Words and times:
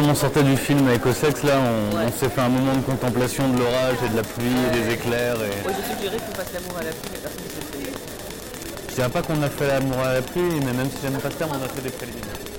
Comme 0.00 0.08
on 0.08 0.14
sortait 0.14 0.42
du 0.42 0.56
film 0.56 0.88
avec 0.88 1.04
Ossex, 1.04 1.42
là, 1.42 1.60
on, 1.60 2.06
on 2.06 2.10
s'est 2.10 2.30
fait 2.30 2.40
un 2.40 2.48
moment 2.48 2.72
de 2.72 2.80
contemplation 2.80 3.46
de 3.50 3.58
l'orage 3.58 3.98
et 4.02 4.08
de 4.08 4.16
la 4.16 4.22
pluie 4.22 4.46
et 4.46 4.80
des 4.80 4.94
éclairs. 4.94 5.34
Et... 5.34 5.62
Moi, 5.62 5.72
je 5.76 5.94
suggérais 5.94 6.16
qu'on 6.16 6.34
fasse 6.34 6.54
l'amour 6.54 6.78
à 6.78 6.84
la 6.84 6.90
pluie, 6.90 7.10
mais 7.12 7.18
personne 7.18 7.42
ne 7.44 7.50
s'est 7.50 7.84
fait. 7.84 7.92
Je 8.88 8.94
dirais 8.94 9.08
pas 9.10 9.20
qu'on 9.20 9.42
a 9.42 9.50
fait 9.50 9.66
l'amour 9.66 9.98
à 9.98 10.14
la 10.14 10.22
pluie, 10.22 10.58
mais 10.64 10.72
même 10.72 10.88
si 10.88 10.96
j'aime 11.02 11.20
pas 11.20 11.28
ce 11.28 11.36
terme, 11.36 11.50
on 11.52 11.62
a 11.62 11.68
fait 11.68 11.82
des 11.82 11.90
préliminaires. 11.90 12.49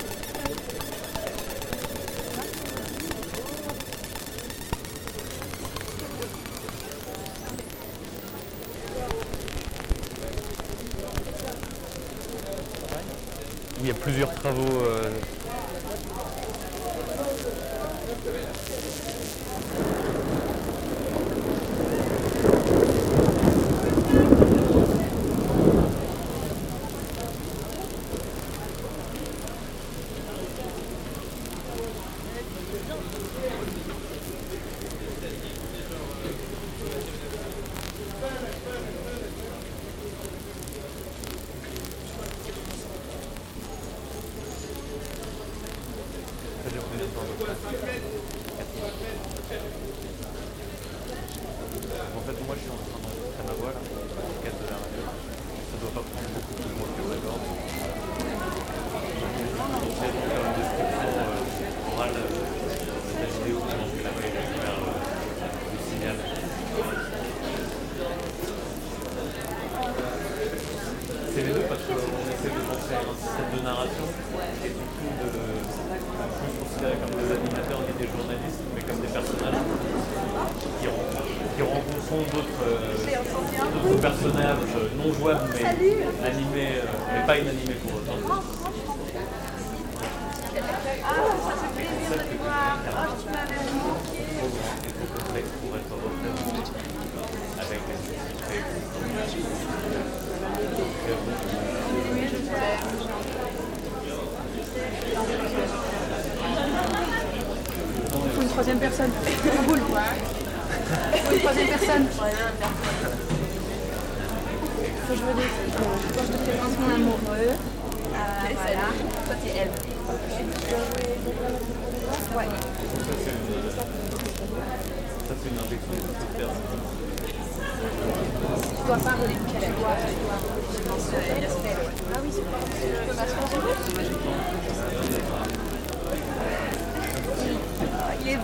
Il 138.32 138.38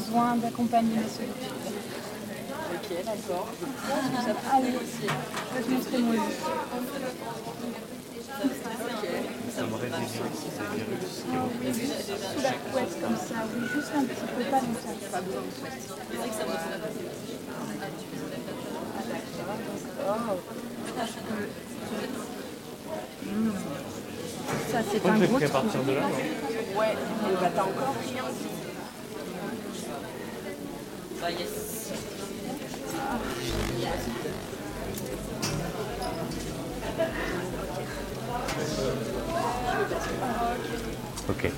besoin 0.00 0.36
d'accompagner 0.36 0.96
mes 0.96 1.08
solitudes. 1.08 1.60
Ok, 2.74 3.04
d'accord. 3.04 3.48
Allez, 4.52 4.72
je 4.72 5.56
vais 5.56 5.62
te 5.62 5.70
montrer 5.70 5.98
mon 5.98 6.12
lit. 6.12 6.18
Ça 9.54 9.62
me 9.62 9.74
aussi, 9.74 10.48
c'est 10.56 10.68
virus 10.76 11.12
qui 11.26 11.36
représente. 11.36 12.00
Sous 12.34 12.42
la 12.42 12.52
couette 12.52 12.94
comme 13.02 13.16
ça, 13.16 13.38
oui, 13.54 13.62
juste 13.74 13.92
un 13.96 14.04
petit 14.04 14.26
peu, 14.36 14.42
pas 14.44 14.60
longtemps. 14.60 14.96
Pas 15.12 15.20
besoin 15.20 15.42
de 15.42 15.46
couette. 15.60 15.80
Ça, 24.70 24.78
c'est 24.90 25.00
Toi, 25.00 25.10
un 25.10 25.18
gros 25.18 25.38
partir 25.38 25.82
de 25.82 25.92
là, 25.92 26.00
non? 26.00 26.78
Ouais, 26.78 26.94
mais 27.22 27.34
bah 27.40 27.50
t'as 27.54 27.62
encore 27.62 27.94
rien. 28.08 28.24
Ok. 41.28 41.50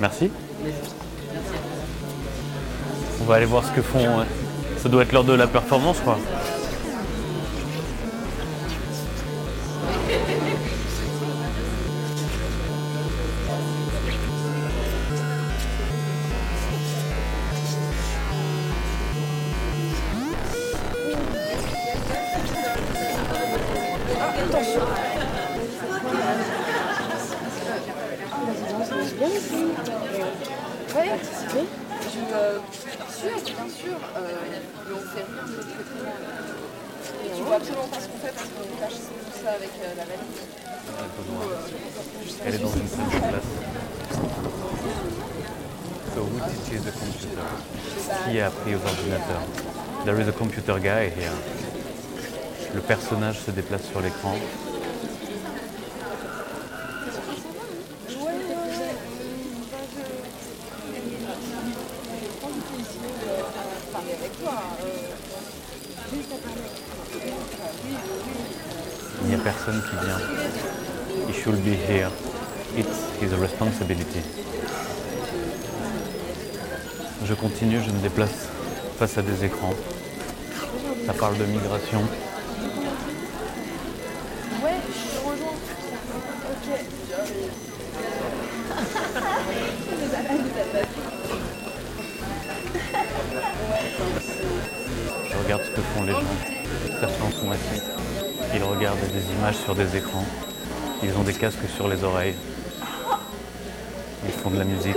Merci. 0.00 0.30
On 3.20 3.24
va 3.24 3.34
aller 3.36 3.44
voir 3.44 3.64
ce 3.64 3.72
que 3.72 3.82
font. 3.82 4.24
Ça 4.82 4.88
doit 4.88 5.02
être 5.02 5.12
l'heure 5.12 5.24
de 5.24 5.34
la 5.34 5.46
performance, 5.46 6.00
quoi. 6.00 6.18
Here. 50.68 51.32
Le 52.74 52.80
personnage 52.80 53.40
se 53.40 53.50
déplace 53.50 53.82
sur 53.90 54.00
l'écran. 54.00 54.34
Euh, 64.44 64.88
Il 69.22 69.28
n'y 69.28 69.34
a 69.34 69.38
personne 69.38 69.82
qui 69.82 70.04
vient. 70.04 71.28
He 71.28 71.32
should 71.32 71.62
be 71.62 71.74
here. 71.88 72.10
It's 72.76 72.88
his 73.20 73.34
responsibility. 73.34 74.22
Je 77.24 77.34
continue, 77.34 77.80
je 77.82 77.90
me 77.90 78.00
déplace 78.00 78.48
face 78.98 79.18
à 79.18 79.22
des 79.22 79.44
écrans. 79.44 79.74
Ça 81.06 81.12
parle 81.14 81.36
de 81.36 81.44
migration. 81.44 82.00
Ouais, 84.62 84.78
je 84.88 85.02
te 85.10 85.20
rejoins. 85.26 85.56
Ok. 86.52 86.66
Je 95.28 95.36
regarde 95.42 95.62
ce 95.64 95.70
que 95.70 95.80
font 95.80 96.04
les 96.04 96.12
gens. 96.12 96.20
Certains 97.00 97.30
sont 97.40 97.50
assis. 97.50 97.82
Ils 98.54 98.62
regardent 98.62 98.98
des 99.00 99.32
images 99.38 99.56
sur 99.56 99.74
des 99.74 99.96
écrans. 99.96 100.24
Ils 101.02 101.16
ont 101.16 101.24
des 101.24 101.34
casques 101.34 101.68
sur 101.74 101.88
les 101.88 102.04
oreilles. 102.04 102.36
Ils 104.24 104.32
font 104.32 104.50
de 104.50 104.58
la 104.58 104.64
musique. 104.64 104.96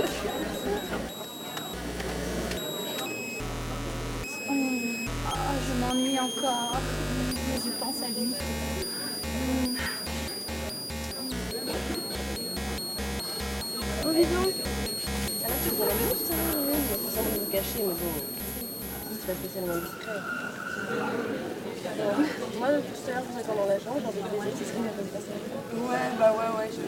Pas 19.26 19.34
spécialement 19.34 19.74
discret. 19.74 20.12
Alors, 21.98 22.14
moi, 22.58 22.68
tout 22.78 23.10
à 23.10 23.10
l'heure, 23.10 23.24
vous 23.28 23.40
êtes 23.40 23.46
dans 23.46 23.66
la 23.66 23.78
chambre, 23.80 24.00
j'ai 24.00 24.06
envie 24.06 24.22
de 24.22 24.28
baiser, 24.28 24.52
c'est 24.56 24.64
ce 24.66 24.72
qui 24.72 24.78
m'a 24.78 24.90
fait 24.90 25.02
passer. 25.10 25.34
Ouais, 25.74 26.06
bah 26.18 26.32
ouais, 26.32 26.50
ouais, 26.58 26.70
je 26.70 26.80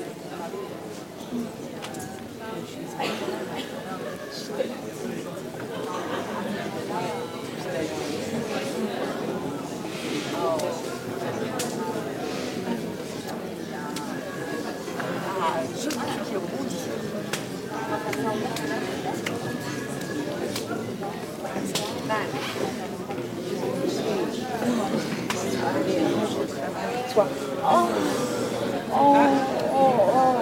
Ah, 15.41 15.61
je 15.77 15.89
vois 15.91 16.05
qui 16.25 16.35
est 16.35 16.37
rouge. 16.37 16.79
Toi. 27.15 27.27
Oh, 27.65 27.89
oh, 28.91 29.17
oh, 29.75 29.93
oh, 30.15 30.35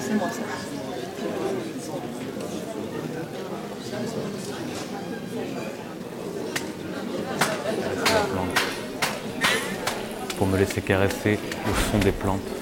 C'est 0.00 0.14
moi 0.14 0.30
ça. 0.30 0.40
la 8.14 8.20
plante. 8.20 8.48
Pour 10.36 10.46
me 10.46 10.58
laisser 10.58 10.77
caresser 10.88 11.38
au 11.66 11.92
son 11.92 11.98
des 11.98 12.12
plantes. 12.12 12.57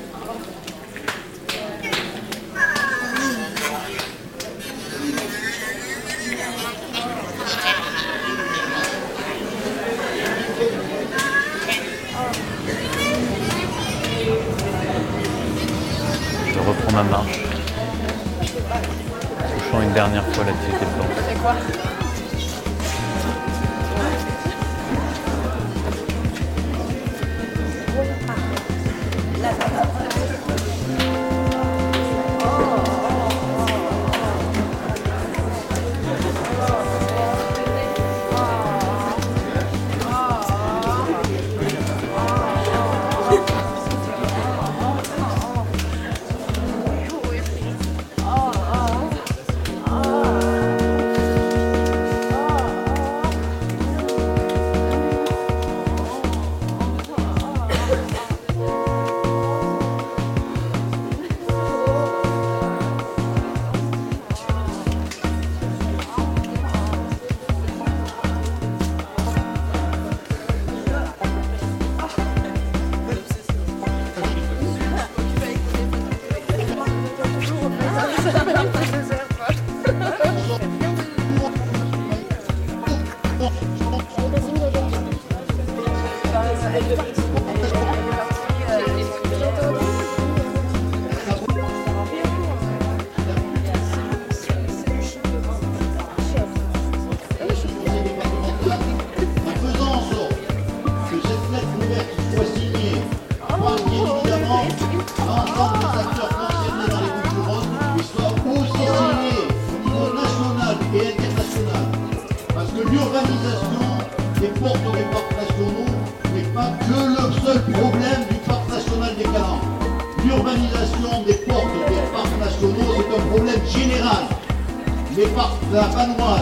La 125.76 125.82
Vanoise, 125.88 126.40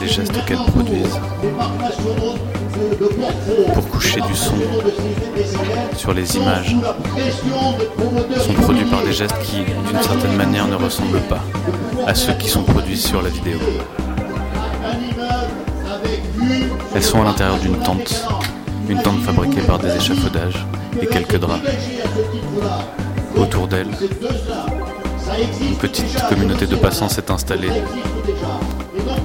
les 0.00 0.08
gestes 0.08 0.44
qu'elles 0.46 0.56
produisent. 0.56 1.20
pour 3.74 3.88
coucher 3.90 4.20
du 4.22 4.34
son 4.34 4.54
sur 5.94 6.14
les 6.14 6.36
images 6.36 6.74
sont 8.38 8.54
produits 8.54 8.86
par 8.86 9.02
des 9.02 9.12
gestes 9.12 9.38
qui, 9.42 9.58
d'une 9.58 10.02
certaine 10.02 10.36
manière, 10.36 10.66
ne 10.68 10.76
ressemblent 10.76 11.20
pas 11.28 11.42
à 12.06 12.14
ceux 12.14 12.32
qui 12.32 12.48
sont 12.48 12.62
produits 12.62 12.96
sur 12.96 13.20
la 13.20 13.28
vidéo. 13.28 13.58
Elles 16.94 17.02
sont 17.02 17.20
à 17.20 17.24
l'intérieur 17.24 17.58
d'une 17.58 17.78
tente, 17.80 18.26
une 18.88 19.02
tente 19.02 19.20
fabriquée 19.20 19.60
par 19.60 19.78
des 19.78 19.94
échafaudages 19.94 20.64
et 21.02 21.06
quelques 21.06 21.38
draps. 21.38 21.60
Autour 23.36 23.68
d'elle, 23.68 23.90
une 25.60 25.76
petite 25.76 26.22
communauté 26.28 26.66
de 26.66 26.76
passants 26.76 27.10
s'est 27.10 27.30
installée, 27.30 27.82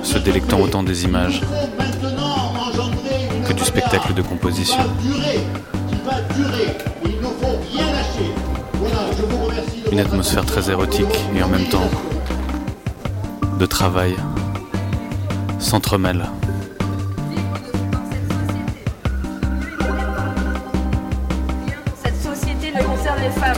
se 0.03 0.17
délectant 0.17 0.59
autant 0.59 0.83
des 0.83 1.05
images 1.05 1.41
que 3.47 3.53
du 3.53 3.63
spectacle 3.63 4.13
de 4.13 4.21
composition. 4.21 4.83
Une 9.91 9.99
atmosphère 9.99 10.45
très 10.45 10.69
érotique 10.69 11.25
et 11.35 11.43
en 11.43 11.47
même 11.47 11.65
temps 11.65 11.89
de 13.59 13.65
travail 13.65 14.15
s'entremêle. 15.59 16.25
Cette 22.03 22.21
société 22.21 22.71
ne 22.75 22.83
concerne 22.83 23.21
les 23.21 23.29
femmes. 23.29 23.57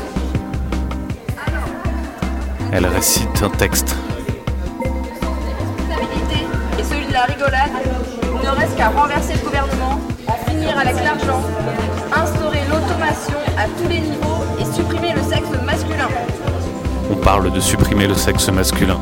Elle 2.72 2.88
récite 2.88 3.44
un 3.44 3.50
texte. 3.50 3.96
Renverser 8.90 9.34
le 9.34 9.40
gouvernement, 9.40 10.00
en 10.28 10.50
finir 10.50 10.78
avec 10.78 10.96
l'argent, 11.04 11.42
instaurer 12.16 12.60
l'automation 12.70 13.38
à 13.58 13.66
tous 13.78 13.88
les 13.88 14.00
niveaux 14.00 14.44
et 14.60 14.66
supprimer 14.66 15.13
le 15.13 15.22
sexe 15.22 15.50
masculin. 15.66 16.10
On 17.12 17.16
parle 17.16 17.52
de 17.52 17.60
supprimer 17.60 18.08
le 18.08 18.13
sexe 18.13 18.50
masculin. 18.50 19.00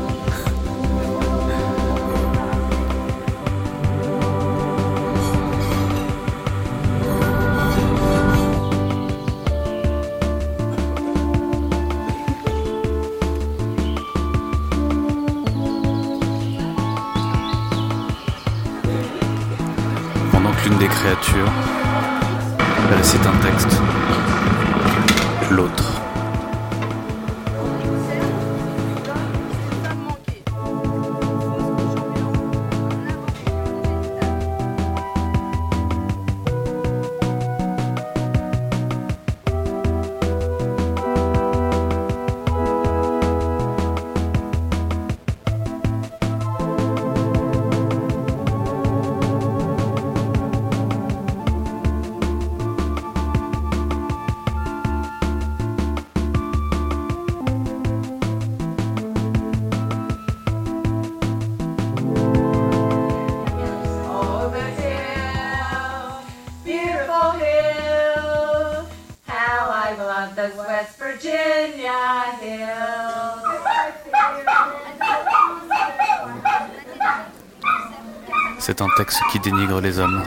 C'est 78.64 78.80
un 78.80 78.86
texte 78.96 79.20
qui 79.32 79.40
dénigre 79.40 79.80
les 79.80 79.98
hommes, 79.98 80.22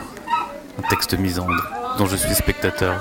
un 0.78 0.88
texte 0.90 1.14
misandre 1.18 1.56
dont 1.96 2.04
je 2.04 2.16
suis 2.16 2.34
spectateur. 2.34 2.94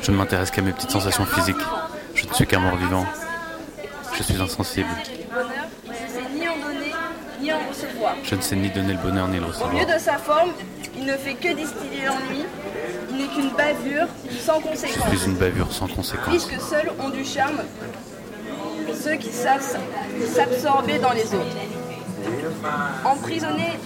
Je 0.00 0.12
ne 0.12 0.16
m'intéresse 0.16 0.52
qu'à 0.52 0.62
mes 0.62 0.70
petites 0.70 0.92
sensations 0.92 1.26
physiques. 1.26 1.56
Je 2.14 2.26
ne 2.28 2.32
suis 2.32 2.46
qu'un 2.46 2.60
mort-vivant. 2.60 3.04
Je 4.14 4.22
suis 4.22 4.40
insensible. 4.40 4.88
Le 4.88 5.34
bonheur, 5.34 5.66
il 5.84 5.90
ne 5.90 5.96
sait 5.96 6.28
ni 6.32 6.48
en 6.48 6.56
donner, 6.58 6.92
ni 7.40 7.52
en 7.52 7.58
recevoir. 7.68 8.14
Je 8.22 8.34
ne 8.36 8.40
sais 8.40 8.54
ni 8.54 8.70
donner 8.70 8.92
le 8.92 8.98
bonheur 9.00 9.26
ni 9.26 9.38
le 9.38 9.44
Au 9.44 9.48
recevoir. 9.48 9.72
lieu 9.72 9.84
de 9.92 9.98
sa 9.98 10.18
forme, 10.18 10.50
il 10.96 11.06
ne 11.06 11.16
fait 11.16 11.34
que 11.34 11.52
distiller 11.54 12.06
l'ennui. 12.06 12.44
Il 13.10 13.16
n'est 13.16 13.26
qu'une 13.26 13.50
bavure 13.50 14.06
sans 14.44 14.60
Je 14.60 14.68
conséquence. 14.68 15.08
suis 15.18 15.26
une 15.28 15.36
bavure 15.36 15.72
sans 15.72 15.88
conséquence. 15.88 16.28
Puisque 16.28 16.60
seuls 16.60 16.92
ont 17.00 17.10
du 17.10 17.24
charme 17.24 17.58
ceux 19.02 19.16
qui 19.16 19.32
savent 19.32 19.64
s'absorber 20.32 20.98
dans 20.98 21.12
les 21.12 21.24
autres. 21.34 21.56
Emprisonné 23.04 23.78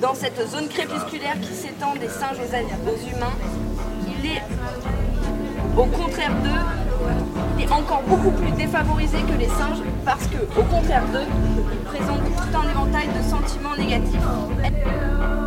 dans 0.00 0.14
cette 0.14 0.48
zone 0.48 0.68
crépusculaire 0.68 1.38
qui 1.40 1.52
s'étend 1.52 1.94
des 1.96 2.08
singes 2.08 2.38
aux, 2.38 3.16
humains, 3.16 3.36
il 4.06 4.30
est, 4.30 4.42
au 5.76 5.84
contraire 5.84 6.32
d'eux, 6.42 7.10
il 7.58 7.70
encore 7.70 8.02
beaucoup 8.02 8.30
plus 8.30 8.52
défavorisé 8.52 9.18
que 9.18 9.38
les 9.38 9.48
singes 9.48 9.82
parce 10.04 10.26
que, 10.26 10.38
au 10.58 10.62
contraire 10.64 11.04
d'eux, 11.12 11.26
il 11.72 11.78
présente 11.80 12.24
tout 12.24 12.56
un 12.56 12.70
éventail 12.70 13.08
de 13.08 13.22
sentiments 13.28 13.76
négatifs. 13.76 15.37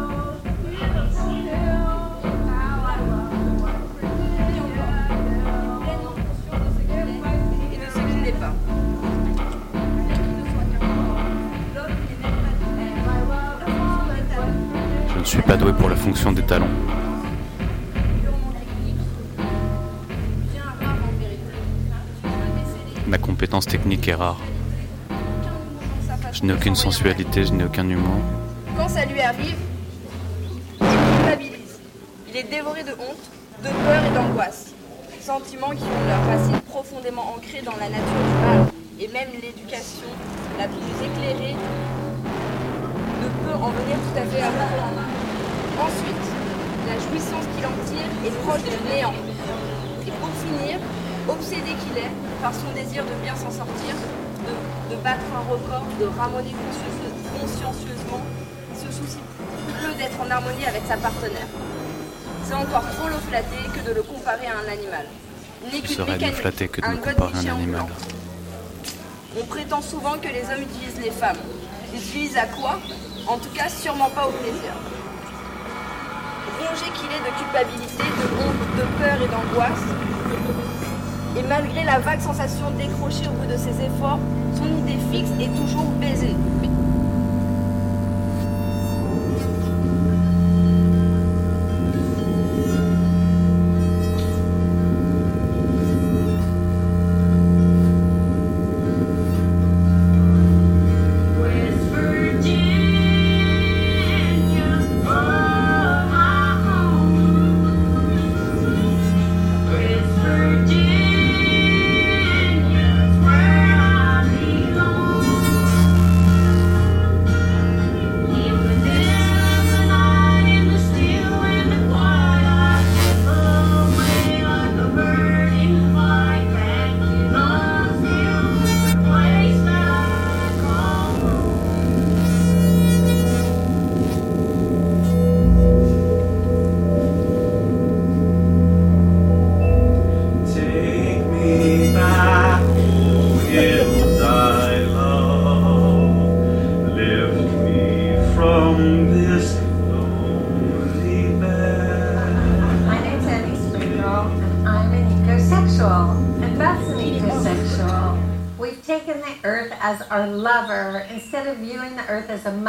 Suis 15.32 15.42
pas 15.44 15.56
doué 15.56 15.72
pour 15.72 15.88
la 15.88 15.96
fonction 15.96 16.34
des 16.34 16.42
talons. 16.42 16.68
Ma 23.08 23.18
compétence 23.18 23.66
technique 23.66 24.10
est 24.10 24.16
rare. 24.16 24.38
Je 26.34 26.44
n'ai 26.44 26.52
aucune 26.52 26.76
sensualité, 26.76 27.46
je 27.46 27.54
n'ai 27.54 27.64
aucun 27.64 27.88
humour. 27.88 28.20
Quand 28.76 28.90
ça 28.90 29.06
lui 29.06 29.22
arrive, 29.22 29.56
il. 30.82 30.88
Il 32.28 32.38
est 32.38 32.50
dévoré 32.50 32.84
de 32.84 32.92
honte, 32.92 33.26
de 33.64 33.70
peur 33.70 34.04
et 34.06 34.14
d'angoisse. 34.14 34.74
Sentiments 35.22 35.70
qui 35.70 35.84
ont 35.84 36.08
leurs 36.10 36.26
racines 36.26 36.62
profondément 36.68 37.36
ancrées 37.38 37.62
dans 37.64 37.78
la 37.80 37.88
nature 37.88 38.24
du 38.28 38.46
mal. 38.46 38.68
Et 39.00 39.08
même 39.08 39.30
l'éducation 39.42 40.12
la 40.60 40.68
plus 40.68 41.06
éclairée 41.06 41.56
ne 43.22 43.28
peut 43.46 43.56
en 43.56 43.70
venir 43.70 43.96
tout 43.96 44.18
à 44.20 44.26
fait 44.26 44.42
à 44.42 44.50
bout. 44.50 45.11
Ensuite, 45.82 46.26
la 46.88 46.96
jouissance 47.00 47.46
qu'il 47.56 47.66
en 47.66 47.76
tire 47.90 48.10
est 48.26 48.36
proche 48.46 48.64
du 48.64 48.78
néant. 48.90 49.14
Et 50.08 50.12
pour 50.22 50.30
finir, 50.46 50.78
obsédé 51.28 51.72
qu'il 51.82 51.98
est 51.98 52.12
par 52.42 52.54
son 52.54 52.70
désir 52.76 53.04
de 53.06 53.16
bien 53.24 53.36
s'en 53.36 53.52
sortir, 53.52 53.94
de, 54.48 54.96
de 54.96 55.02
battre 55.02 55.26
un 55.36 55.46
record, 55.52 55.86
de 56.00 56.06
ramoner 56.06 56.54
consciencieuse- 56.54 57.22
consciencieusement, 57.40 58.22
il 58.74 58.78
se 58.78 58.90
soucie 58.98 59.24
peu 59.82 59.94
d'être 59.98 60.20
en 60.22 60.30
harmonie 60.30 60.66
avec 60.68 60.84
sa 60.88 60.98
partenaire. 60.98 61.48
C'est 62.46 62.54
encore 62.56 62.84
trop 62.98 63.08
le 63.08 63.16
flatter 63.30 63.64
que 63.74 63.88
de 63.90 63.96
le 63.96 64.04
comparer 64.04 64.48
à 64.48 64.58
un 64.64 64.72
animal. 64.72 65.06
Il 65.66 65.74
n'est 65.74 65.82
qu'une 65.82 66.06
mécanique, 66.06 66.36
flatter 66.36 66.68
que 66.68 66.82
de 66.82 66.86
un 66.86 66.96
comparer 66.96 67.48
à 67.50 67.52
un 67.54 67.56
animal. 67.56 67.86
On 69.40 69.46
prétend 69.46 69.82
souvent 69.82 70.18
que 70.22 70.28
les 70.28 70.44
hommes 70.52 70.64
utilisent 70.70 71.02
les 71.04 71.12
femmes. 71.12 71.38
Ils 71.94 72.00
utilisent 72.00 72.38
à 72.38 72.46
quoi? 72.48 72.80
En 73.28 73.38
tout 73.38 73.50
cas, 73.56 73.70
sûrement 73.70 74.10
pas 74.10 74.28
au 74.28 74.32
plaisir. 74.32 74.74
Qu'il 76.62 77.10
est 77.10 77.24
de 77.24 77.34
culpabilité, 77.38 78.04
de 78.04 78.28
honte, 78.38 78.62
de 78.78 78.84
peur 79.02 79.18
et 79.22 79.28
d'angoisse, 79.28 79.84
et 81.38 81.44
malgré 81.48 81.84
la 81.84 82.00
vague 82.00 82.20
sensation 82.20 82.70
décrochée 82.78 83.28
au 83.28 83.32
bout 83.32 83.52
de 83.52 83.58
ses 83.58 83.86
efforts, 83.86 84.20
son 84.56 84.66
idée 84.66 85.00
fixe 85.12 85.32
est 85.40 85.56
toujours 85.56 85.90
baiser. 86.00 86.36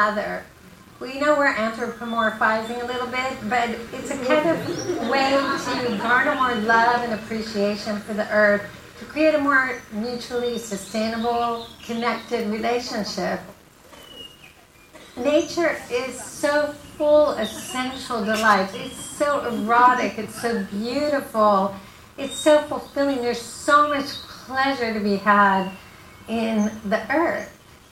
Mother. 0.02 0.44
We 0.98 1.20
know 1.20 1.36
we're 1.36 1.54
anthropomorphizing 1.54 2.82
a 2.82 2.86
little 2.86 3.06
bit, 3.06 3.32
but 3.48 3.68
it's 3.92 4.10
a 4.10 4.18
kind 4.24 4.48
of 4.50 4.58
way 5.08 5.30
to 5.30 5.98
garner 5.98 6.34
more 6.34 6.54
love 6.66 7.02
and 7.04 7.12
appreciation 7.12 8.00
for 8.00 8.12
the 8.12 8.28
earth, 8.32 8.62
to 8.98 9.04
create 9.04 9.34
a 9.34 9.38
more 9.38 9.80
mutually 9.92 10.58
sustainable, 10.58 11.68
connected 11.84 12.48
relationship. 12.48 13.38
Nature 15.16 15.76
is 15.90 16.20
so 16.20 16.72
full 16.98 17.28
of 17.28 17.46
sensual 17.46 18.24
delights. 18.24 18.74
It's 18.74 18.96
so 18.96 19.46
erotic, 19.46 20.18
it's 20.18 20.40
so 20.40 20.64
beautiful, 20.64 21.76
it's 22.18 22.34
so 22.34 22.62
fulfilling. 22.62 23.18
There's 23.18 23.40
so 23.40 23.88
much 23.88 24.06
pleasure 24.46 24.92
to 24.92 25.00
be 25.00 25.16
had 25.16 25.70
in 26.28 26.72
the 26.84 27.00
earth. 27.14 27.50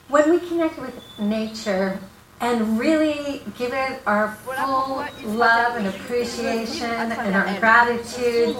When 0.09 0.29
we 0.29 0.39
connect 0.45 0.77
with 0.77 0.93
nature 1.17 1.99
and 2.41 2.79
really 2.79 3.43
give 3.57 3.71
it 3.71 4.01
our 4.07 4.33
full 4.35 5.05
love 5.23 5.77
and 5.77 5.87
appreciation 5.87 6.89
and 6.89 7.35
our 7.35 7.59
gratitude, 7.59 8.57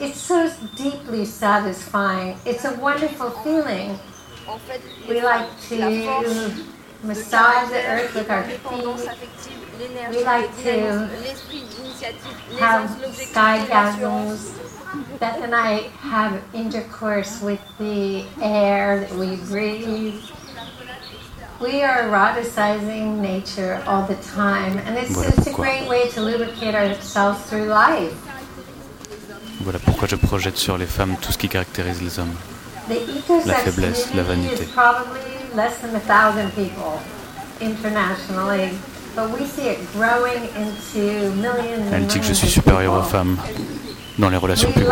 it's 0.00 0.20
so 0.20 0.52
deeply 0.76 1.24
satisfying. 1.24 2.36
It's 2.44 2.64
a 2.64 2.74
wonderful 2.74 3.30
feeling. 3.30 3.98
We 5.08 5.22
like 5.22 5.48
to 5.68 6.52
massage 7.04 7.70
the 7.70 7.86
earth 7.86 8.14
with 8.14 8.30
our 8.30 8.42
feet. 8.42 8.60
We 10.10 10.24
like 10.24 10.56
to 10.62 11.08
have 12.58 13.14
sky 13.14 13.66
gazelles. 13.66 14.58
Beth 15.18 15.42
and 15.42 15.54
I 15.54 15.88
have 16.00 16.42
intercourse 16.52 17.40
with 17.40 17.60
the 17.78 18.24
air 18.40 19.00
that 19.00 19.12
we 19.12 19.36
breathe. 19.36 20.22
We 21.60 21.82
are 21.82 22.02
eroticizing 22.02 23.20
nature 23.20 23.82
all 23.86 24.06
the 24.06 24.16
time, 24.34 24.78
and 24.86 24.98
it's, 24.98 25.14
Voilà 25.14 25.28
it's 25.28 25.46
a 25.46 25.52
great 25.52 25.88
way 25.88 26.08
to 26.10 26.20
lubricate 26.20 26.74
ourselves 26.74 27.40
through 27.48 27.66
life. 27.66 28.12
Voilà 29.62 29.78
pourquoi 29.78 30.08
je 30.08 30.16
projette 30.16 30.58
sur 30.58 30.76
les 30.76 30.86
femmes 30.86 31.16
tout 31.20 31.32
ce 31.32 31.38
qui 31.38 31.48
caractérise 31.48 32.02
les 32.02 32.18
hommes. 32.18 32.34
La 33.46 33.54
faiblesse, 33.54 34.12
la 34.14 34.22
vanité. 34.22 34.68
less 35.54 35.78
than 35.78 35.94
a 35.94 36.00
thousand 36.00 36.50
people 36.54 37.00
internationally, 37.60 38.70
but 39.14 39.30
we 39.30 39.46
see 39.46 39.68
it 39.68 39.78
growing 39.92 40.42
into 40.56 41.30
millions 41.36 41.86
and 41.86 41.94
Elle 41.94 42.06
dit 42.06 42.18
que 42.18 42.26
je 42.26 42.32
suis 42.32 42.48
of 42.48 42.52
supérieur 42.52 42.94
aux 42.94 43.02
femmes 43.02 43.36
dans 44.18 44.28
les 44.28 44.36
relations 44.36 44.70
publiques. 44.72 44.90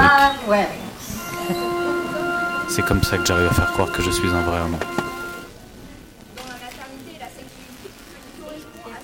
C'est 2.69 2.85
comme 2.85 3.03
ça 3.03 3.19
que 3.19 3.27
j'arrive 3.27 3.49
à 3.51 3.55
faire 3.55 3.73
croire 3.73 3.91
que 3.93 4.03
je 4.03 4.11
suis 4.11 4.29
un 4.29 4.43
vrai 4.43 4.61
homme. 4.61 4.77
Dans 6.37 6.47
la 6.49 6.55
maternité 6.55 7.17
et 7.17 7.19
la 7.19 7.27
sexualité, 7.27 7.91
qui 8.25 8.41
correspond 8.41 8.89
à 8.89 9.01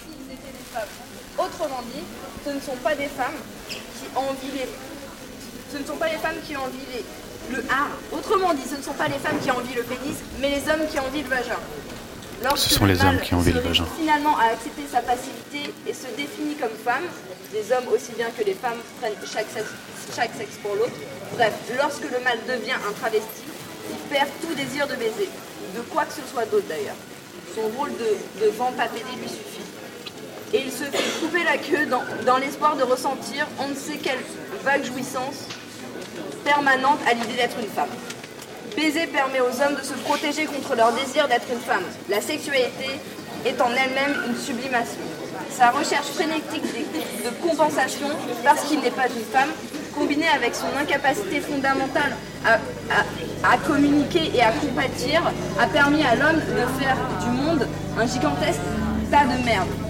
s'ils 0.00 0.28
étaient 0.32 0.54
des 0.56 0.66
femmes. 0.72 0.94
Autrement 1.38 1.82
dit, 1.92 2.04
ce 2.48 2.54
ne 2.54 2.60
sont 2.60 2.80
pas 2.82 2.94
des 2.94 3.08
femmes 3.08 3.36
qui 4.00 4.06
envient 4.16 4.52
les... 4.56 4.68
Ce 5.70 5.76
ne 5.76 5.84
sont 5.84 5.96
pas 5.96 6.08
les 6.08 6.16
femmes 6.16 6.40
qui 6.46 6.56
envient 6.56 6.88
les... 6.94 7.04
le 7.54 7.62
art. 7.68 7.92
Autrement 8.12 8.54
dit, 8.54 8.62
ce 8.64 8.76
ne 8.76 8.82
sont 8.82 8.94
pas 8.94 9.08
les 9.08 9.18
femmes 9.18 9.38
qui 9.42 9.50
envient 9.50 9.74
le 9.76 9.82
pénis, 9.82 10.16
mais 10.40 10.48
les 10.48 10.64
hommes 10.70 10.86
qui 10.90 10.98
envient 10.98 11.22
le 11.22 11.28
vagin. 11.28 11.60
Lorsque 12.42 12.70
Ce 12.70 12.74
sont 12.74 12.86
le 12.86 12.92
les 12.94 13.04
hommes 13.04 13.20
qui 13.20 13.34
envient 13.34 13.52
le 13.52 13.60
vagin. 13.60 13.84
finalement 13.98 14.38
à 14.38 14.52
accepter 14.54 14.86
sa 14.90 15.00
passivité 15.00 15.74
et 15.86 15.92
se 15.92 16.06
définit 16.16 16.54
comme 16.54 16.72
femme, 16.84 17.04
les 17.52 17.70
hommes 17.72 17.88
aussi 17.92 18.12
bien 18.16 18.28
que 18.30 18.44
les 18.44 18.54
femmes 18.54 18.80
prennent 19.00 19.18
chaque 19.30 19.50
sexe, 19.52 19.74
chaque 20.14 20.32
sexe 20.38 20.56
pour 20.62 20.74
l'autre. 20.74 20.96
Bref, 21.34 21.52
lorsque 21.76 22.04
le 22.04 22.18
mâle 22.24 22.40
devient 22.48 22.78
un 22.88 22.92
travesti, 22.92 23.44
il 23.90 23.98
perd 24.08 24.28
tout 24.40 24.54
désir 24.54 24.86
de 24.86 24.94
baiser, 24.94 25.28
de 25.76 25.80
quoi 25.92 26.04
que 26.06 26.14
ce 26.14 26.24
soit 26.32 26.46
d'autre 26.46 26.66
d'ailleurs. 26.68 26.96
Son 27.54 27.68
rôle 27.76 27.92
de, 27.92 28.44
de 28.44 28.50
vent 28.52 28.72
papédé 28.72 29.04
lui 29.20 29.28
suffit. 29.28 29.66
Et 30.54 30.62
il 30.64 30.72
se 30.72 30.84
fait 30.84 31.27
la 31.48 31.56
queue 31.56 31.86
dans, 32.26 32.36
l'espoir 32.36 32.76
de 32.76 32.82
ressentir 32.82 33.46
on 33.58 33.68
ne 33.68 33.74
sait 33.74 33.96
quelle 33.96 34.18
vague 34.64 34.84
jouissance 34.84 35.46
permanente 36.44 36.98
à 37.08 37.14
l'idée 37.14 37.36
d'être 37.36 37.56
une 37.58 37.70
femme. 37.70 37.88
Baiser 38.76 39.06
permet 39.06 39.40
aux 39.40 39.62
hommes 39.62 39.76
de 39.76 39.82
se 39.82 39.94
protéger 39.94 40.44
contre 40.44 40.76
leur 40.76 40.92
désir 40.92 41.26
d'être 41.26 41.46
une 41.50 41.60
femme. 41.60 41.84
La 42.10 42.20
sexualité 42.20 43.00
est 43.46 43.60
en 43.62 43.70
elle-même 43.70 44.24
une 44.28 44.36
sublimation. 44.36 45.00
Sa 45.50 45.70
recherche 45.70 46.08
frénétique 46.08 46.62
de, 46.62 47.30
compensation, 47.48 48.08
parce 48.44 48.64
qu'il 48.64 48.80
n'est 48.80 48.90
pas 48.90 49.06
une 49.06 49.24
femme, 49.32 49.48
combinée 49.94 50.28
avec 50.28 50.54
son 50.54 50.68
incapacité 50.78 51.40
fondamentale 51.40 52.14
à 52.44 53.56
communiquer 53.66 54.30
et 54.34 54.42
à 54.42 54.52
compatir, 54.52 55.22
a 55.58 55.66
permis 55.66 56.04
à 56.04 56.14
l'homme 56.14 56.40
de 56.40 56.82
faire 56.82 56.96
du 57.22 57.30
monde 57.30 57.66
un 57.98 58.06
gigantesque 58.06 58.60
tas 59.10 59.24
de 59.24 59.44
merde. 59.44 59.87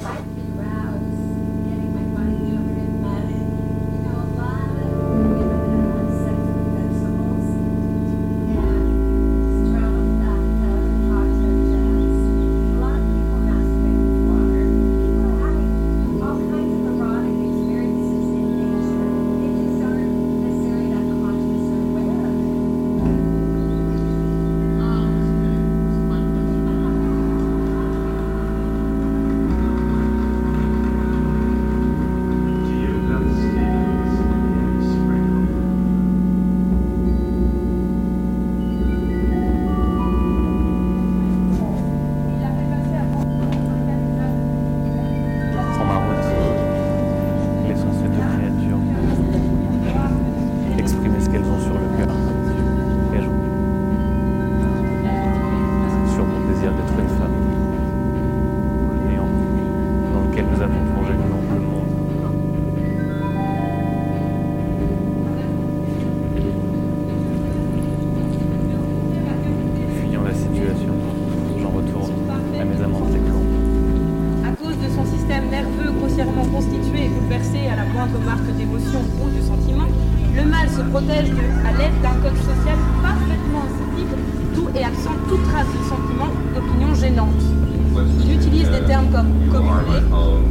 Il 88.25 88.33
utilise 88.33 88.71
des 88.71 88.81
termes 88.87 89.09
comme 89.11 89.27
communer, 89.51 90.03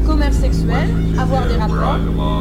commerce 0.05 0.35
sexuel, 0.35 0.89
avoir 1.19 1.47
des 1.47 1.55
rapports. 1.55 1.99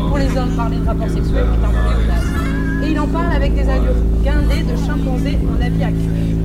Pour 0.09 0.19
les 0.19 0.37
hommes, 0.37 0.57
parler 0.57 0.77
de 0.79 0.87
rapports 0.87 1.11
sexuels 1.11 1.47
est 1.47 1.65
un 1.65 1.71
pléonasme. 1.71 2.85
Et 2.85 2.91
il 2.91 3.01
en 3.01 3.07
parle 3.07 3.33
avec 3.35 3.55
des 3.55 3.69
allures 3.69 4.03
guindées 4.25 4.63
de 4.63 4.77
chimpanzés 4.77 5.39
en 5.49 5.65
habit 5.65 5.83
à 5.85 5.91
queue. 5.91 6.36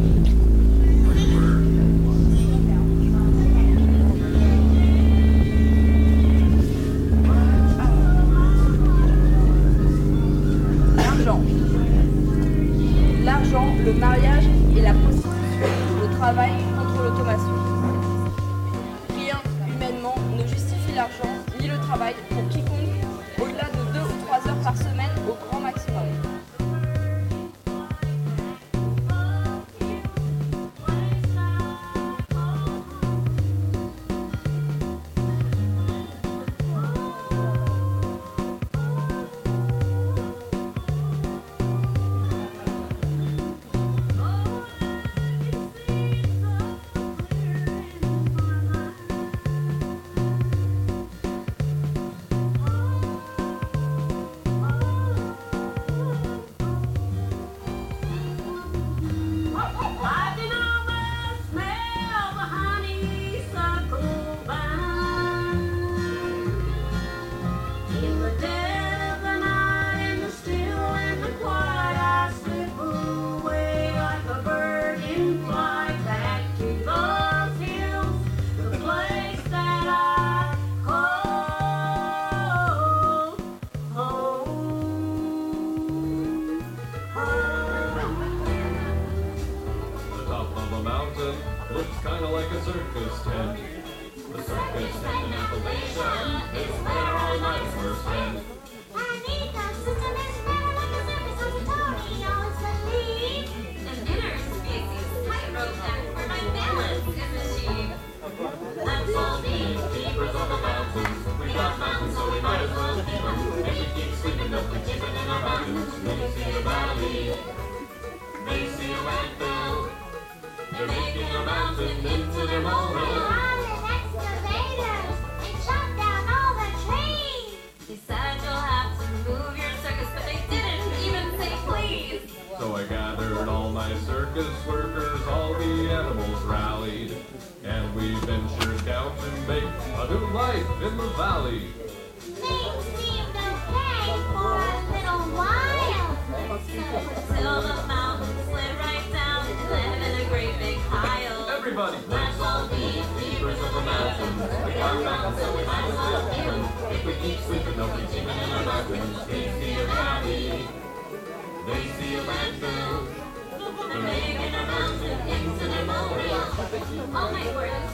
Oh 167.23 167.31
my 167.31 167.45
word, 167.55 167.90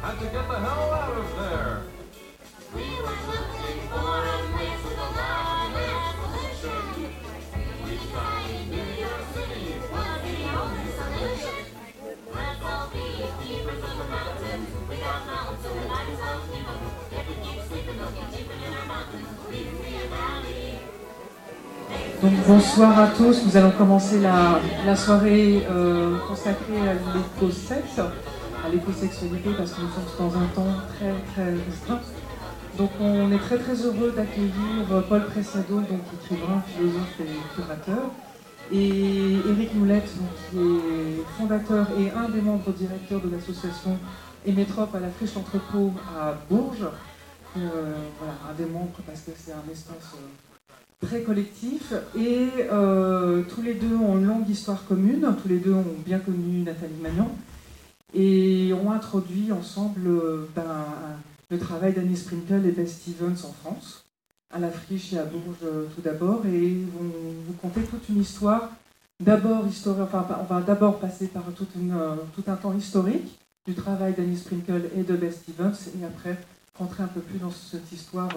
had 0.00 0.18
to 0.18 0.24
get 0.26 0.46
the 0.48 0.58
hell 0.58 0.92
out 0.94 1.16
of 1.18 1.28
there. 1.38 1.82
We 2.74 2.86
were 3.02 3.18
looking 3.30 3.78
for 3.90 4.14
a 4.22 4.38
place 4.54 4.82
with 4.86 4.98
a 4.98 5.10
lot 5.18 5.72
of 5.74 6.14
pollution. 6.22 6.82
We 7.84 7.94
tried 8.12 8.62
New 8.70 8.88
York 9.02 9.24
City 9.34 9.66
was 9.90 10.18
the 10.22 10.38
only 10.62 10.88
solution. 11.00 11.58
Let's 12.34 12.62
all 12.62 12.86
be 12.94 13.06
keepers 13.42 13.82
of 13.88 13.94
the 13.98 14.08
mountains. 14.16 14.68
We 14.88 14.96
got 14.96 15.18
mountains, 15.26 15.60
so 15.64 15.68
we 15.74 15.82
might 15.88 16.08
as 16.12 16.20
well 16.22 16.40
keep 16.46 16.64
them. 16.68 16.80
If 17.18 17.24
we 17.28 17.34
keep 17.42 17.60
sleeping, 17.68 17.96
they'll 17.98 18.14
keep 18.18 18.28
sleeping 18.34 18.60
in 18.66 18.72
our 18.78 18.86
mountains. 18.86 19.28
We 19.50 19.58
see 19.82 19.96
a 19.98 20.06
valley. 20.14 20.78
Donc 22.22 22.34
bonsoir 22.46 22.98
à 22.98 23.06
tous, 23.16 23.44
nous 23.46 23.56
allons 23.56 23.70
commencer 23.70 24.18
la, 24.20 24.60
la 24.84 24.96
soirée 24.96 25.64
euh, 25.70 26.18
consacrée 26.26 26.88
à 26.88 26.94
l'éco-sexe, 26.94 28.00
l'éco-sexualité 28.72 29.50
parce 29.56 29.72
que 29.72 29.80
nous 29.82 29.88
sommes 29.88 30.30
dans 30.30 30.36
un 30.36 30.46
temps 30.54 30.74
très 30.96 31.12
très 31.32 31.52
restreint. 31.52 32.00
Donc 32.76 32.90
on 33.00 33.32
est 33.32 33.38
très 33.38 33.58
très 33.58 33.74
heureux 33.74 34.12
d'accueillir 34.14 35.04
Paul 35.08 35.24
Pressado, 35.26 35.80
donc 35.80 36.00
écrivain, 36.22 36.62
philosophe 36.68 37.20
et 37.20 37.54
curateur, 37.54 38.10
et 38.72 39.36
Éric 39.48 39.74
Moulette, 39.74 40.08
qui 40.50 40.58
est 40.58 41.24
fondateur 41.36 41.86
et 41.98 42.10
un 42.10 42.28
des 42.28 42.40
membres 42.40 42.72
directeurs 42.72 43.20
de 43.20 43.30
l'association 43.30 43.98
Émétrope 44.46 44.94
à 44.94 45.00
la 45.00 45.08
Friche 45.08 45.36
Entrepôt 45.36 45.92
à 46.18 46.34
Bourges. 46.48 46.86
Euh, 47.56 47.94
voilà, 48.18 48.34
un 48.50 48.54
des 48.54 48.66
membres 48.70 48.98
parce 49.06 49.22
que 49.22 49.30
c'est 49.36 49.52
un 49.52 49.72
espace 49.72 50.14
euh, 50.14 51.06
très 51.06 51.22
collectif 51.22 51.92
et 52.16 52.48
euh, 52.70 53.42
tous 53.42 53.62
les 53.62 53.74
deux 53.74 53.96
ont 53.96 54.18
une 54.18 54.26
longue 54.26 54.48
histoire 54.48 54.84
commune, 54.84 55.26
tous 55.42 55.48
les 55.48 55.58
deux 55.58 55.72
ont 55.72 55.84
bien 56.04 56.18
connu 56.18 56.62
Nathalie 56.62 57.00
Magnan 57.02 57.30
et 58.14 58.72
ont 58.72 58.90
introduit 58.90 59.52
ensemble 59.52 60.06
euh, 60.06 60.48
ben, 60.54 60.84
le 61.50 61.58
travail 61.58 61.92
d'Annie 61.92 62.16
Sprinkle 62.16 62.64
et 62.66 62.72
Beth 62.72 62.88
Stevens 62.88 63.44
en 63.44 63.52
France, 63.52 64.04
à 64.50 64.58
la 64.58 64.70
Friche 64.70 65.12
et 65.12 65.18
à 65.18 65.24
Bourges 65.24 65.64
euh, 65.64 65.86
tout 65.94 66.00
d'abord 66.00 66.46
et 66.46 66.70
vont 66.70 67.10
vous 67.46 67.52
conter 67.60 67.82
toute 67.82 68.08
une 68.08 68.20
histoire. 68.20 68.70
D'abord, 69.20 69.64
enfin, 69.66 70.26
on 70.40 70.44
va 70.44 70.60
d'abord 70.62 70.98
passer 71.00 71.26
par 71.26 71.42
euh, 71.48 72.16
tout 72.34 72.44
un 72.46 72.56
temps 72.56 72.72
historique 72.72 73.38
du 73.66 73.74
travail 73.74 74.14
d'Annie 74.14 74.38
Sprinkle 74.38 74.88
et 74.96 75.02
de 75.02 75.16
Beth 75.16 75.34
Stevens 75.34 75.76
et 76.00 76.04
après 76.04 76.38
rentrer 76.78 77.02
un 77.02 77.08
peu 77.08 77.20
plus 77.20 77.38
dans 77.38 77.50
cette 77.50 77.90
histoire 77.92 78.30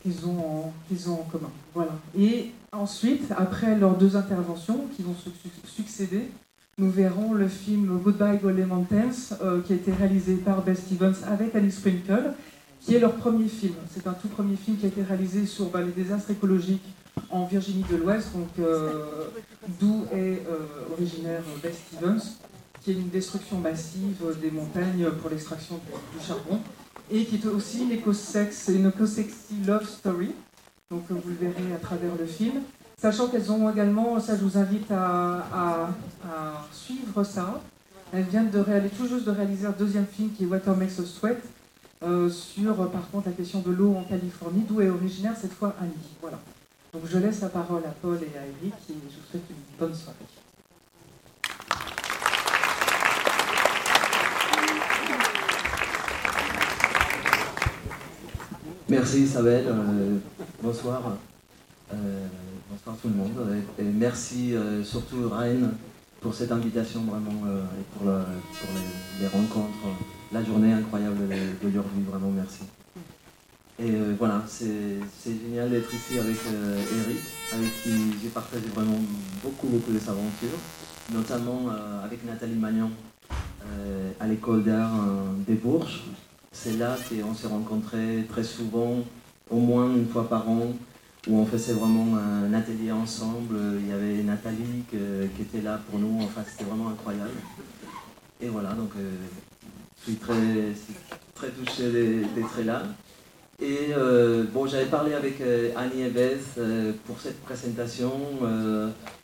qu'ils 0.00 0.24
ont, 0.26 0.72
ont 1.08 1.12
en 1.12 1.26
commun. 1.30 1.50
Voilà. 1.74 1.92
Et 2.16 2.52
ensuite, 2.72 3.32
après 3.36 3.76
leurs 3.76 3.96
deux 3.96 4.16
interventions 4.16 4.86
qui 4.96 5.02
vont 5.02 5.14
se 5.14 5.30
su- 5.30 5.66
succéder, 5.66 6.30
nous 6.78 6.90
verrons 6.90 7.34
le 7.34 7.48
film 7.48 7.98
Goodbye 8.02 8.38
Golden 8.38 8.66
Mountains, 8.68 9.36
euh, 9.42 9.60
qui 9.62 9.72
a 9.72 9.76
été 9.76 9.92
réalisé 9.92 10.34
par 10.36 10.62
Beth 10.62 10.78
Stevens 10.78 11.14
avec 11.26 11.54
Alice 11.54 11.76
Sprinkle, 11.76 12.32
qui 12.80 12.94
est 12.94 12.98
leur 13.00 13.14
premier 13.14 13.48
film. 13.48 13.74
C'est 13.94 14.06
un 14.06 14.12
tout 14.12 14.28
premier 14.28 14.56
film 14.56 14.76
qui 14.76 14.86
a 14.86 14.88
été 14.88 15.02
réalisé 15.02 15.46
sur 15.46 15.66
bah, 15.70 15.80
les 15.82 15.92
désastres 15.92 16.30
écologiques 16.32 16.82
en 17.30 17.46
Virginie 17.46 17.84
de 17.90 17.96
l'Ouest, 17.96 18.32
donc 18.34 18.48
euh, 18.58 19.28
d'où 19.80 20.04
est 20.12 20.42
euh, 20.48 20.92
originaire 20.92 21.42
Beth 21.62 21.74
Stevens, 21.74 22.20
qui 22.82 22.90
est 22.90 22.94
une 22.94 23.08
destruction 23.08 23.58
massive 23.58 24.22
des 24.42 24.50
montagnes 24.50 25.08
pour 25.20 25.30
l'extraction 25.30 25.76
du- 25.76 26.26
charbon 26.26 26.58
et 27.10 27.24
qui 27.24 27.36
est 27.36 27.46
aussi 27.46 27.82
une 27.84 27.92
éco-sex, 27.92 28.70
une 28.74 28.86
éco-sexy 28.88 29.54
love 29.66 29.86
story. 29.88 30.32
Donc 30.90 31.04
vous 31.08 31.20
le 31.28 31.34
verrez 31.48 31.72
à 31.74 31.78
travers 31.78 32.10
le 32.18 32.26
film. 32.26 32.54
Sachant 32.96 33.28
qu'elles 33.28 33.52
ont 33.52 33.70
également, 33.70 34.18
ça 34.20 34.36
je 34.36 34.44
vous 34.44 34.56
invite 34.56 34.90
à, 34.90 35.88
suivre 36.72 37.22
ça. 37.24 37.60
Elles 38.12 38.24
viennent 38.24 38.50
tout 38.50 39.08
juste 39.08 39.24
de 39.24 39.30
réaliser 39.30 39.66
un 39.66 39.74
deuxième 39.78 40.06
film 40.06 40.30
qui 40.32 40.44
est 40.44 40.46
Water 40.46 40.76
Makes 40.76 40.98
Us 40.98 41.18
Sweat, 41.18 41.38
euh, 42.02 42.28
sur 42.28 42.80
euh, 42.80 42.86
par 42.86 43.10
contre 43.10 43.28
la 43.28 43.32
question 43.32 43.60
de 43.60 43.70
l'eau 43.70 43.94
en 43.96 44.04
Californie, 44.04 44.64
d'où 44.68 44.80
est 44.80 44.90
originaire 44.90 45.34
cette 45.40 45.52
fois 45.54 45.74
Annie. 45.80 45.92
Voilà. 46.20 46.38
Donc 46.92 47.02
je 47.06 47.18
laisse 47.18 47.40
la 47.40 47.48
parole 47.48 47.82
à 47.84 47.94
Paul 48.02 48.18
et 48.22 48.38
à 48.38 48.42
Eric 48.42 48.74
et 48.90 48.94
je 49.10 49.16
vous 49.16 49.26
souhaite 49.30 49.42
une 49.50 49.78
bonne 49.78 49.94
soirée. 49.94 50.16
Merci 58.88 59.22
Isabelle, 59.22 59.66
Euh, 59.66 60.18
bonsoir. 60.62 61.16
Euh, 61.92 62.26
bonsoir 62.70 62.96
tout 63.00 63.08
le 63.08 63.14
monde. 63.14 63.62
Et, 63.78 63.82
merci 63.82 64.54
euh, 64.54 64.82
surtout 64.82 65.28
Ryan 65.30 65.70
pour 66.20 66.34
cette 66.34 66.50
invitation 66.52 67.02
vraiment 67.02 67.42
euh, 67.46 67.62
et 67.78 67.84
pour, 67.96 68.06
le- 68.06 68.22
pour 68.58 68.70
les, 69.20 69.26
rencontres, 69.26 69.86
la 70.32 70.42
journée 70.42 70.72
incroyable 70.72 71.28
de- 71.28 71.62
d'aujourd'hui, 71.66 72.02
vraiment 72.10 72.30
merci. 72.30 72.60
Et 73.80 73.90
voilà, 74.18 74.44
c'est 74.46 75.00
génial 75.26 75.68
d'être 75.68 75.92
ici 75.92 76.16
avec 76.16 76.36
Eric, 76.46 77.18
avec 77.52 77.82
qui 77.82 77.90
j'ai 78.22 78.28
partagé 78.28 78.66
vraiment 78.72 79.00
beaucoup, 79.42 79.66
beaucoup 79.66 79.90
des 79.90 80.08
aventures, 80.08 80.56
notamment 81.12 81.66
avec 82.04 82.24
Nathalie 82.24 82.54
Magnan 82.54 82.88
à 84.20 84.26
l'école 84.28 84.62
d'art 84.62 84.92
des 85.44 85.54
Bourges. 85.54 86.04
C'est 86.52 86.76
là 86.76 86.96
qu'on 87.08 87.34
s'est 87.34 87.48
rencontrés 87.48 88.24
très 88.28 88.44
souvent, 88.44 88.98
au 89.50 89.58
moins 89.58 89.88
une 89.92 90.06
fois 90.06 90.28
par 90.28 90.48
an. 90.48 90.68
Où 91.26 91.38
on 91.38 91.46
faisait 91.46 91.72
vraiment 91.72 92.16
un 92.16 92.52
atelier 92.52 92.92
ensemble. 92.92 93.56
Il 93.80 93.88
y 93.88 93.92
avait 93.92 94.22
Nathalie 94.22 94.84
qui 94.88 95.42
était 95.42 95.62
là 95.62 95.80
pour 95.90 95.98
nous, 95.98 96.20
enfin 96.22 96.42
c'était 96.48 96.64
vraiment 96.64 96.88
incroyable. 96.88 97.30
Et 98.40 98.48
voilà, 98.48 98.72
donc 98.72 98.90
euh, 98.98 99.10
je 100.00 100.10
suis 100.10 100.16
très, 100.16 100.34
très 101.34 101.48
touché 101.48 101.90
d'être 102.34 102.62
là. 102.64 102.82
Et 103.62 103.94
euh, 103.96 104.44
bon, 104.52 104.66
j'avais 104.66 104.86
parlé 104.86 105.14
avec 105.14 105.40
euh, 105.40 105.70
Annie 105.76 106.02
Ebez 106.02 106.38
euh, 106.58 106.92
pour 107.06 107.20
cette 107.20 107.40
présentation. 107.42 108.12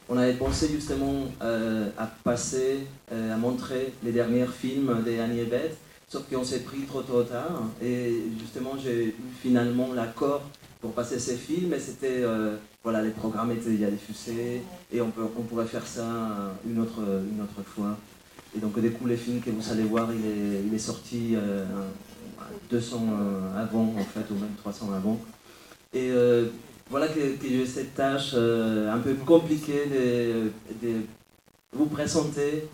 On 0.08 0.16
avait 0.16 0.34
pensé 0.34 0.68
justement 0.68 1.26
à 1.40 2.06
passer, 2.24 2.78
à 3.12 3.36
montrer 3.36 3.92
les 4.02 4.10
derniers 4.10 4.46
films 4.46 5.04
d'Annie 5.04 5.40
Ebez, 5.40 5.70
sauf 6.08 6.24
qu'on 6.28 6.42
s'est 6.42 6.60
pris 6.60 6.80
trop 6.80 7.02
trop 7.02 7.22
tard. 7.22 7.62
Et 7.80 8.24
justement, 8.40 8.72
j'ai 8.82 9.06
eu 9.06 9.14
finalement 9.40 9.92
l'accord 9.94 10.42
pour 10.80 10.92
passer 10.92 11.18
ces 11.18 11.36
films. 11.36 11.74
Et 11.74 11.78
c'était, 11.80 12.22
euh, 12.22 12.56
voilà, 12.82 13.02
les 13.02 13.10
programmes 13.10 13.52
étaient 13.52 13.70
déjà 13.70 13.90
diffusés 13.90 14.62
et 14.92 15.00
on, 15.00 15.10
peut, 15.10 15.22
on 15.38 15.42
pourrait 15.42 15.66
faire 15.66 15.86
ça 15.86 16.54
une 16.66 16.80
autre, 16.80 17.00
une 17.00 17.42
autre 17.42 17.62
fois. 17.66 17.96
Et 18.56 18.58
donc, 18.58 18.78
du 18.80 18.90
coup, 18.90 19.06
les 19.06 19.16
films 19.16 19.40
que 19.40 19.50
vous 19.50 19.70
allez 19.70 19.84
voir, 19.84 20.08
il 20.12 20.24
est, 20.26 20.62
il 20.66 20.74
est 20.74 20.78
sorti 20.78 21.34
euh, 21.36 21.64
200 22.70 22.96
euh, 22.96 23.62
avant, 23.62 23.94
en 23.96 24.04
fait, 24.04 24.28
ou 24.30 24.34
même 24.34 24.54
300 24.58 24.92
avant. 24.92 25.20
Et 25.92 26.10
euh, 26.10 26.48
voilà 26.88 27.08
que, 27.08 27.36
que 27.36 27.48
j'ai 27.48 27.66
cette 27.66 27.94
tâche 27.94 28.32
euh, 28.34 28.92
un 28.92 28.98
peu 28.98 29.14
compliquée 29.14 29.86
de, 29.86 30.86
de 30.86 30.94
vous 31.72 31.86
présenter 31.86 32.64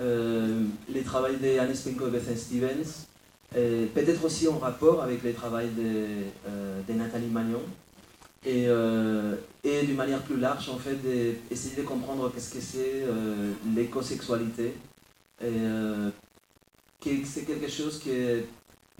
euh, 0.00 0.64
les 0.88 1.02
travaux 1.02 1.28
d'Anne 1.40 1.74
Spinko 1.74 2.06
et 2.08 2.36
Stevens, 2.36 3.06
peut-être 3.52 4.24
aussi 4.24 4.48
en 4.48 4.58
rapport 4.58 5.02
avec 5.02 5.22
les 5.22 5.32
travaux 5.32 5.58
de, 5.58 6.26
euh, 6.48 6.80
Nathalie 6.88 7.28
Magnon. 7.28 7.62
Et, 8.44 8.64
euh, 8.66 9.36
et 9.62 9.82
d'une 9.82 9.96
manière 9.96 10.22
plus 10.22 10.38
large, 10.38 10.68
en 10.68 10.78
fait, 10.78 10.96
d'essayer 10.96 11.76
de 11.76 11.82
comprendre 11.82 12.30
qu'est-ce 12.32 12.52
que 12.52 12.60
c'est 12.60 13.04
euh, 13.04 13.52
l'écosexualité. 13.74 14.74
Euh, 15.42 16.10
que 17.00 17.10
c'est 17.24 17.42
quelque 17.42 17.70
chose 17.70 18.00
qui 18.00 18.10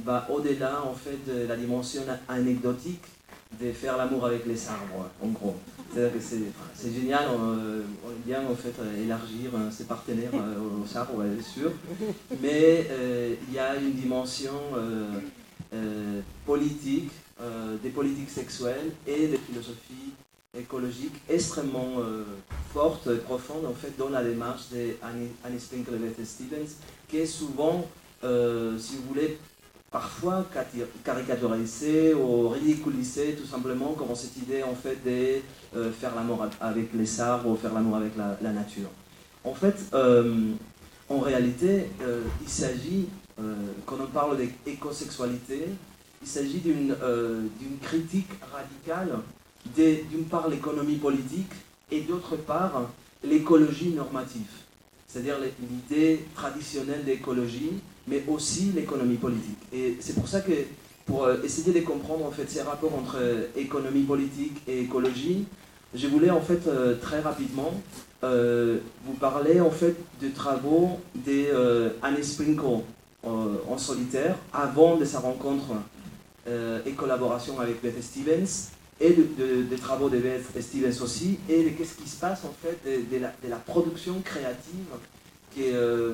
va 0.05 0.29
au-delà, 0.31 0.83
en 0.85 0.95
fait, 0.95 1.19
de 1.27 1.47
la 1.47 1.57
dimension 1.57 2.03
anecdotique 2.29 3.05
de 3.61 3.73
faire 3.73 3.97
l'amour 3.97 4.27
avec 4.27 4.47
les 4.47 4.69
arbres, 4.69 5.11
en 5.23 5.29
gros. 5.29 5.57
C'est 5.92 6.92
génial, 6.92 7.28
on, 7.35 8.09
on 8.09 8.12
bien 8.24 8.42
en 8.46 8.55
fait 8.55 8.74
élargir 9.02 9.50
euh, 9.55 9.70
ses 9.70 9.85
partenaires 9.85 10.31
euh, 10.33 10.57
aux 10.59 10.96
arbres, 10.96 11.22
bien 11.22 11.42
sûr, 11.42 11.70
mais 12.40 12.87
euh, 12.90 13.35
il 13.48 13.55
y 13.55 13.59
a 13.59 13.76
une 13.76 13.92
dimension 13.92 14.52
politique, 16.46 17.11
des 17.83 17.90
politiques 17.90 18.31
sexuelles 18.31 18.92
et 19.07 19.26
des 19.26 19.38
philosophies 19.38 20.12
écologiques 20.59 21.14
extrêmement 21.31 21.98
euh, 21.98 22.24
fortes 22.74 23.07
et 23.07 23.16
profondes 23.18 23.64
en 23.64 23.72
fait 23.72 23.96
dans 23.98 24.11
la 24.11 24.22
démarche 24.22 24.68
d'Annie 24.70 25.31
Beth 25.42 26.26
Stevens, 26.26 26.68
qui 27.09 27.18
est 27.18 27.26
souvent, 27.26 27.87
si 28.22 28.96
vous 28.96 29.02
voulez, 29.09 29.38
parfois 29.92 30.46
caricaturisée 31.05 32.14
ou 32.14 32.48
ridiculisée 32.48 33.35
tout 33.35 33.46
simplement 33.46 33.92
comme 33.92 34.14
cette 34.16 34.37
idée 34.38 34.62
en 34.62 34.74
fait 34.74 34.98
de 35.05 35.42
euh, 35.78 35.92
faire 35.92 36.14
l'amour 36.14 36.46
avec 36.61 36.88
les 36.94 37.20
arbres 37.20 37.50
ou 37.50 37.57
faire 37.57 37.74
l'amour 37.74 37.96
avec 37.96 38.12
la, 38.16 38.52
nature. 38.52 38.88
En 39.44 39.52
fait, 39.52 39.76
euh, 39.92 40.52
en 41.11 41.20
réalité, 41.20 41.90
euh, 42.00 42.22
il 42.40 42.48
s'agit, 42.48 43.09
quand 43.87 43.96
on 44.00 44.07
parle 44.07 44.38
d'écosexualité, 44.64 45.66
il 46.22 46.28
s'agit 46.28 46.61
d'une 46.61 46.94
critique 47.83 48.31
radicale 48.52 49.18
d'une 49.76 50.24
part 50.24 50.48
l'économie 50.48 50.96
politique 50.96 51.52
et 51.90 52.02
d'autre 52.02 52.37
part 52.37 52.88
l'écologie 53.24 53.90
normative, 53.90 54.50
c'est-à-dire 55.09 55.37
l'idée 55.40 56.24
traditionnelle 56.35 57.05
d'écologie, 57.05 57.72
mais 58.07 58.23
aussi 58.29 58.73
l'économie 58.75 59.17
politique. 59.17 59.59
Et 59.73 59.97
c'est 60.01 60.15
pour 60.15 60.29
ça 60.29 60.41
que 60.41 60.53
pour 61.07 61.25
euh, 61.25 61.37
essayer 61.45 61.73
de 61.73 61.85
comprendre 61.85 62.25
en 62.25 62.31
fait 62.31 62.49
ces 62.49 62.62
rapports 62.62 62.95
entre 62.95 63.17
euh, 63.21 63.47
économie 63.57 64.03
politique 64.05 64.57
et 64.69 64.81
écologie, 64.81 65.45
je 65.95 66.07
voulais 66.07 66.31
en 66.31 66.41
fait 66.41 66.67
euh, 66.67 66.97
très 67.01 67.21
rapidement 67.21 67.73
vous 69.05 69.15
parler 69.19 69.61
en 69.61 69.71
fait 69.73 69.97
de 70.21 70.29
travaux 70.29 71.01
de 71.27 71.47
euh, 71.53 71.91
Sprinkle 72.23 72.83
en 73.25 73.79
solitaire 73.79 74.37
avant 74.53 74.97
de 74.97 75.05
sa 75.05 75.19
rencontre 75.19 75.73
et 76.87 76.93
collaboration 76.93 77.59
avec 77.61 77.83
Beth 77.83 78.01
Stevens 78.03 78.71
et 79.01 79.11
de- 79.11 79.27
de- 79.38 79.62
des 79.62 79.77
travaux 79.77 80.09
de 80.09 80.19
Beth 80.19 80.45
Stevens 80.61 81.01
aussi 81.03 81.38
et 81.49 81.65
de 81.65 81.69
qu'est-ce 81.71 81.95
qui 82.01 82.09
se 82.09 82.17
passe 82.17 82.41
en 82.45 82.55
fait 82.62 82.79
de 82.85 83.49
la 83.49 83.57
production 83.57 84.21
créative 84.25 84.87
que, 85.55 85.61
euh, 85.61 86.12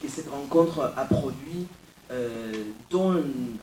que 0.00 0.08
cette 0.08 0.28
rencontre 0.28 0.92
a 0.96 1.04
produit 1.04 1.66
euh, 2.10 2.52
dans 2.90 3.14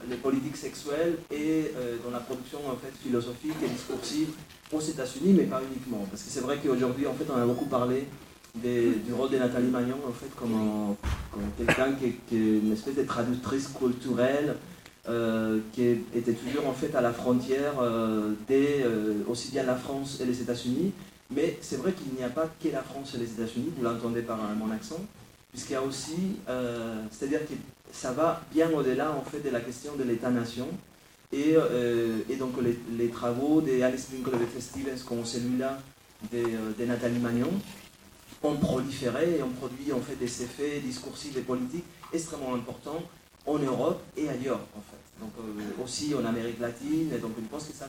les 0.09 0.15
politiques 0.17 0.57
sexuelles 0.57 1.17
et 1.31 1.71
euh, 1.77 1.97
dans 2.03 2.11
la 2.11 2.19
production 2.19 2.59
en 2.67 2.75
fait 2.75 2.91
philosophique 3.01 3.55
et 3.63 3.69
discursive 3.69 4.29
aux 4.71 4.81
États-Unis, 4.81 5.33
mais 5.37 5.43
pas 5.43 5.61
uniquement. 5.71 6.05
Parce 6.09 6.23
que 6.23 6.29
c'est 6.29 6.41
vrai 6.41 6.57
qu'aujourd'hui, 6.63 7.05
en 7.07 7.13
fait, 7.13 7.25
on 7.33 7.37
a 7.41 7.45
beaucoup 7.45 7.65
parlé 7.67 8.05
du 8.55 9.13
rôle 9.13 9.29
de 9.31 9.37
Nathalie 9.37 9.69
Magnon, 9.69 9.95
en 10.07 10.11
fait, 10.11 10.29
comme, 10.35 10.95
comme 11.31 11.43
quelqu'un 11.57 11.93
qui, 11.93 12.05
est- 12.35 12.59
une 12.59 12.71
espèce 12.73 12.95
de 12.95 13.03
traductrice 13.03 13.69
culturelle, 13.69 14.55
qui 15.73 15.83
était 16.15 16.33
toujours 16.33 16.67
en 16.67 16.73
fait 16.73 16.93
à 16.95 17.01
la 17.01 17.11
frontière 17.11 17.73
des, 18.47 18.85
aussi 19.27 19.51
bien 19.51 19.63
la 19.63 19.75
France 19.75 20.19
et 20.21 20.25
les 20.25 20.39
États-Unis. 20.41 20.91
Mais 21.31 21.57
c'est 21.61 21.77
vrai 21.77 21.93
qu'il 21.93 22.13
n'y 22.13 22.23
a 22.23 22.29
pas 22.29 22.49
que 22.61 22.69
la 22.69 22.83
France 22.83 23.15
et 23.15 23.17
les 23.17 23.31
États-Unis, 23.31 23.71
vous 23.75 23.83
l'entendez 23.83 24.21
par 24.21 24.37
mon 24.55 24.71
accent, 24.71 24.99
puisqu'il 25.51 25.73
y 25.73 25.75
a 25.75 25.81
aussi, 25.81 26.37
euh, 26.49 27.03
c'est-à-dire 27.11 27.41
que 27.47 27.53
ça 27.91 28.11
va 28.11 28.41
bien 28.51 28.69
au-delà 28.71 29.11
en 29.11 29.23
fait 29.23 29.39
de 29.39 29.49
la 29.49 29.61
question 29.61 29.95
de 29.95 30.03
l'État-nation. 30.03 30.67
Et, 31.31 31.53
euh, 31.55 32.19
et 32.29 32.35
donc 32.35 32.61
les, 32.61 32.77
les 32.95 33.09
travaux 33.09 33.59
de 33.61 33.81
Alice 33.81 34.07
Winkle 34.13 34.37
et 34.55 34.61
Stevens, 34.61 35.03
comme 35.07 35.25
celui-là 35.25 35.79
de, 36.31 36.37
euh, 36.37 36.71
de 36.77 36.85
Nathalie 36.85 37.19
Magnon, 37.19 37.49
ont 38.43 38.55
proliféré 38.57 39.37
et 39.37 39.41
ont 39.43 39.49
produit 39.49 39.91
en 39.93 40.01
fait 40.01 40.15
des 40.15 40.43
effets 40.43 40.79
discursifs 40.79 41.35
et 41.37 41.41
politiques 41.41 41.85
extrêmement 42.13 42.53
importants 42.53 43.01
en 43.47 43.57
Europe 43.57 44.01
et 44.15 44.29
ailleurs 44.29 44.59
en 44.75 44.81
fait. 44.81 45.03
Donc 45.19 45.31
euh, 45.39 45.83
aussi 45.83 46.13
en 46.13 46.23
Amérique 46.25 46.59
latine. 46.59 47.11
Et 47.15 47.17
donc 47.17 47.31
je 47.35 47.47
pense 47.47 47.65
que 47.65 47.73
ça 47.73 47.87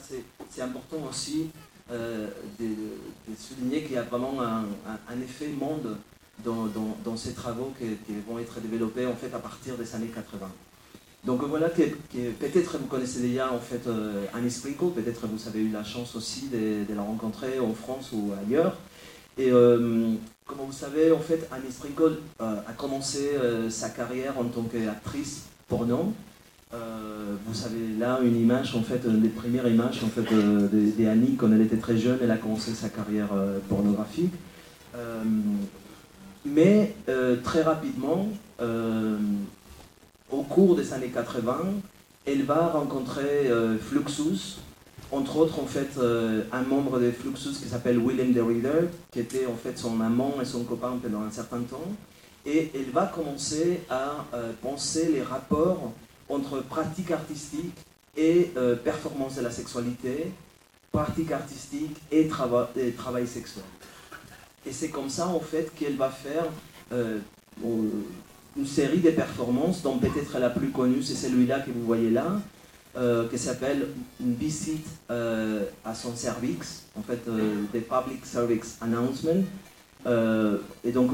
c'est 0.48 0.62
important 0.62 0.98
aussi 1.08 1.50
euh, 1.90 2.28
de, 2.58 2.66
souligner 3.38 3.82
qu'il 3.82 3.92
y 3.92 3.98
a 3.98 4.02
vraiment 4.02 4.40
un, 4.40 5.20
effet 5.22 5.48
monde 5.48 5.98
dans, 6.42 7.16
ces 7.16 7.34
travaux 7.34 7.72
qui, 7.78 8.14
vont 8.26 8.38
être 8.38 8.60
développés 8.60 9.06
en 9.06 9.14
fait 9.14 9.34
à 9.34 9.38
partir 9.38 9.76
des 9.76 9.94
années 9.94 10.08
80. 10.08 10.50
Donc 11.24 11.42
voilà 11.44 11.70
que, 11.70 11.82
peut-être 11.82 12.78
vous 12.78 12.86
connaissez 12.86 13.20
déjà 13.20 13.52
en 13.52 13.58
fait 13.58 13.86
euh, 13.86 14.26
Annie 14.34 14.50
peut-être 14.50 15.26
vous 15.26 15.48
avez 15.48 15.60
eu 15.60 15.70
la 15.70 15.82
chance 15.84 16.16
aussi 16.16 16.48
de, 16.48 16.94
la 16.94 17.02
rencontrer 17.02 17.58
en 17.60 17.72
France 17.74 18.10
ou 18.12 18.32
ailleurs. 18.46 18.76
Et 19.36 19.50
euh, 19.50 20.14
comme 20.46 20.58
vous 20.58 20.72
savez, 20.72 21.10
en 21.12 21.18
fait, 21.18 21.48
Annie 21.50 21.72
Sprinkle 21.72 22.18
euh, 22.40 22.60
a 22.66 22.72
commencé 22.74 23.30
sa 23.68 23.90
carrière 23.90 24.38
en 24.38 24.44
tant 24.44 24.62
qu'actrice 24.62 25.44
porno. 25.68 26.12
Euh, 26.74 27.36
vous 27.46 27.54
savez 27.54 27.94
là 27.98 28.20
une 28.22 28.40
image, 28.40 28.74
en 28.74 28.82
fait, 28.82 29.00
une 29.06 29.20
des 29.20 29.28
premières 29.28 29.68
images 29.68 30.02
en 30.04 30.08
fait, 30.08 30.26
Annie 31.06 31.36
quand 31.36 31.52
elle 31.52 31.62
était 31.62 31.76
très 31.76 31.96
jeune, 31.96 32.18
elle 32.22 32.30
a 32.30 32.36
commencé 32.36 32.72
sa 32.72 32.88
carrière 32.88 33.28
euh, 33.32 33.58
pornographique. 33.68 34.32
Euh, 34.96 35.22
mais 36.44 36.94
euh, 37.08 37.36
très 37.42 37.62
rapidement, 37.62 38.28
euh, 38.60 39.16
au 40.30 40.42
cours 40.42 40.76
des 40.76 40.92
années 40.92 41.08
80, 41.08 41.58
elle 42.26 42.42
va 42.42 42.68
rencontrer 42.68 43.48
euh, 43.48 43.78
Fluxus, 43.78 44.58
entre 45.12 45.36
autres 45.36 45.60
en 45.60 45.66
fait 45.66 45.90
euh, 45.98 46.42
un 46.52 46.62
membre 46.62 46.98
de 46.98 47.10
Fluxus 47.10 47.60
qui 47.62 47.68
s'appelle 47.68 47.98
William 47.98 48.32
the 48.32 48.46
Reader, 48.46 48.88
qui 49.12 49.20
était 49.20 49.46
en 49.46 49.56
fait 49.56 49.78
son 49.78 50.00
amant 50.00 50.34
et 50.40 50.44
son 50.44 50.64
copain 50.64 50.98
pendant 51.02 51.22
un 51.22 51.30
certain 51.30 51.60
temps, 51.60 51.92
et 52.46 52.70
elle 52.74 52.90
va 52.92 53.06
commencer 53.06 53.80
à 53.88 54.24
euh, 54.34 54.52
penser 54.60 55.10
les 55.12 55.22
rapports 55.22 55.92
entre 56.28 56.62
pratique 56.62 57.10
artistique 57.10 57.74
et 58.16 58.52
euh, 58.56 58.76
performance 58.76 59.36
de 59.36 59.42
la 59.42 59.50
sexualité, 59.50 60.32
pratique 60.92 61.32
artistique 61.32 61.96
et, 62.12 62.28
trava- 62.28 62.68
et 62.76 62.92
travail 62.92 63.26
sexuel. 63.26 63.64
Et 64.66 64.72
c'est 64.72 64.88
comme 64.88 65.10
ça 65.10 65.26
en 65.28 65.40
fait 65.40 65.72
qu'elle 65.74 65.96
va 65.96 66.10
faire 66.10 66.46
euh, 66.92 67.18
une 67.62 68.66
série 68.66 69.00
de 69.00 69.10
performances, 69.10 69.82
dont 69.82 69.98
peut-être 69.98 70.38
la 70.38 70.50
plus 70.50 70.70
connue 70.70 71.02
c'est 71.02 71.14
celui-là 71.14 71.60
que 71.60 71.70
vous 71.70 71.84
voyez 71.84 72.10
là, 72.10 72.40
euh, 72.96 73.28
qui 73.28 73.38
s'appelle 73.38 73.88
une 74.20 74.34
visite 74.34 74.86
à 75.08 75.94
son 75.94 76.14
cervix, 76.14 76.84
en 76.96 77.02
fait 77.02 77.20
des 77.72 77.80
public 77.80 78.24
service 78.24 78.78
announcement, 78.80 79.42
et 80.06 80.92
donc 80.92 81.10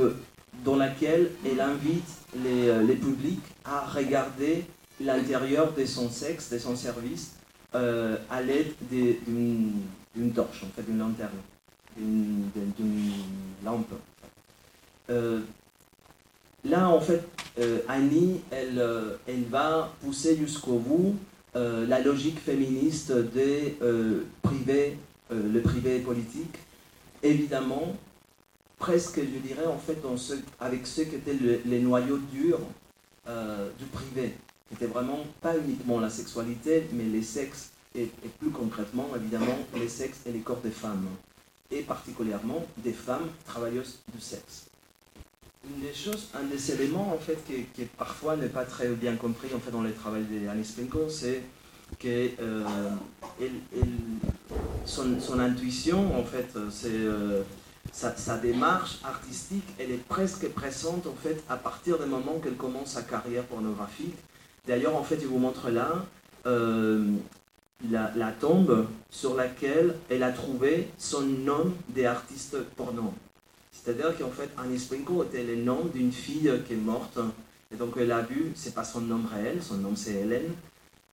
dans 0.64 0.77
laquelle 0.77 1.31
elle 1.44 1.61
invite 1.61 2.11
les 2.44 2.96
publics 2.96 3.40
à 3.64 3.87
regarder 3.87 4.64
l'intérieur 5.00 5.72
de 5.72 5.84
son 5.84 6.10
sexe, 6.10 6.50
de 6.50 6.58
son 6.58 6.76
service, 6.76 7.32
euh, 7.74 8.16
à 8.28 8.42
l'aide 8.42 8.72
d'une 8.90 10.32
torche, 10.34 10.62
en 10.64 10.68
fait, 10.74 10.82
d'une 10.82 10.98
lanterne, 10.98 11.30
d'une 11.96 13.12
lampe. 13.64 13.92
Euh, 15.08 15.40
là, 16.64 16.88
en 16.88 17.00
fait, 17.00 17.22
euh, 17.58 17.80
Annie, 17.88 18.40
elle, 18.50 18.82
va 19.48 19.92
pousser 20.02 20.36
jusqu'au 20.36 20.78
bout 20.78 21.16
la 21.54 22.00
logique 22.00 22.38
féministe 22.38 23.10
des 23.12 23.76
privés, 24.42 24.96
le 25.30 25.60
privé 25.60 25.98
politique. 26.00 26.56
Évidemment, 27.22 27.96
presque, 28.78 29.20
je 29.20 29.38
dirais, 29.46 29.66
en 29.66 29.78
fait, 29.78 29.98
avec 30.60 30.86
ce 30.86 31.02
qu'étaient 31.02 31.34
le- 31.34 31.60
les 31.66 31.80
noyaux 31.80 32.18
durs 32.32 32.60
du 33.26 33.84
privé, 33.86 34.34
était 34.72 34.87
vraiment 34.87 35.20
pas 35.40 35.56
uniquement 35.56 36.00
la 36.00 36.11
sexualité, 36.11 36.88
mais 36.92 37.04
les 37.04 37.22
sexes, 37.22 37.70
et, 37.94 38.09
plus 38.38 38.50
concrètement, 38.50 39.09
évidemment, 39.16 39.59
les 39.74 39.88
sexes 39.88 40.20
et 40.26 40.33
les 40.33 40.40
corps 40.40 40.61
des 40.61 40.70
femmes, 40.70 41.06
et 41.70 41.83
particulièrement 41.83 42.64
des 42.78 42.92
femmes 42.92 43.28
travailleuses 43.46 43.98
du 44.14 44.20
sexe. 44.20 44.66
Une 45.68 45.83
des 45.83 45.94
choses, 45.94 46.28
un 46.35 46.44
des 46.44 46.72
éléments 46.72 47.12
en 47.12 47.18
fait 47.18 47.38
qui, 47.46 47.64
qui 47.74 47.85
parfois 47.85 48.35
n'est 48.37 48.48
pas 48.48 48.64
très 48.64 48.88
bien 48.88 49.16
compris 49.16 49.48
en 49.54 49.59
fait 49.59 49.70
dans 49.70 49.83
le 49.83 49.92
travail 49.92 50.24
d'Annie 50.24 50.64
Spinko, 50.64 51.11
c'est 51.11 51.42
que 51.98 52.30
euh, 52.40 52.64
son, 54.87 55.20
son 55.20 55.38
intuition 55.38 56.18
en 56.18 56.24
fait, 56.24 56.48
c'est 56.70 56.88
euh, 56.90 57.42
sa, 57.92 58.16
sa 58.16 58.38
démarche 58.38 59.00
artistique, 59.04 59.64
elle 59.78 59.90
est 59.90 60.04
presque 60.09 60.48
présente 60.48 61.06
en 61.06 61.14
fait 61.22 61.42
à 61.48 61.56
partir 61.56 61.98
du 61.98 62.06
moment 62.06 62.38
qu'elle 62.42 62.56
commence 62.56 62.92
sa 62.92 63.02
carrière 63.02 63.44
pornographique. 63.44 64.14
D'ailleurs, 64.66 64.96
en 64.96 65.03
fait, 65.03 65.20
je 65.20 65.27
vous 65.27 65.38
montre 65.38 65.70
là 65.70 66.05
euh, 66.46 67.05
la, 67.90 68.12
la 68.14 68.33
tombe 68.33 68.87
sur 69.11 69.35
laquelle 69.35 69.96
elle 70.09 70.23
a 70.23 70.33
trouvé 70.33 70.88
son 70.99 71.23
nom 71.23 71.73
d'artiste 71.88 72.57
porno. 72.77 73.12
C'est-à-dire 73.73 74.16
qu'en 74.18 74.31
fait, 74.31 74.51
Annie 74.59 74.79
Sprinko 74.79 75.25
était 75.25 75.42
le 75.42 75.57
nom 75.57 75.85
d'une 75.92 76.12
fille 76.12 76.53
qui 76.66 76.75
est 76.75 76.77
morte. 76.77 77.18
Et 77.73 77.77
donc, 77.77 77.94
elle 77.99 78.12
a 78.12 78.20
vu, 78.20 78.53
c'est 78.55 78.75
pas 78.75 78.85
son 78.85 79.01
nom 79.01 79.20
réel, 79.33 79.62
son 79.62 79.77
nom 79.77 79.92
c'est 79.94 80.14
Hélène. 80.14 80.53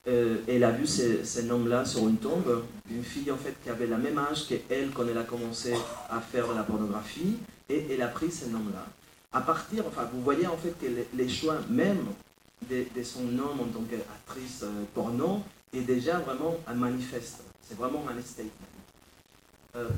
Euh, 0.07 0.37
elle 0.47 0.63
a 0.63 0.71
vu 0.71 0.87
ce, 0.87 1.23
ce 1.25 1.41
nom-là 1.41 1.83
sur 1.83 2.07
une 2.07 2.15
tombe 2.15 2.63
d'une 2.89 3.03
fille 3.03 3.29
en 3.29 3.35
fait 3.35 3.53
qui 3.61 3.69
avait 3.69 3.87
le 3.87 3.97
même 3.97 4.17
âge 4.17 4.47
qu'elle 4.47 4.91
quand 4.91 5.03
elle 5.05 5.17
a 5.17 5.23
commencé 5.23 5.73
à 6.09 6.21
faire 6.21 6.53
la 6.53 6.63
pornographie 6.63 7.35
et 7.67 7.85
elle 7.91 8.01
a 8.01 8.07
pris 8.07 8.31
ce 8.31 8.45
nom-là. 8.45 8.85
À 9.33 9.41
partir, 9.41 9.83
enfin, 9.85 10.09
vous 10.13 10.21
voyez 10.21 10.47
en 10.47 10.55
fait 10.55 10.73
que 10.79 10.85
les, 10.85 11.07
les 11.13 11.27
choix 11.29 11.57
même 11.69 12.05
de, 12.69 13.03
son 13.03 13.23
nom 13.23 13.51
en 13.53 13.65
tant 13.65 13.83
qu'actrice 13.89 14.61
euh, 14.63 14.83
porno 14.93 15.41
est 15.73 15.81
déjà 15.81 16.19
vraiment 16.19 16.55
un 16.67 16.73
manifeste. 16.73 17.43
C'est 17.61 17.77
vraiment 17.77 18.03
un 18.09 18.21
statement. 18.21 18.51
Euh, 19.75 19.89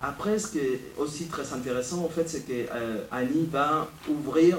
après, 0.00 0.38
ce 0.38 0.48
qui 0.48 0.58
est 0.58 0.80
aussi 0.98 1.26
très 1.26 1.52
intéressant, 1.52 2.04
en 2.04 2.08
fait, 2.08 2.28
c'est 2.28 2.46
que 2.46 2.66
euh, 2.72 3.04
Annie 3.10 3.46
va 3.50 3.88
ouvrir 4.08 4.58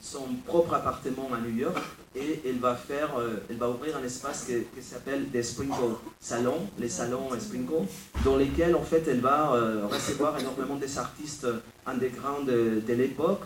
son 0.00 0.26
propre 0.46 0.74
appartement 0.74 1.28
à 1.34 1.40
New 1.40 1.56
York 1.56 1.76
et 2.16 2.40
elle 2.46 2.58
va 2.58 2.74
faire, 2.74 3.10
elle 3.50 3.56
va 3.56 3.68
ouvrir 3.68 3.98
un 3.98 4.02
espace 4.02 4.46
qui 4.46 4.82
s'appelle 4.82 5.30
des 5.30 5.42
Sprinkle 5.42 5.94
Salons, 6.18 6.66
les 6.78 6.88
salons 6.88 7.28
Sprinkle, 7.38 7.86
dans 8.24 8.36
lesquels 8.36 8.74
en 8.74 8.82
fait 8.82 9.06
elle 9.06 9.20
va 9.20 9.50
recevoir 9.86 10.38
énormément 10.40 10.76
des 10.76 10.96
artistes 10.96 11.46
underground 11.86 12.46
de, 12.46 12.80
de 12.80 12.94
l'époque 12.94 13.42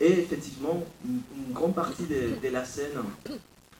et 0.00 0.12
effectivement 0.20 0.82
une, 1.04 1.20
grande 1.52 1.74
partie 1.74 2.04
de, 2.04 2.48
la 2.48 2.64
scène 2.64 2.98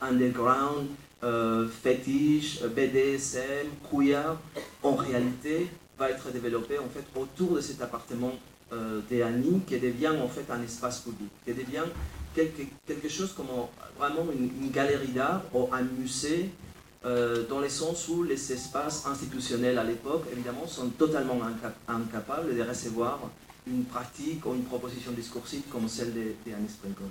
underground, 0.00 0.86
euh, 1.22 1.68
fétiche, 1.68 2.62
BDSM, 2.62 3.68
queer, 3.90 4.36
en 4.82 4.94
réalité 4.94 5.68
va 5.98 6.10
être 6.10 6.30
développée 6.32 6.78
en 6.78 6.88
fait 6.88 7.04
autour 7.18 7.56
de 7.56 7.60
cet 7.60 7.80
appartement 7.82 8.32
euh, 8.72 9.00
d'Annie 9.10 9.60
qui 9.66 9.78
devient 9.78 10.08
en 10.22 10.28
fait 10.28 10.50
un 10.50 10.62
espace 10.62 11.00
public, 11.00 11.28
qui 11.44 11.52
devient 11.52 11.84
quelque, 12.34 13.08
chose 13.08 13.32
comme 13.32 13.46
un- 13.46 13.98
vraiment 13.98 14.26
une, 14.32 14.70
galerie 14.70 15.08
d'art 15.08 15.42
ou 15.52 15.68
un 15.72 15.82
musée 15.82 16.48
euh, 17.04 17.46
dans 17.48 17.60
le 17.60 17.68
sens 17.68 18.08
où 18.08 18.22
les 18.22 18.52
espaces 18.52 19.04
institutionnels 19.06 19.78
à 19.78 19.84
l'époque 19.84 20.24
évidemment 20.32 20.66
sont 20.66 20.88
totalement 20.90 21.38
inca- 21.42 21.72
incapables 21.88 22.56
de 22.56 22.62
recevoir 22.62 23.20
une 23.66 23.84
pratique 23.84 24.44
ou 24.46 24.54
une 24.54 24.64
proposition 24.64 25.12
discursive 25.12 25.62
comme 25.70 25.88
celle 25.88 26.12
Annie 26.54 26.68
Sprinkle. 26.68 27.02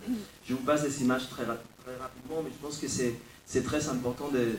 Je 0.46 0.54
vous 0.54 0.62
passe 0.64 0.84
des 0.84 1.02
images 1.04 1.30
très, 1.30 1.46
ra- 1.46 1.58
très 1.84 1.96
rapidement, 1.98 2.42
mais 2.44 2.50
je 2.52 2.66
pense 2.66 2.78
que 2.78 2.88
c'est 2.88 3.62
très 3.64 3.88
important 3.90 4.30
de, 4.30 4.54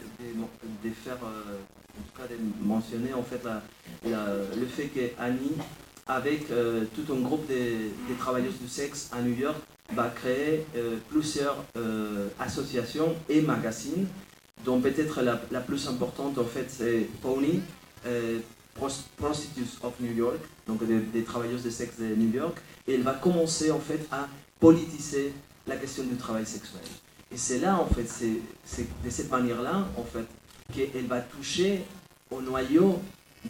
faire, 1.05 1.19
euh, 1.25 1.59
en 1.99 2.03
tout 2.03 2.17
cas 2.23 2.29
de 2.29 2.37
mentionner 2.67 3.13
en 3.13 3.23
fait 3.23 3.43
le 4.05 4.67
fait 4.67 4.87
que 4.87 5.01
Annie, 5.19 5.57
avec 6.07 6.51
euh, 6.51 6.85
tout 6.95 7.13
un 7.13 7.21
groupe 7.21 7.47
de, 7.49 7.55
de 7.55 8.19
travailleuses 8.19 8.59
du 8.61 8.69
sexe 8.69 9.11
à 9.13 9.21
New 9.23 9.35
York, 9.37 9.57
va 9.95 10.09
créer 10.09 10.65
euh, 10.77 10.97
plusieurs 11.09 11.65
associations 12.39 13.15
et 13.29 13.41
magazines, 13.43 14.07
dont 14.65 14.81
peut-être 14.81 15.23
la, 15.23 15.41
la 15.51 15.61
plus 15.61 15.89
importante 15.89 16.39
en 16.39 16.45
fait 16.45 16.67
c'est 16.69 17.09
Pony, 17.23 17.61
Prostitutes 19.17 19.79
of 19.83 19.93
New 20.01 20.13
York, 20.13 20.39
donc 20.67 20.81
des, 20.87 21.23
travailleuses 21.25 21.63
de 21.63 21.71
sexe 21.71 21.99
de 21.99 22.15
New 22.15 22.33
York, 22.33 22.57
et 22.87 22.95
elle 22.95 23.03
va 23.03 23.15
commencer 23.15 23.71
en 23.71 23.79
fait 23.81 24.07
à 24.11 24.29
politiser 24.59 25.33
la 25.67 25.77
question 25.77 26.05
du 26.05 26.17
travail 26.17 26.47
sexuel. 26.47 26.83
Et 27.33 27.37
c'est 27.37 27.59
là, 27.59 27.77
en 27.79 27.87
fait, 27.87 28.07
c'est 28.09 28.87
de 29.05 29.11
cette 29.11 29.31
manière-là, 29.31 29.87
en 29.97 30.05
fait, 30.05 30.27
qu'elle 30.73 31.07
va 31.07 31.21
toucher 31.21 31.83
au 32.31 32.41
noyau 32.41 33.01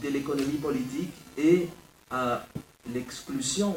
de 0.03 0.09
l'économie 0.09 0.59
politique 0.59 1.13
et 1.39 1.69
à 2.11 2.45
l'exclusion 2.93 3.77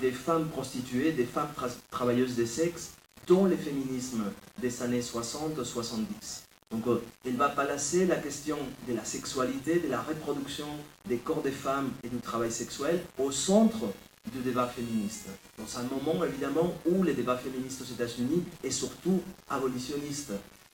des 0.00 0.10
femmes 0.12 0.48
prostituées, 0.48 1.12
des 1.12 1.24
femmes 1.24 1.48
tra- 1.56 1.70
travailleuses 1.90 2.36
de 2.36 2.44
sexe 2.44 2.90
dans 3.26 3.44
le 3.44 3.56
féminisme 3.56 4.24
des 4.60 4.82
années 4.82 5.00
60-70. 5.00 6.47
Donc, 6.70 6.86
euh, 6.86 7.02
elle 7.24 7.36
va 7.36 7.48
placer 7.48 8.06
la 8.06 8.16
question 8.16 8.58
de 8.86 8.94
la 8.94 9.04
sexualité, 9.04 9.80
de 9.80 9.88
la 9.88 10.02
reproduction 10.02 10.66
des 11.06 11.16
corps 11.16 11.42
des 11.42 11.50
femmes 11.50 11.90
et 12.04 12.08
du 12.08 12.18
travail 12.18 12.52
sexuel 12.52 13.00
au 13.18 13.30
centre 13.30 13.86
du 14.32 14.40
débat 14.40 14.66
féministe. 14.66 15.28
Dans 15.56 15.78
un 15.78 15.84
moment, 15.84 16.22
évidemment, 16.24 16.74
où 16.84 17.02
le 17.02 17.14
débat 17.14 17.38
féministe 17.38 17.80
aux 17.80 17.92
États-Unis 17.92 18.44
est 18.62 18.70
surtout 18.70 19.22
abolitionniste. 19.48 20.32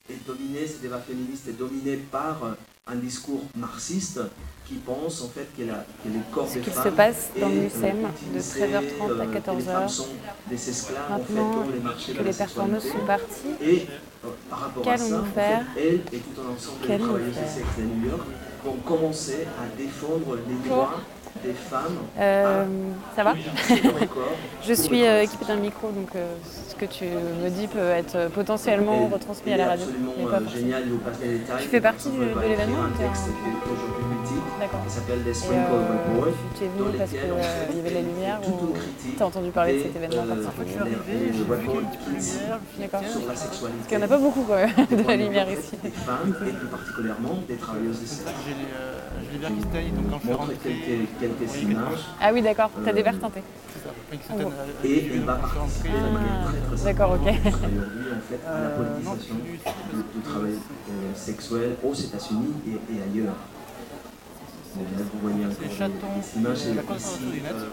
Et 0.09 0.15
dominé, 0.27 0.67
ce 0.67 0.81
débat 0.81 0.99
féministe 0.99 1.47
est 1.47 1.53
dominé 1.53 1.97
par 1.97 2.55
un 2.87 2.95
discours 2.95 3.43
marxiste 3.55 4.19
qui 4.65 4.75
pense 4.75 5.21
en 5.21 5.27
fait 5.29 5.47
que, 5.57 5.63
la, 5.63 5.75
que 5.75 6.09
les 6.09 6.19
corps 6.33 6.47
Ce 6.47 6.55
des 6.55 6.59
qu'il 6.61 6.73
femmes 6.73 6.83
se 6.83 6.89
passe 6.89 7.29
dans 7.39 7.49
le 7.49 7.55
euh, 7.55 7.63
MUSEM 7.63 7.97
de 8.01 8.07
utilisé, 8.39 8.59
13h30 8.65 8.69
à 8.69 8.73
euh, 8.73 9.25
que 9.25 9.31
les 9.33 9.39
14h. 9.39 9.65
femmes 9.65 9.89
sont 9.89 10.07
des 10.49 10.69
esclaves 10.69 11.01
en 11.11 11.17
fait, 11.17 11.33
Maintenant 11.33 11.51
dans 11.65 11.71
les 11.71 11.79
marchés 11.79 12.13
de 12.13 12.17
que 12.17 12.23
les 12.23 12.33
sexualité. 12.33 12.99
sont 12.99 13.05
parties, 13.05 13.53
Et 13.61 13.87
euh, 14.25 14.29
par 14.49 14.59
rapport 14.59 14.87
à 14.87 14.97
ça, 14.97 15.03
qu'allons-nous 15.03 15.21
en 15.21 15.33
faire 15.33 15.61
fait, 15.75 15.81
elle 15.81 15.95
et 16.17 16.19
tout 16.19 16.41
un 16.41 16.53
ensemble 16.55 16.79
de 16.81 16.97
travailleuses 17.05 17.33
faire 17.35 17.49
sexe 17.49 17.77
de 17.77 17.83
New 17.83 18.09
York 18.09 18.21
vont 18.65 18.73
commencer 18.85 19.47
à 19.61 19.77
défendre 19.77 20.37
les 20.47 20.69
droits 20.69 20.93
des 21.43 21.53
femmes 21.53 21.97
Euh, 22.17 22.65
ça 23.15 23.23
va. 23.23 23.33
Je 24.63 24.73
suis 24.73 25.05
euh, 25.05 25.21
équipée 25.21 25.45
d'un 25.45 25.57
micro, 25.57 25.91
donc 25.91 26.07
euh, 26.15 26.33
ce 26.69 26.75
que 26.75 26.85
tu 26.85 27.03
me 27.05 27.49
dis 27.49 27.67
peut 27.67 27.89
être 27.89 28.29
potentiellement 28.33 29.07
retransmis 29.09 29.53
à 29.53 29.57
la 29.57 29.67
radio. 29.67 29.85
absolument 29.85 30.13
mais 30.17 30.25
pas 30.25 30.37
euh, 30.37 30.49
génial, 30.49 30.83
je 31.59 31.65
fais 31.67 31.81
Par 31.81 31.91
partie 31.93 32.09
du- 32.09 32.17
de 32.19 32.23
l'événement, 32.47 32.77
D'accord. 34.65 34.83
qui 34.85 34.91
s'appelle 34.93 35.21
Et, 35.27 35.33
Sprinkle 35.33 35.69
euh, 35.71 36.17
Report. 36.17 36.33
tu 36.57 36.63
es 36.63 36.67
venu 36.67 36.97
parce 36.97 37.09
qu'il 37.11 37.19
y 37.19 37.79
avait 37.79 37.93
la 37.93 38.01
lumière 38.01 38.39
ou 38.47 38.73
tu 39.15 39.21
as 39.21 39.25
entendu 39.27 39.49
parler 39.51 39.77
de 39.77 39.83
cet 39.83 39.95
événement 39.95 40.23
euh, 40.25 40.43
particulier 40.43 40.97
les- 41.07 41.31
les 41.31 41.43
reports 41.43 41.81
ici 42.17 42.39
D'accord. 42.79 43.01
sur 43.07 43.27
la 43.27 43.35
sexualité. 43.35 43.77
Parce 43.77 43.87
qu'il 43.87 43.97
n'y 43.97 44.03
en 44.03 44.05
a 44.05 44.09
pas 44.09 44.17
beaucoup 44.17 44.43
quand 44.47 44.55
même, 44.65 44.73
de 45.03 45.07
la 45.07 45.15
lumière 45.17 45.47
ici. 45.51 45.77
Des 45.83 45.89
femmes 45.91 46.33
et 46.41 46.51
plus 46.51 46.67
particulièrement 46.67 47.37
des 47.47 47.55
travailleuses 47.57 48.01
de 48.01 48.05
sexe. 48.07 48.23
J'ai 48.47 48.53
les, 48.53 48.69
euh, 48.73 48.97
j'ai 49.21 49.31
les 49.33 49.37
verres 49.37 49.53
qui 49.55 49.61
se 49.61 49.67
taillent, 49.67 49.91
donc 49.91 50.09
quand 50.09 50.17
je 50.19 50.25
suis 50.25 50.33
rentré, 50.33 50.55
quelques, 50.63 51.09
quelques 51.19 51.51
oui, 51.53 51.71
images. 51.71 52.03
Ah 52.21 52.29
oui, 52.33 52.41
d'accord, 52.41 52.71
tu 52.83 52.89
as 52.89 52.93
des 52.93 53.01
Euh, 53.01 53.03
verres 53.03 53.19
teintés. 53.19 53.43
ça, 53.83 54.33
euh, 54.33 54.49
Et 54.83 54.87
j'ai 54.87 55.05
elle 55.05 55.11
vu 55.11 55.19
va 55.19 55.39
je 55.43 55.49
suis 55.49 55.57
participer 55.59 55.89
de 55.89 56.13
manière 56.13 56.41
Ah, 56.41 56.49
très 56.49 56.75
très 56.75 56.85
d'accord, 56.93 57.11
ok. 57.13 57.21
aujourd'hui 57.21 58.05
en 58.09 58.23
fait 58.25 58.41
à 58.49 58.61
la 58.65 58.69
politisation 58.69 59.15
je 59.15 59.21
suis 59.21 60.03
du, 60.15 60.21
travail 60.25 60.55
sexuel 61.13 61.75
aux 61.83 61.93
États-Unis 61.93 62.53
et 62.65 62.97
ailleurs. 63.03 63.35
Vous 64.75 65.19
voyez 65.29 65.45
Les 65.61 65.67
des- 65.69 65.73
chatons, 65.73 65.93
des 66.35 66.41
les 66.41 66.47
euh, 67.45 67.65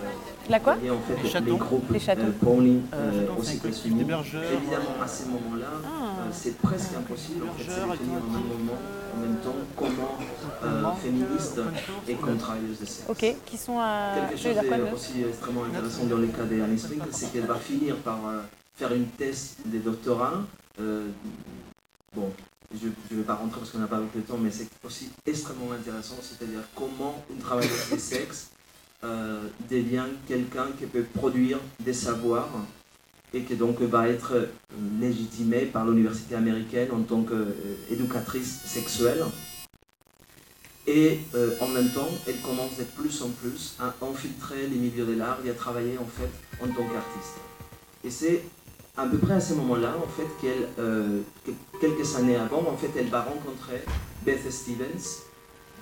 La 0.48 0.60
quoi 0.60 0.74
en 0.74 0.76
fait 0.76 1.16
Les 1.16 1.22
les, 1.22 1.28
chatons. 1.30 1.56
groupes 1.56 1.90
Les 1.92 1.98
chatons. 1.98 2.22
euh, 2.22 2.32
pony 2.44 2.82
Euh, 2.92 2.96
euh, 2.96 3.26
chatons, 3.26 3.42
un 3.56 3.56
collectif 3.58 3.94
d'hébergeurs, 3.96 4.42
Évidemment, 4.52 5.02
à 5.02 5.08
ces 5.08 5.24
moments-là, 5.26 5.66
Ah. 5.84 5.88
euh, 5.88 6.30
c'est 6.32 6.56
presque 6.58 6.90
impossible 6.96 7.44
en 7.48 7.52
fait, 7.54 7.64
de 7.64 7.68
définir 7.68 7.82
en 7.84 7.86
même 7.86 7.92
alternatifs, 7.92 8.58
moment, 8.58 8.78
en 9.16 9.20
même 9.20 9.36
temps, 9.36 9.54
comment 9.76 10.18
euh, 10.64 10.92
féministe 11.02 11.60
et 12.08 12.14
comme 12.14 12.36
travailleuse 12.38 12.80
de 12.80 12.84
sexe. 12.86 13.04
Ok, 13.08 13.34
qui 13.46 13.56
sont 13.58 13.78
à. 13.78 14.14
Quelque 14.30 14.40
chose 14.40 14.56
neuf 14.56 14.94
aussi 14.94 15.22
extrêmement 15.28 15.64
intéressant 15.64 16.04
dans 16.06 16.16
le 16.18 16.26
cas 16.28 16.44
d'Annie 16.44 16.78
Sprinkle, 16.78 17.08
c'est 17.10 17.32
qu'elle 17.32 17.46
va 17.46 17.56
finir 17.56 17.96
par 17.96 18.18
euh, 18.26 18.40
faire 18.76 18.92
une 18.92 19.06
thèse 19.06 19.56
de 19.66 19.78
doctorat. 19.78 20.42
euh, 20.80 21.08
bon, 22.14 22.30
je 22.80 23.14
ne 23.14 23.20
vais 23.20 23.26
pas 23.26 23.34
rentrer 23.34 23.60
parce 23.60 23.70
qu'on 23.70 23.78
n'a 23.78 23.86
pas 23.86 24.00
beaucoup 24.00 24.18
de 24.18 24.24
temps, 24.24 24.38
mais 24.38 24.50
c'est 24.50 24.68
aussi 24.84 25.10
extrêmement 25.26 25.72
intéressant, 25.72 26.16
c'est-à-dire 26.20 26.60
comment 26.74 27.24
une 27.30 27.38
travailleuse 27.38 27.90
de 27.92 27.98
sexe 27.98 28.50
euh, 29.04 29.42
devient 29.70 30.06
quelqu'un 30.28 30.68
qui 30.78 30.86
peut 30.86 31.04
produire 31.14 31.58
des 31.80 31.92
savoirs 31.92 32.48
et 33.34 33.42
qui 33.42 33.56
donc 33.56 33.80
va 33.80 34.08
être 34.08 34.34
euh, 34.34 34.46
légitimé 35.00 35.66
par 35.66 35.86
l'université 35.86 36.34
américaine 36.34 36.88
en 36.92 37.02
tant 37.02 37.24
qu'éducatrice 37.24 38.60
sexuelle. 38.64 39.24
Et 40.86 41.20
euh, 41.34 41.54
en 41.60 41.68
même 41.68 41.90
temps, 41.90 42.08
elle 42.26 42.40
commence 42.40 42.76
de 42.78 42.84
plus 42.84 43.22
en 43.22 43.30
plus 43.30 43.76
à 43.78 43.94
infiltrer 44.04 44.66
les 44.66 44.76
milieux 44.76 45.06
de 45.06 45.14
l'art 45.14 45.38
et 45.44 45.50
à 45.50 45.54
travailler 45.54 45.96
en 45.98 46.06
fait 46.06 46.30
en 46.60 46.66
tant 46.66 46.84
qu'artiste. 46.84 47.38
Et 48.04 48.10
c'est 48.10 48.42
à 48.96 49.06
peu 49.06 49.18
près 49.18 49.34
à 49.34 49.40
ce 49.40 49.54
moment-là, 49.54 49.94
en 49.96 50.08
fait, 50.08 50.28
qu'elle, 50.40 50.68
euh, 50.78 51.20
que 51.46 51.52
quelques 51.80 52.16
années 52.16 52.36
avant, 52.36 52.64
en 52.68 52.76
fait, 52.76 52.90
elle 52.98 53.08
va 53.08 53.22
rencontrer 53.22 53.82
Beth 54.24 54.50
Stevens. 54.50 55.22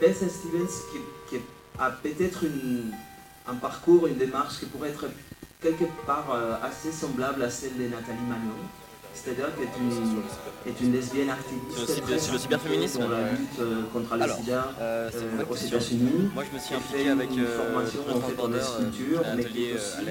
Beth 0.01 0.17
Stevens 0.17 0.69
qui, 0.93 0.99
qui 1.29 1.43
a 1.79 1.91
peut-être 1.91 2.45
un 3.49 3.55
parcours, 3.55 4.07
une 4.07 4.17
démarche 4.17 4.61
qui 4.61 4.67
pourrait 4.67 4.91
être 4.91 5.07
quelque 5.61 5.85
part 6.07 6.33
euh, 6.33 6.55
assez 6.63 6.93
semblable 6.93 7.43
à 7.43 7.51
celle 7.51 7.77
de 7.77 7.85
Nathalie 7.85 8.27
Magnon. 8.29 8.55
C'est-à-dire 9.13 9.55
qu'elle 9.57 9.65
est 9.65 9.79
une, 9.79 10.73
est 10.73 10.81
une 10.81 10.93
lesbienne 10.93 11.31
activiste. 11.31 12.21
Sur 12.21 12.33
le 12.33 12.39
cyberféminisme, 12.39 13.01
dans 13.01 13.09
la 13.09 13.31
lutte 13.33 13.59
euh, 13.59 13.83
contre 13.93 14.17
le 14.17 14.23
alors, 14.23 14.37
sida 14.37 14.73
euh, 14.81 15.11
c'est 15.13 15.51
aux. 15.51 15.57
États-Unis. 15.57 16.31
Moi, 16.33 16.45
je 16.49 16.55
me 16.55 16.61
suis 16.61 16.75
impliqué 16.75 17.05
fait 17.05 17.11
avec, 17.11 17.31
une 17.31 17.47
formation 17.47 18.01
en 18.09 18.21
fait 18.21 18.37
dans 18.37 18.63
sculptures, 18.63 19.23
un 19.27 19.35
mais 19.35 19.45
qui 19.45 19.73
euh, 19.73 19.75
aussi, 19.75 20.05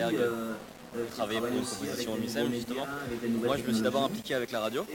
travaillé 1.11 1.39
pour 1.39 1.49
une 1.49 1.61
proposition 1.61 2.15
les 2.15 2.21
MISEM 2.21 2.53
justement. 2.53 2.87
Moi 3.43 3.57
je 3.57 3.63
me 3.63 3.73
suis 3.73 3.81
d'abord 3.81 4.03
impliqué 4.03 4.33
avec 4.33 4.51
la 4.51 4.59
radio. 4.61 4.85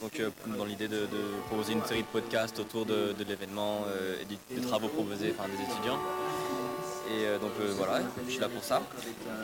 Donc 0.00 0.18
euh, 0.20 0.30
dans 0.58 0.64
l'idée 0.64 0.88
de, 0.88 1.06
proposer 1.46 1.72
une 1.72 1.84
série 1.84 2.02
de 2.02 2.06
podcasts 2.06 2.58
autour 2.58 2.86
de, 2.86 3.14
l'événement 3.28 3.84
euh, 3.88 4.16
et 4.20 4.54
des, 4.54 4.60
travaux 4.62 4.88
proposés 4.88 5.30
par 5.30 5.46
des 5.46 5.54
étudiants. 5.54 5.98
Et 7.12 7.24
euh, 7.24 7.38
donc 7.38 7.50
voilà, 7.76 8.00
je 8.26 8.30
suis 8.30 8.40
là 8.40 8.48
pour 8.48 8.62
ça. 8.62 8.82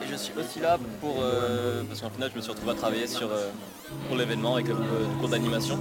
Et 0.03 0.07
je 0.11 0.17
suis 0.17 0.33
aussi 0.39 0.61
là 0.61 0.79
pour 1.01 1.23
parce 1.89 2.01
qu'en 2.01 2.11
final 2.11 2.31
je 2.33 2.37
me 2.37 2.43
suis 2.43 2.51
retrouvé 2.51 2.73
à 2.73 2.75
travailler 2.75 3.07
sur 3.07 3.29
pour 4.09 4.17
l'événement 4.17 4.55
avec 4.55 4.69
le, 4.69 4.75
cours 5.21 5.29
d'animation. 5.29 5.79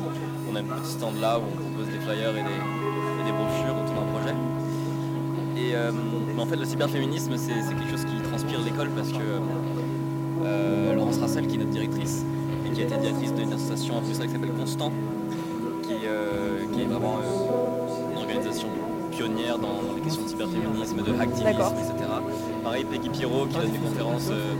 On 0.49 0.55
a 0.55 0.59
un 0.59 0.63
petit 0.63 0.91
stand 0.91 1.19
là 1.19 1.39
où 1.39 1.43
on 1.43 1.71
propose 1.71 1.87
des 1.87 1.99
flyers 1.99 2.35
et 2.37 2.43
des, 2.43 3.31
brochures 3.31 3.75
autour 3.83 3.95
d'un 3.95 4.11
projet. 4.13 4.35
Et 5.57 5.73
mais 6.35 6.41
en 6.41 6.45
fait, 6.45 6.57
le 6.57 6.65
cyberféminisme, 6.65 7.37
c'est 7.37 7.53
quelque 7.53 7.89
chose 7.89 8.03
qui 8.03 8.21
transpire 8.29 8.59
l'école 8.59 8.89
parce 8.89 9.09
que 9.09 9.39
Laurence 10.95 11.17
Rassel, 11.17 11.47
qui 11.47 11.55
est 11.55 11.59
notre 11.59 11.71
directrice, 11.71 12.25
et 12.65 12.69
qui 12.71 12.81
a 12.81 12.83
été 12.85 12.97
directrice 12.97 13.33
d'une 13.33 13.53
association 13.53 13.97
en 13.97 14.01
plus 14.01 14.17
qui 14.19 14.29
s'appelle 14.29 14.53
Constant, 14.57 14.91
qui, 15.83 15.93
euh, 16.05 16.65
qui 16.73 16.81
est 16.81 16.85
vraiment 16.85 17.17
euh, 17.17 18.11
une 18.11 18.17
organisation 18.17 18.67
pionnière 19.11 19.57
dans 19.57 19.95
les 19.95 20.01
questions 20.01 20.23
de 20.23 20.29
cyberféminisme, 20.29 20.97
de 20.97 21.13
hacktivisme, 21.19 21.75
etc. 21.79 22.09
Pareil, 22.63 22.85
Peggy 22.85 23.09
Pierrot, 23.09 23.45
qui 23.45 23.57
donne 23.57 23.71
des 23.71 23.77
conférences, 23.77 24.29
euh, 24.31 24.53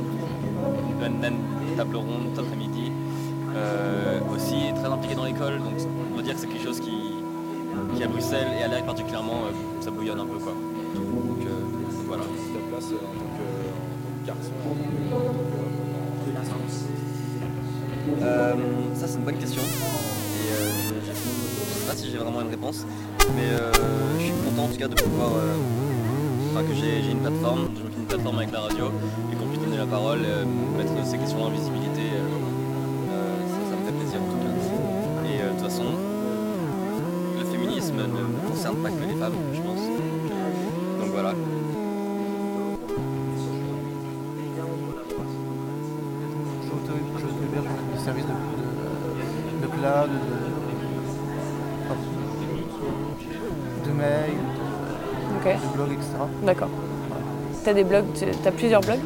des 1.01 1.75
tables 1.77 1.95
rondes 1.97 2.29
cet 2.33 2.45
après-midi, 2.45 2.91
euh, 3.55 4.19
aussi 4.33 4.67
est 4.67 4.73
très 4.73 4.87
impliquée 4.87 5.15
dans 5.15 5.25
l'école, 5.25 5.59
donc 5.59 5.73
on 6.13 6.17
va 6.17 6.21
dire 6.21 6.33
que 6.33 6.39
c'est 6.39 6.47
quelque 6.47 6.63
chose 6.63 6.79
qui, 6.79 6.91
qui 7.95 8.03
à 8.03 8.07
Bruxelles 8.07 8.47
et 8.59 8.63
à 8.63 8.67
l'ERC 8.67 8.85
particulièrement, 8.85 9.45
euh, 9.45 9.81
ça 9.81 9.91
bouillonne 9.91 10.19
un 10.19 10.25
peu 10.25 10.37
quoi. 10.37 10.53
Donc, 10.53 11.41
euh, 11.45 11.61
donc 11.61 12.05
voilà. 12.07 12.23
ta 12.23 12.59
place 12.69 12.91
euh, 12.91 12.95
en 12.95 13.15
tant 13.19 13.31
que, 13.37 13.47
en 13.71 13.87
tant 14.03 14.09
que 14.17 14.27
garçon 14.27 14.51
en 14.65 15.15
tant 15.15 15.64
Euh, 18.21 18.53
ça 18.93 19.07
c'est 19.07 19.17
une 19.17 19.23
bonne 19.23 19.37
question. 19.37 19.61
Et 19.61 20.51
euh, 20.51 20.69
je, 21.01 21.11
je 21.11 21.79
sais 21.79 21.87
pas 21.87 21.95
si 21.95 22.11
j'ai 22.11 22.17
vraiment 22.17 22.41
une 22.41 22.49
réponse, 22.49 22.85
mais 23.35 23.49
euh, 23.49 23.71
je 24.17 24.23
suis 24.23 24.33
content 24.33 24.65
en 24.65 24.67
tout 24.67 24.77
cas 24.77 24.87
de 24.87 24.95
pouvoir, 24.95 25.31
enfin 26.51 26.63
que 26.63 26.73
j'ai 26.73 27.11
une 27.11 27.19
plateforme, 27.19 27.69
je 27.75 27.99
une 27.99 28.05
plateforme 28.05 28.37
avec 28.37 28.51
la 28.51 28.61
radio 28.61 28.85
et 29.31 29.35
qu'on 29.35 29.47
puisse 29.47 29.61
donner 29.61 29.77
la 29.77 29.85
parole, 29.85 30.19
mettre 30.77 30.91
ces 31.05 31.17
questions 31.17 31.43
en 31.43 31.49
visibilité. 31.49 32.01
ça, 33.69 33.75
me 33.75 33.85
fait 33.85 33.97
plaisir 33.97 34.19
en 34.21 34.31
tout 34.31 34.37
cas. 34.37 34.53
Et 35.29 35.37
de 35.43 35.49
toute 35.49 35.69
façon, 35.69 35.85
le 37.39 37.45
féminisme 37.45 37.97
ne 37.97 38.49
concerne 38.49 38.77
pas 38.77 38.89
que 38.89 39.04
services 48.05 48.25
de, 48.25 48.33
de, 48.33 49.65
de 49.65 49.67
cloud, 49.67 50.11
de, 53.83 53.89
de 53.89 53.93
mail, 53.97 54.37
de, 55.43 55.75
blog, 55.75 55.91
etc. 55.91 56.05
D'accord. 56.43 56.69
T'as 57.63 57.73
des 57.73 57.83
blogs, 57.83 58.05
tu 58.13 58.25
as 58.47 58.51
plusieurs 58.51 58.81
blogs? 58.81 58.99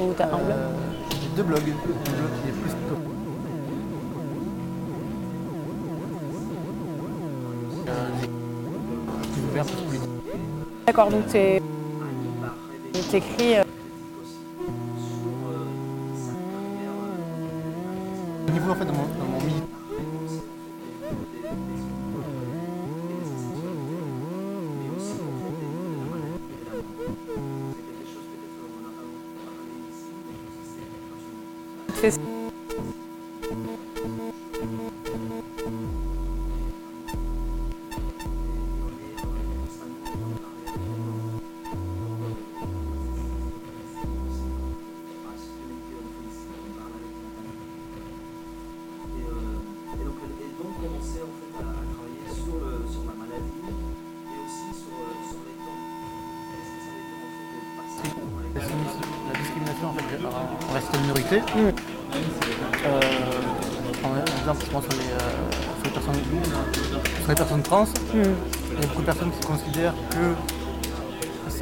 Ou 0.00 0.14
t'as 0.16 0.24
un 0.24 0.38
blog? 0.38 0.50
Euh, 0.50 0.72
J'ai 1.20 1.28
deux 1.36 1.42
blogs. 1.42 1.60
Un 1.60 1.64
blog 1.66 2.30
qui 2.42 2.48
est 2.48 2.52
plus 2.52 2.72
que... 2.72 2.94
Euh, 7.90 8.08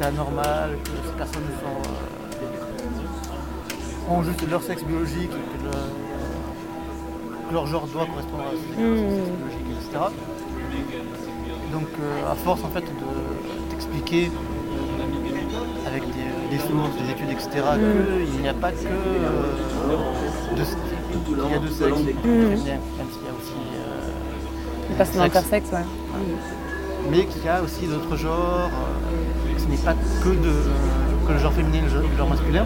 c'est 0.07 0.13
anormal, 0.19 0.77
que 0.83 0.89
ces 0.89 1.13
personnes 1.17 1.43
sont, 1.61 1.81
euh, 4.11 4.13
ont 4.13 4.23
juste 4.23 4.49
leur 4.49 4.61
sexe 4.61 4.83
biologique, 4.83 5.29
que, 5.31 5.35
le- 5.65 5.71
que 7.49 7.53
leur 7.53 7.67
genre 7.67 7.87
doit 7.87 8.05
correspondre 8.05 8.43
à 8.43 8.51
ce 8.51 8.57
Mm. 8.57 8.95
sexe 8.95 9.29
biologique, 9.37 9.67
etc. 9.81 9.99
Donc 11.73 11.87
euh, 12.01 12.31
à 12.31 12.35
force 12.35 12.61
en 12.63 12.69
fait 12.69 12.81
de 12.81 12.87
t'expliquer 13.69 14.31
avec 15.87 16.03
des, 16.05 16.29
des 16.55 16.59
sources, 16.63 16.95
des 17.01 17.09
études, 17.11 17.31
etc., 17.31 17.49
Mm. 17.75 18.31
qu'il 18.31 18.41
n'y 18.41 18.47
a 18.49 18.53
pas 18.53 18.71
que 18.71 18.87
euh, 18.87 18.91
de, 20.55 20.63
il 21.45 21.51
y 21.51 21.55
a 21.55 21.59
deux 21.59 21.67
sexes, 21.69 21.99
Mm. 22.23 22.27
même 22.29 22.57
s'il 22.57 22.67
y 22.67 22.71
a 22.71 23.33
aussi 23.37 23.59
euh, 23.75 24.09
les 24.89 24.95
personnes 24.95 25.21
sexe. 25.23 25.35
intersexes, 25.35 25.71
ouais. 25.73 25.85
mais 27.11 27.25
qu'il 27.25 27.43
y 27.43 27.49
a 27.49 27.61
aussi 27.61 27.85
d'autres 27.87 28.15
genres, 28.15 28.69
euh, 28.71 29.46
n'est 29.69 29.77
pas 29.77 29.93
que, 30.23 30.29
de, 30.29 30.53
que 31.27 31.33
le 31.33 31.39
genre 31.39 31.53
féminin 31.53 31.79
et 31.79 31.81
le 31.81 31.89
genre, 31.89 32.01
le 32.09 32.17
genre 32.17 32.29
masculin. 32.29 32.65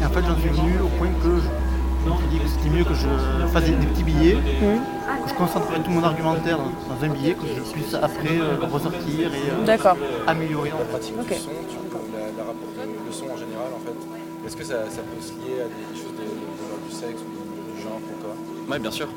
Et 0.00 0.04
en 0.04 0.10
fait, 0.10 0.22
j'en 0.26 0.38
suis 0.38 0.48
venu 0.48 0.80
au 0.82 0.88
point 0.98 1.08
que 1.22 1.28
je 1.40 2.10
me 2.10 2.16
suis 2.16 2.26
dit 2.30 2.38
que 2.38 2.48
c'était 2.48 2.70
mieux 2.70 2.84
que 2.84 2.94
je 2.94 3.06
fasse 3.52 3.64
des, 3.64 3.72
des 3.72 3.86
petits 3.86 4.04
billets, 4.04 4.36
que 4.36 5.28
je 5.28 5.34
concentrerais 5.34 5.80
tout 5.80 5.90
mon 5.90 6.02
argumentaire 6.02 6.56
dans, 6.58 6.64
dans 6.94 7.04
un 7.04 7.08
billet, 7.08 7.34
que 7.34 7.46
je 7.46 7.60
puisse 7.72 7.94
après 7.94 8.38
euh, 8.40 8.56
ressortir 8.72 9.28
et 9.34 9.50
euh, 9.50 9.64
D'accord. 9.66 9.96
améliorer 10.26 10.72
en 10.72 10.78
La 10.78 10.84
pratique 10.84 11.14
Ok. 11.20 11.28
du 11.28 11.34
son, 11.34 11.50
tu- 11.68 11.76
la, 12.12 12.24
la 12.38 12.44
rapport 12.48 12.68
de- 12.76 13.06
le 13.06 13.12
son 13.12 13.24
en 13.26 13.36
général 13.36 13.68
en 13.76 13.80
fait, 13.84 14.46
est-ce 14.46 14.56
que 14.56 14.64
ça, 14.64 14.88
ça 14.88 15.02
peut 15.02 15.20
se 15.20 15.32
lier 15.32 15.60
à 15.60 15.64
des, 15.68 15.84
des 15.92 15.98
choses 16.00 16.14
de, 16.16 16.24
de, 16.24 16.30
de 16.30 16.64
l'ordre 16.70 16.86
du 16.88 16.94
sexe 16.94 17.20
ou 17.20 17.76
du 17.76 17.82
genre 17.82 18.00
pour 18.00 18.18
toi? 18.24 18.34
Oui, 18.70 18.78
bien 18.78 18.90
sûr. 18.90 19.08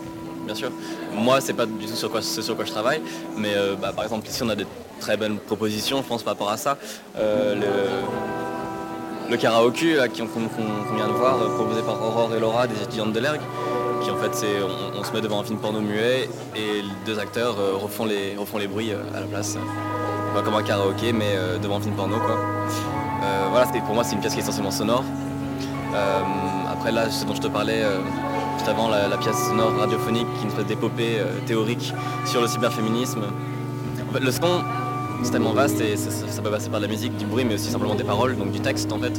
Bien 0.46 0.56
sûr. 0.56 0.70
Moi, 1.16 1.40
c'est 1.40 1.54
pas 1.54 1.66
du 1.66 1.86
tout 1.86 1.96
sur 1.96 2.12
quoi, 2.12 2.22
ce 2.22 2.42
sur 2.42 2.58
quoi 2.58 2.66
je 2.66 2.72
travaille, 2.72 3.02
mais 3.38 3.54
euh, 3.56 3.76
bah, 3.82 3.94
par 3.96 4.04
exemple, 4.04 4.28
ici, 4.28 4.44
on 4.44 4.50
a 4.50 4.56
des 4.56 4.66
très 5.04 5.18
bonnes 5.18 5.38
propositions, 5.38 5.98
je 6.02 6.08
pense, 6.08 6.24
par 6.24 6.34
rapport 6.34 6.50
à 6.50 6.56
ça. 6.56 6.78
Euh, 7.18 7.56
le, 7.56 9.32
le 9.32 9.38
qui- 9.38 9.48
qu'on 9.48 10.48
qu'on 10.54 10.96
vient 10.96 11.08
de 11.08 11.14
voir, 11.14 11.42
euh, 11.42 11.56
proposé 11.58 11.82
par 11.82 12.02
Aurore 12.02 12.34
et 12.36 12.40
Laura, 12.40 12.68
des 12.68 12.82
étudiantes 12.82 13.12
de 13.12 13.20
l'ERG, 13.20 13.42
qui 14.02 14.12
en 14.12 14.16
fait 14.16 14.34
c'est 14.34 14.56
on, 14.98 15.04
se 15.04 15.12
met 15.12 15.20
devant 15.20 15.42
un 15.42 15.44
film 15.44 15.60
porno 15.60 15.82
muet 15.82 16.30
et 16.56 16.84
deux 17.06 17.20
acteurs 17.20 17.56
euh, 17.60 17.74
refont 17.76 18.06
les 18.06 18.36
refont 18.38 18.58
les 18.60 18.68
bruits 18.68 18.94
à 19.14 19.20
la 19.20 19.26
place. 19.26 19.58
Pas 20.34 20.42
comme 20.42 20.56
un 20.56 20.64
karaoké 20.64 21.12
mais 21.12 21.36
devant 21.62 21.78
un 21.78 21.82
film 21.82 21.96
porno 21.96 22.18
quoi. 22.18 22.38
Voilà, 23.52 23.68
pour 23.86 23.94
moi 23.94 24.04
c'est 24.06 24.16
une 24.16 24.22
pièce 24.22 24.34
qui 24.34 24.40
est 24.40 24.44
essentiellement 24.44 24.72
sonore. 24.72 25.04
Après 26.72 26.92
là, 26.92 27.10
ce 27.10 27.24
dont 27.26 27.36
je 27.36 27.42
te 27.42 27.48
parlais 27.48 27.84
juste 28.58 28.68
avant, 28.68 28.90
la, 28.90 29.18
pièce 29.18 29.38
sonore 29.48 29.74
radiophonique, 29.78 30.28
qui 30.34 30.40
est 30.40 30.44
une 30.44 30.50
espèce 30.50 30.66
d'épopée 30.66 31.22
théorique 31.46 31.94
sur 32.26 32.42
le 32.42 32.48
cyberféminisme. 32.48 33.22
En 34.10 34.14
fait, 34.14 34.26
le 34.26 34.32
son, 34.32 34.64
c'est 35.24 35.32
tellement 35.32 35.54
vaste 35.54 35.82
et 35.82 35.96
ça, 35.98 36.42
peut 36.42 36.52
passer 36.52 36.70
par 36.70 36.80
de 36.80 36.86
la 36.86 36.92
musique, 36.92 37.16
du 37.18 37.26
bruit, 37.26 37.46
mais 37.46 37.56
aussi 37.56 37.72
simplement 37.72 37.96
des 37.96 38.04
paroles, 38.04 38.38
donc 38.38 38.52
du 38.52 38.60
texte 38.60 38.92
en 38.92 39.00
fait. 39.00 39.14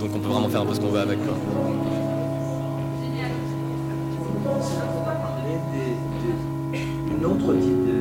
Donc 0.00 0.10
on 0.14 0.18
peut 0.18 0.28
vraiment 0.28 0.48
faire 0.48 0.62
un 0.62 0.66
peu 0.66 0.74
ce 0.74 0.80
qu'on 0.80 0.88
veut 0.90 1.00
avec. 1.00 1.18
Quoi. 1.24 1.34
autre 7.22 7.52
type 7.54 7.86
de. 7.86 8.00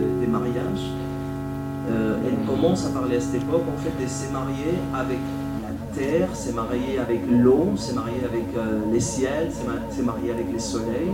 Euh, 1.90 2.18
elle 2.28 2.46
commence 2.46 2.86
à 2.86 2.90
parler 2.90 3.18
à 3.18 3.22
cette 3.22 3.42
époque 3.42 3.64
en 3.68 3.82
fait 3.82 4.04
de 4.04 4.08
se 4.08 4.32
marier 4.32 4.76
avec 4.94 5.18
la 5.64 6.00
terre, 6.00 6.36
se 6.36 6.52
marier 6.52 7.00
avec 7.00 7.22
l'eau, 7.30 7.72
se 7.76 7.94
marier 7.94 8.24
avec 8.24 8.46
euh, 8.56 8.82
les 8.92 9.00
ciels, 9.00 9.52
se 9.52 9.66
ma- 9.66 9.92
se 9.92 10.02
marier 10.04 10.32
avec 10.32 10.52
les 10.52 10.60
soleils, 10.60 11.14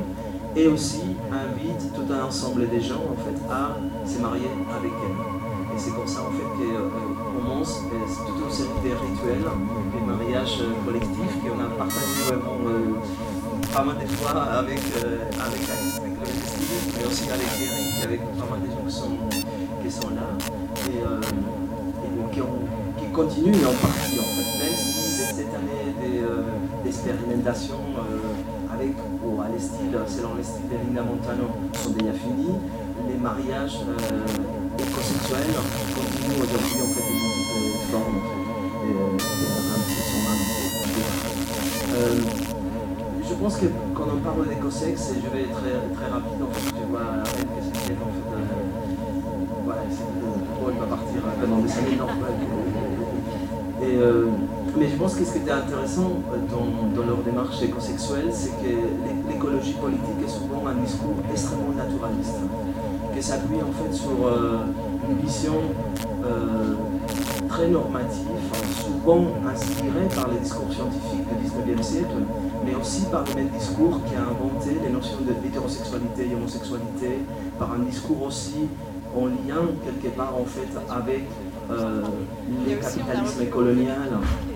et 0.56 0.68
aussi 0.68 1.02
invite 1.32 1.93
tout 1.93 2.12
un 2.12 2.26
ensemble 2.26 2.68
de 2.70 2.80
gens 2.80 3.04
en 3.10 3.16
fait 3.24 3.39
à 3.50 3.78
se 4.06 4.20
marier 4.20 4.50
avec 4.78 4.91
elle. 4.91 5.34
Et 5.76 5.80
c'est 5.80 5.91
comme 5.93 6.07
ça 6.07 6.21
en 6.21 6.32
fait 6.32 6.47
que 6.57 6.63
euh, 6.63 6.89
commence 7.38 7.82
euh, 7.91 8.26
toute 8.26 8.45
une 8.45 8.51
série 8.51 8.69
de 8.84 8.89
rituels, 8.95 9.45
des 9.93 10.05
mariages 10.05 10.59
euh, 10.61 10.71
collectifs 10.86 11.36
qu'on 11.43 11.59
a 11.59 11.67
partagé 11.78 12.21
vraiment 12.28 12.69
euh, 12.69 13.73
pas 13.73 13.84
mal 13.84 13.97
de 13.99 14.07
fois 14.07 14.32
avec, 14.59 14.80
euh, 15.03 15.19
avec 15.39 15.61
avec 15.69 16.19
le 16.19 16.97
mais 16.97 17.05
aussi 17.07 17.30
avec 17.30 17.47
Eric, 17.61 18.03
avec 18.05 18.21
pas 18.21 18.45
mal 18.49 18.61
de 18.61 18.67
gens 18.71 18.86
qui 18.88 18.93
sont, 18.95 19.17
qui 19.84 19.91
sont 19.91 20.09
là. 20.11 20.28
Et, 20.89 21.01
euh, 21.05 21.19
qui, 22.32 22.41
ont- 22.41 22.67
qui 22.99 23.05
continuent 23.11 23.65
en 23.65 23.73
partie 23.86 24.19
en 24.19 24.23
fait, 24.23 24.59
même 24.59 24.76
si 24.76 25.36
cette 25.36 25.53
année 25.53 26.21
euh, 26.21 26.43
d'expérimentation 26.84 27.76
euh, 27.97 28.73
avec, 28.73 28.93
ou 29.23 29.41
à 29.41 29.47
les 29.49 29.59
styles, 29.59 29.97
selon 30.07 30.36
les 30.36 30.43
styles 30.43 30.67
de 30.69 30.76
Linda 30.88 31.01
Montano 31.03 31.47
sont 31.82 31.91
déjà 31.91 32.13
finis, 32.13 32.55
les 33.09 33.17
mariages 33.17 33.80
écosexuels 35.06 35.53
continuent 35.93 36.41
aujourd'hui 36.41 36.82
en 36.82 36.89
fait 36.93 37.06
de 37.06 37.14
multiples 37.22 37.86
formes 37.91 38.18
en 38.18 38.26
fait, 38.26 38.45
et, 38.86 38.89
et 38.89 38.95
un 38.95 39.80
petit 39.86 40.01
sont 40.10 40.26
invités. 40.34 40.70
Euh, 41.93 42.20
je 43.28 43.34
pense 43.36 43.56
que 43.58 43.66
quand 43.93 44.08
on 44.16 44.20
parle 44.20 44.47
d'écosexe, 44.49 45.12
et 45.12 45.22
je 45.24 45.30
vais 45.30 45.43
être 45.43 45.53
très, 45.53 45.78
très 45.95 46.10
rapide, 46.12 46.41
en 46.41 46.51
fait, 46.53 46.74
je 46.80 46.86
vois 46.89 47.22
que 47.24 47.62
c'est 47.62 47.93
en 47.93 48.12
fait, 48.16 48.30
euh, 48.34 48.43
voilà, 49.66 49.82
c'est 49.89 50.10
Paul 50.60 50.74
va 50.80 50.86
partir 50.95 51.22
pendant 51.39 51.58
des 51.62 51.70
ouais. 51.70 52.36
Et, 53.88 53.97
euh, 53.97 54.26
mais 54.78 54.88
je 54.89 54.95
pense 54.95 55.14
que 55.16 55.24
ce 55.26 55.34
qui 55.34 55.38
était 55.39 55.51
intéressant 55.51 56.14
euh, 56.34 56.38
dans, 56.49 56.95
dans 56.99 57.06
leur 57.08 57.18
démarche 57.18 57.62
écosexuelle, 57.62 58.30
c'est 58.32 58.51
que 58.58 58.68
l'é- 58.68 59.34
l'écologie 59.34 59.74
politique 59.74 60.22
est 60.26 60.30
souvent 60.30 60.66
un 60.68 60.76
discours 60.82 61.18
extrêmement 61.32 61.74
naturaliste, 61.76 62.39
qui 63.16 63.22
s'appuie 63.24 63.62
en 63.62 63.72
fait 63.72 63.93
sur 63.93 64.26
euh, 64.28 64.66
une 65.10 65.18
vision 65.26 65.60
euh, 66.26 66.74
très 67.49 67.68
normative, 67.68 68.28
souvent 68.84 69.26
inspirée 69.51 70.08
par 70.16 70.28
les 70.30 70.39
discours 70.39 70.72
scientifiques 70.72 71.28
du 71.39 71.74
19e 71.74 71.82
siècle, 71.84 72.16
mais 72.66 72.76
aussi 72.76 73.03
par 73.06 73.24
le 73.30 73.36
même 73.36 73.49
discours 73.49 73.99
qui 74.08 74.16
a 74.16 74.22
inventé 74.22 74.78
les 74.84 74.89
notions 74.91 75.18
de 75.22 75.34
l'hétérosexualité 75.43 76.30
et 76.32 76.36
homosexualité, 76.36 77.20
par 77.60 77.74
un 77.74 77.80
discours 77.80 78.24
aussi 78.24 78.68
en 79.16 79.28
lien 79.28 79.62
quelque 79.86 80.14
part 80.16 80.34
en 80.36 80.43
fait 80.45 80.68
avec 80.93 81.24
euh, 81.72 82.01
le 82.68 82.76
capitalisme 82.76 83.45
colonial 83.45 84.10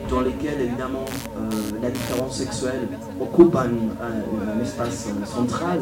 dans 0.10 0.20
lequel 0.22 0.60
évidemment 0.62 1.06
euh, 1.38 1.50
la 1.82 1.89
différence 1.89 2.36
sexuelle 2.36 2.88
occupe 3.22 3.56
un, 3.56 3.62
un- 4.04 4.58
un 4.60 4.62
espace 4.62 5.08
euh, 5.08 5.26
central. 5.26 5.80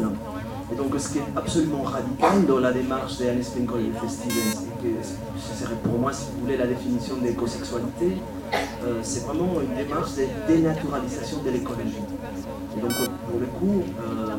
Et 0.70 0.76
donc 0.76 0.94
ce 0.98 1.12
qui 1.12 1.18
est 1.18 1.22
absolument 1.36 1.82
radical 1.82 2.44
dans 2.46 2.58
la 2.58 2.72
démarche 2.72 3.20
et 3.20 3.42
Stevens, 3.42 3.70
et 3.70 4.82
que 4.82 4.88
ce 5.02 5.64
serait 5.64 5.76
pour 5.82 5.98
moi, 5.98 6.12
si 6.12 6.26
vous 6.32 6.42
voulez, 6.42 6.56
la 6.56 6.66
définition 6.66 7.16
d'écosexualité, 7.16 8.18
euh, 8.84 9.00
c'est 9.02 9.24
vraiment 9.24 9.60
une 9.60 9.74
démarche 9.76 10.10
de 10.16 10.26
dénaturalisation 10.46 11.42
de 11.42 11.50
l'écologie. 11.50 12.02
Et 12.76 12.80
donc 12.80 12.92
pour 12.92 13.40
le 13.40 13.46
coup, 13.46 13.82
euh, 14.00 14.36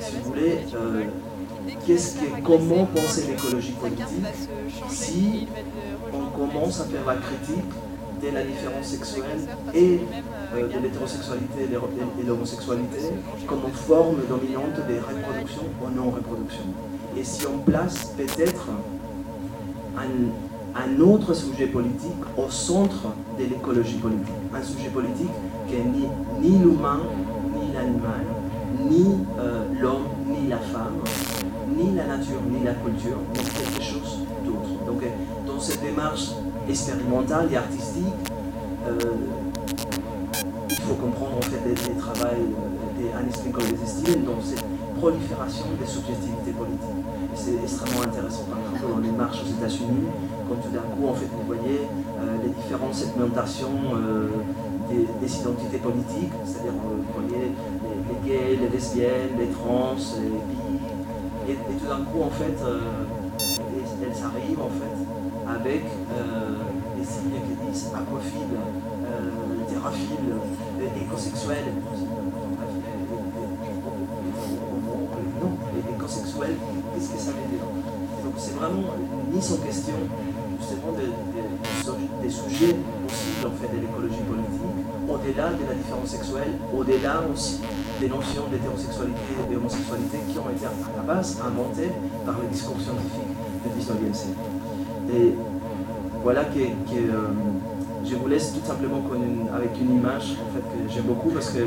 si 0.00 0.12
vous 0.16 0.30
voulez, 0.30 0.58
euh, 0.74 1.04
comment 2.44 2.86
penser 2.86 3.26
l'écologie 3.28 3.72
politique 3.72 4.06
si 4.88 5.46
on 6.12 6.38
commence 6.38 6.80
à 6.80 6.84
faire 6.84 7.06
la 7.06 7.16
critique 7.16 7.64
de 8.22 8.34
la 8.34 8.42
différence 8.42 8.86
sexuelle 8.86 9.40
et 9.74 10.00
euh, 10.54 10.68
de 10.68 10.78
l'hétérosexualité 10.82 11.64
et 11.64 12.22
de 12.22 12.28
l'homosexualité 12.28 12.98
comme 13.46 13.70
forme 13.72 14.18
dominante 14.28 14.76
de 14.88 14.94
reproduction 14.94 15.62
ou 15.82 15.90
non-reproduction. 15.94 16.64
Et 17.16 17.24
si 17.24 17.46
on 17.46 17.58
place 17.58 18.12
peut-être 18.16 18.68
un, 19.96 21.00
autre 21.00 21.34
sujet 21.34 21.66
politique 21.66 22.12
au 22.36 22.50
centre 22.50 23.14
de 23.38 23.44
l'écologie 23.44 23.96
politique, 23.96 24.34
un 24.54 24.62
sujet 24.62 24.88
politique 24.88 25.30
qui 25.68 25.74
est 25.76 25.84
ni, 25.84 26.58
l'humain, 26.58 27.00
ni 27.54 27.72
l'animal, 27.72 28.24
ni 28.88 29.06
euh, 29.38 29.64
l'homme, 29.80 30.04
ni 30.26 30.48
la 30.48 30.58
femme, 30.58 30.98
ni 31.76 31.94
la 31.94 32.06
nature, 32.06 32.40
ni 32.50 32.64
la 32.64 32.74
culture, 32.74 33.16
mais 33.32 33.40
quelque 33.42 33.82
chose 33.82 34.18
d'autre. 34.44 34.84
Donc 34.86 35.02
euh, 35.02 35.06
dans 35.46 35.60
cette 35.60 35.82
démarche 35.82 36.30
expérimentale 36.68 37.48
et 37.52 37.56
artistique, 37.56 38.04
faut 40.86 40.94
comprendre 40.94 41.38
en 41.38 41.42
fait 41.42 41.60
les, 41.66 41.74
les 41.74 41.98
travaux 41.98 42.24
d'Anne 42.24 43.30
Spinkle 43.32 43.62
et 43.68 43.72
de 43.72 43.86
Steven 43.86 44.24
dans 44.24 44.40
cette 44.40 44.64
prolifération 44.98 45.66
des 45.80 45.86
subjectivités 45.86 46.52
politiques. 46.52 47.02
C'est 47.34 47.54
extrêmement 47.62 48.02
intéressant, 48.02 48.44
par 48.48 48.58
exemple, 48.60 48.94
dans 48.94 49.02
les 49.02 49.10
marches 49.10 49.42
aux 49.42 49.50
États-Unis, 49.58 50.06
quand 50.48 50.56
tout 50.56 50.70
d'un 50.70 50.86
coup, 50.94 51.08
en 51.08 51.14
fait, 51.14 51.26
vous 51.26 51.46
voyez 51.46 51.82
euh, 51.84 52.36
les 52.42 52.50
différentes 52.50 52.94
segmentations 52.94 53.76
euh, 53.94 54.30
des, 54.88 55.06
des 55.20 55.40
identités 55.40 55.78
politiques, 55.78 56.32
c'est-à-dire, 56.44 56.72
euh, 56.72 57.02
vous 57.02 57.20
voyez 57.20 57.50
les, 57.50 58.28
gays, 58.28 58.56
les 58.56 58.68
lesbiennes, 58.68 59.36
les 59.38 59.48
trans, 59.48 59.96
les 60.22 60.30
bi, 60.48 60.78
et, 61.48 61.54
tout 61.78 61.86
d'un 61.86 62.04
coup, 62.04 62.22
en 62.22 62.30
fait, 62.30 62.56
euh, 62.64 63.04
elles, 63.38 64.24
arrivent, 64.24 64.60
en 64.60 64.70
fait, 64.70 64.96
avec 65.48 65.84
euh, 65.84 66.56
des 66.96 67.04
signes 67.04 67.38
qui 67.46 67.70
disent 67.70 67.90
euh, 67.94 69.70
terraphile, 69.70 70.30
euh, 70.30 70.65
écosexuel. 71.02 71.64
Non, 75.42 75.56
qu'est-ce 76.94 77.10
que 77.10 77.18
ça 77.18 77.30
veut 77.30 77.48
dire? 77.50 77.64
Donc 78.24 78.34
c'est 78.36 78.54
vraiment 78.54 78.82
mise 79.32 79.52
en 79.52 79.56
question 79.64 79.94
justement 80.60 80.92
des, 80.92 81.06
des- 82.22 82.30
sujets 82.30 82.74
possibles 83.06 83.46
en 83.46 83.50
fait 83.60 83.70
de 83.76 83.80
l'écologie 83.82 84.22
politique, 84.26 84.76
au-delà 85.08 85.50
de 85.52 85.62
la 85.68 85.74
différence 85.74 86.08
sexuelle, 86.08 86.52
au-delà 86.76 87.22
aussi 87.32 87.60
des 88.00 88.08
notions 88.08 88.44
d'hétérosexualité 88.50 89.20
et 89.48 89.54
d'homosexualité 89.54 90.18
qui 90.28 90.38
ont 90.38 90.50
été 90.50 90.66
à 90.66 90.70
la 90.96 91.02
base 91.14 91.38
inventées 91.46 91.92
par 92.24 92.36
le 92.40 92.48
discours 92.48 92.80
scientifique 92.80 93.30
du 93.62 93.80
19e 93.80 94.14
siècle. 94.14 94.40
Et 95.14 95.34
voilà 96.22 96.44
que, 96.46 96.58
euh, 96.58 97.28
je 98.08 98.14
vous 98.14 98.28
laisse 98.28 98.52
tout 98.52 98.64
simplement 98.66 99.02
avec 99.54 99.70
une 99.80 99.96
image 99.96 100.36
que 100.54 100.92
j'aime 100.92 101.04
beaucoup 101.04 101.30
parce 101.30 101.50
que 101.50 101.60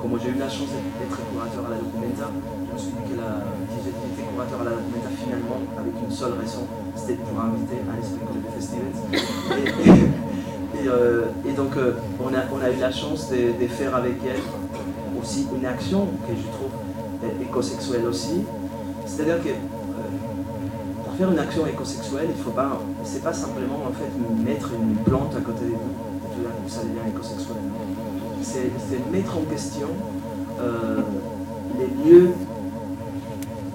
comme 0.00 0.18
j'ai 0.22 0.30
eu 0.30 0.38
la 0.38 0.48
chance 0.48 0.68
d'être 0.68 1.16
curateur 1.32 1.66
à 1.66 1.70
la 1.70 1.76
Documenta, 1.76 2.30
je 2.68 2.72
me 2.74 2.78
suis 2.78 2.90
dit 2.90 3.12
que 3.12 3.16
la, 3.20 3.44
j'étais 3.82 4.30
curateur 4.30 4.60
à 4.60 4.64
la 4.64 4.70
Documenta 4.70 5.08
finalement 5.16 5.60
avec 5.78 5.94
une 6.02 6.10
seule 6.10 6.32
raison, 6.40 6.66
c'était 6.94 7.14
pour 7.14 7.40
inviter 7.40 7.76
à 7.86 7.96
l'esprit 7.96 8.20
des 8.34 8.50
festivals. 8.54 8.96
Et, 10.78 10.88
euh, 10.88 11.24
donc 11.56 11.76
euh, 11.76 11.92
on, 12.22 12.34
a, 12.34 12.42
on 12.52 12.60
a 12.62 12.70
eu 12.70 12.78
la 12.78 12.90
chance 12.90 13.30
de, 13.30 13.58
de 13.58 13.68
faire 13.68 13.94
avec 13.94 14.16
elle 14.26 14.42
aussi 15.20 15.46
une 15.56 15.64
action 15.64 16.06
que 16.28 16.34
je 16.36 16.46
trouve 16.48 16.70
euh, 17.24 17.42
écosexuelle 17.42 18.06
aussi. 18.06 18.42
C'est-à-dire 19.06 19.42
que 19.42 19.50
faire 21.16 21.30
une 21.30 21.38
action 21.38 21.66
écosexuelle, 21.66 22.28
il 22.36 22.42
faut 22.42 22.50
pas, 22.50 22.80
c'est 23.04 23.22
pas 23.22 23.32
simplement 23.32 23.86
en 23.86 23.92
fait 23.92 24.10
mettre 24.44 24.70
une 24.74 24.96
plante 24.96 25.34
à 25.34 25.40
côté 25.40 25.64
de 25.64 25.70
vous 25.70 26.06
tout 26.34 26.42
d'un 26.42 26.68
ça 26.68 26.82
devient 26.82 27.08
écosexuel. 27.08 27.56
C'est, 28.42 29.10
mettre 29.10 29.36
en 29.36 29.42
question 29.42 29.88
euh, 30.60 31.00
les 31.78 32.10
lieux 32.10 32.30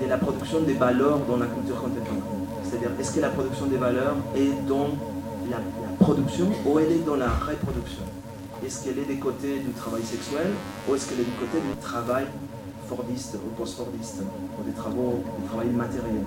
de 0.02 0.08
la 0.08 0.18
production 0.18 0.62
des 0.62 0.74
valeurs 0.74 1.20
dans 1.28 1.38
la 1.38 1.48
culture 1.48 1.82
contemporaine. 1.82 2.22
C'est-à-dire, 2.64 2.92
est-ce 3.00 3.12
que 3.14 3.20
la 3.20 3.30
production 3.30 3.66
des 3.66 3.78
valeurs 3.78 4.16
est 4.36 4.68
dans 4.68 4.90
la, 5.50 5.58
production 6.00 6.48
ou 6.66 6.80
elle 6.80 6.92
est 6.92 7.06
dans 7.06 7.16
la 7.16 7.30
reproduction? 7.30 8.04
Est-ce 8.66 8.84
qu'elle 8.84 9.00
est 9.00 9.08
des 9.08 9.18
côtés 9.18 9.60
du 9.60 9.72
travail 9.72 10.04
sexuel 10.04 10.48
ou 10.88 10.96
est-ce 10.96 11.10
qu'elle 11.10 11.22
est 11.22 11.30
du 11.30 11.32
côté 11.32 11.58
du 11.60 11.76
travail 11.82 12.26
fordistes 12.92 13.36
ou 13.36 13.50
post-fordistes, 13.56 14.22
pour 14.56 14.66
des 14.66 14.74
travaux, 14.74 15.24
des 15.40 15.48
travaux 15.48 15.72
matériels. 15.72 16.26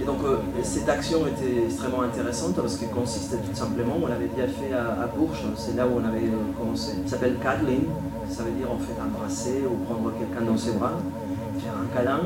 Et 0.00 0.04
donc 0.04 0.18
euh, 0.24 0.38
cette 0.62 0.88
action 0.88 1.26
était 1.26 1.64
extrêmement 1.66 2.02
intéressante 2.02 2.54
parce 2.54 2.76
qu'elle 2.76 2.90
consistait 2.90 3.36
tout 3.36 3.54
simplement, 3.54 3.96
on 4.02 4.06
l'avait 4.06 4.28
déjà 4.28 4.48
fait 4.48 4.72
à, 4.72 5.06
Bourges, 5.14 5.44
c'est 5.56 5.76
là 5.76 5.86
où 5.86 6.00
on 6.00 6.08
avait 6.08 6.26
euh, 6.26 6.58
commencé. 6.58 6.92
Ça 7.04 7.12
s'appelle 7.12 7.34
cuddling, 7.34 7.84
ça 8.28 8.44
veut 8.44 8.52
dire 8.52 8.70
en 8.70 8.78
fait 8.78 8.94
embrasser 8.98 9.62
ou 9.70 9.84
prendre 9.84 10.10
quelqu'un 10.18 10.50
dans 10.50 10.56
ses 10.56 10.72
bras, 10.72 10.92
faire 11.58 11.72
un 11.76 11.94
câlin. 11.94 12.20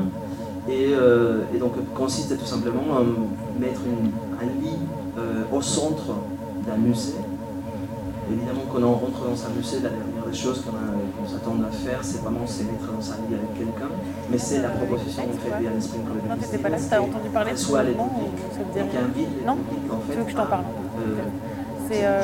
Et, 0.69 0.93
euh, 0.93 1.43
donc 1.59 1.73
consiste 1.93 2.37
tout 2.37 2.45
simplement 2.45 2.97
à 2.97 3.01
mettre 3.59 3.81
un 4.41 4.45
lit 4.61 4.77
au 5.51 5.61
centre 5.61 6.15
d'un 6.65 6.77
musée. 6.77 7.13
Évidemment, 8.31 8.63
quand 8.71 8.81
on 8.81 8.93
rentre 8.93 9.23
dans 9.23 9.45
un 9.45 9.55
musée, 9.55 9.79
la 9.81 9.89
des 10.25 10.35
choses 10.35 10.63
qu'on 10.63 10.71
qu'on 10.71 11.29
s'attend 11.29 11.55
à 11.67 11.71
faire, 11.71 11.99
c'est 12.01 12.21
vraiment 12.21 12.45
se 12.45 12.63
mettre 12.63 12.85
dans 12.85 13.11
un 13.11 13.15
lit 13.27 13.35
avec 13.35 13.53
quelqu'un. 13.57 13.91
Mais 14.29 14.37
c'est 14.37 14.61
la 14.61 14.69
proposition 14.69 15.23
en 15.23 15.37
fait 15.37 15.63
d'Anne 15.63 15.81
Sprinkle. 15.81 16.09
Non, 16.29 16.35
t'étais 16.35 16.57
pas 16.57 16.69
là, 16.69 16.77
t'as 16.89 16.99
entendu 16.99 17.29
parler 17.29 17.51
de 17.51 17.57
ce 17.57 17.65
Soit 17.65 17.83
les 17.83 17.91
publics, 17.91 18.73
qui 18.73 18.79
rien 18.79 19.05
invitent 19.05 19.45
Non 19.45 19.57
en 19.91 19.99
fait, 19.99 20.13
Tu 20.13 20.17
veux 20.17 20.23
que 20.25 20.31
je 20.31 20.35
t'en 20.35 20.45
parle 20.45 20.63
euh, 20.99 21.23
C'est, 21.89 22.05
euh, 22.05 22.21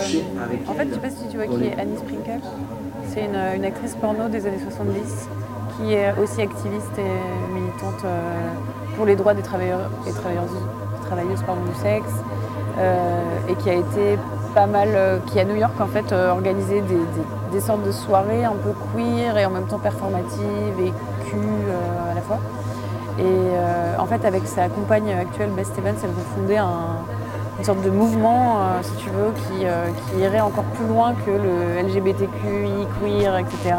en 0.67 0.73
fait, 0.73 0.87
je 0.89 0.93
sais 0.93 0.99
pas 0.99 1.09
si 1.09 1.27
tu 1.29 1.37
vois 1.37 1.47
qui 1.47 1.63
est 1.65 1.79
Annie 1.79 1.97
Sprinkle. 1.97 2.45
C'est 3.09 3.25
une, 3.25 3.65
actrice 3.65 3.95
porno 3.95 4.29
des 4.29 4.45
années 4.45 4.61
70 4.63 5.27
qui 5.77 5.93
est 5.93 6.13
aussi 6.21 6.41
activiste 6.41 6.97
et 6.97 7.53
militante 7.53 8.03
euh, 8.05 8.19
pour 8.95 9.05
les 9.05 9.15
droits 9.15 9.33
des 9.33 9.41
travailleurs 9.41 9.89
et 10.07 10.11
travailleuses, 10.11 10.49
travailleuses 11.05 11.39
du 11.39 11.81
sexe 11.81 12.13
et 13.49 13.55
qui 13.55 13.69
a 13.69 13.73
été 13.73 14.17
pas 14.53 14.65
mal, 14.67 14.89
euh, 14.93 15.17
qui 15.27 15.39
à 15.39 15.45
New 15.45 15.55
York 15.55 15.73
en 15.79 15.87
fait 15.87 16.11
euh, 16.11 16.31
organisé 16.31 16.81
des, 17.51 17.59
sortes 17.61 17.83
de 17.83 17.91
soirées 17.91 18.43
un 18.45 18.53
peu 18.53 18.73
queer 18.95 19.37
et 19.37 19.45
en 19.45 19.49
même 19.49 19.65
temps 19.65 19.79
performatives 19.79 20.79
et 20.79 20.93
cul 21.29 21.37
euh, 21.37 22.11
à 22.11 22.15
la 22.15 22.21
fois. 22.21 22.39
Et 23.19 23.99
en 23.99 24.05
fait, 24.05 24.25
avec 24.25 24.47
sa 24.47 24.67
compagne 24.69 25.11
actuelle, 25.11 25.49
Beth 25.51 25.67
Stevens, 25.67 25.93
elles 26.01 26.09
vont 26.09 26.35
fonder 26.35 26.57
un- 26.57 26.97
une 27.59 27.65
sorte 27.65 27.81
de 27.83 27.89
mouvement, 27.91 28.57
si 28.81 28.93
tu 28.95 29.09
veux, 29.09 29.31
qui, 29.33 29.65
qui 29.65 30.19
irait 30.21 30.39
encore 30.39 30.63
plus 30.63 30.87
loin 30.87 31.13
que 31.25 31.29
le 31.29 31.87
LGBTQI, 31.87 32.87
queer, 32.99 33.37
etc. 33.37 33.75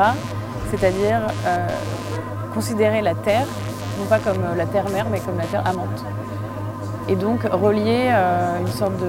C'est-à-dire 0.71 1.23
considérer 2.55 3.01
la 3.01 3.15
Terre, 3.15 3.47
non 3.99 4.05
pas 4.05 4.19
comme 4.21 4.43
la 4.57 4.67
Terre-mère, 4.67 5.07
mais 5.11 5.19
comme 5.19 5.39
la 5.39 5.47
Terre 5.47 5.67
amante. 5.67 6.05
Et 7.09 7.17
donc 7.17 7.43
relier 7.51 8.13
une 8.61 8.69
sorte 8.73 8.97
de. 8.99 9.07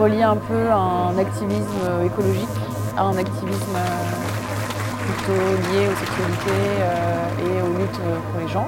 Relier 0.00 0.22
un 0.22 0.36
peu 0.36 0.70
un 0.70 1.16
activisme 1.18 1.84
écologique 2.04 2.48
à 2.96 3.02
un 3.04 3.16
activisme 3.16 3.76
euh, 3.76 5.04
plutôt 5.06 5.72
lié 5.72 5.86
aux 5.88 5.96
sexualités 5.96 6.70
euh, 6.80 7.58
et 7.58 7.62
aux 7.62 7.78
luttes 7.78 8.00
pour 8.32 8.40
les 8.40 8.48
gens. 8.48 8.66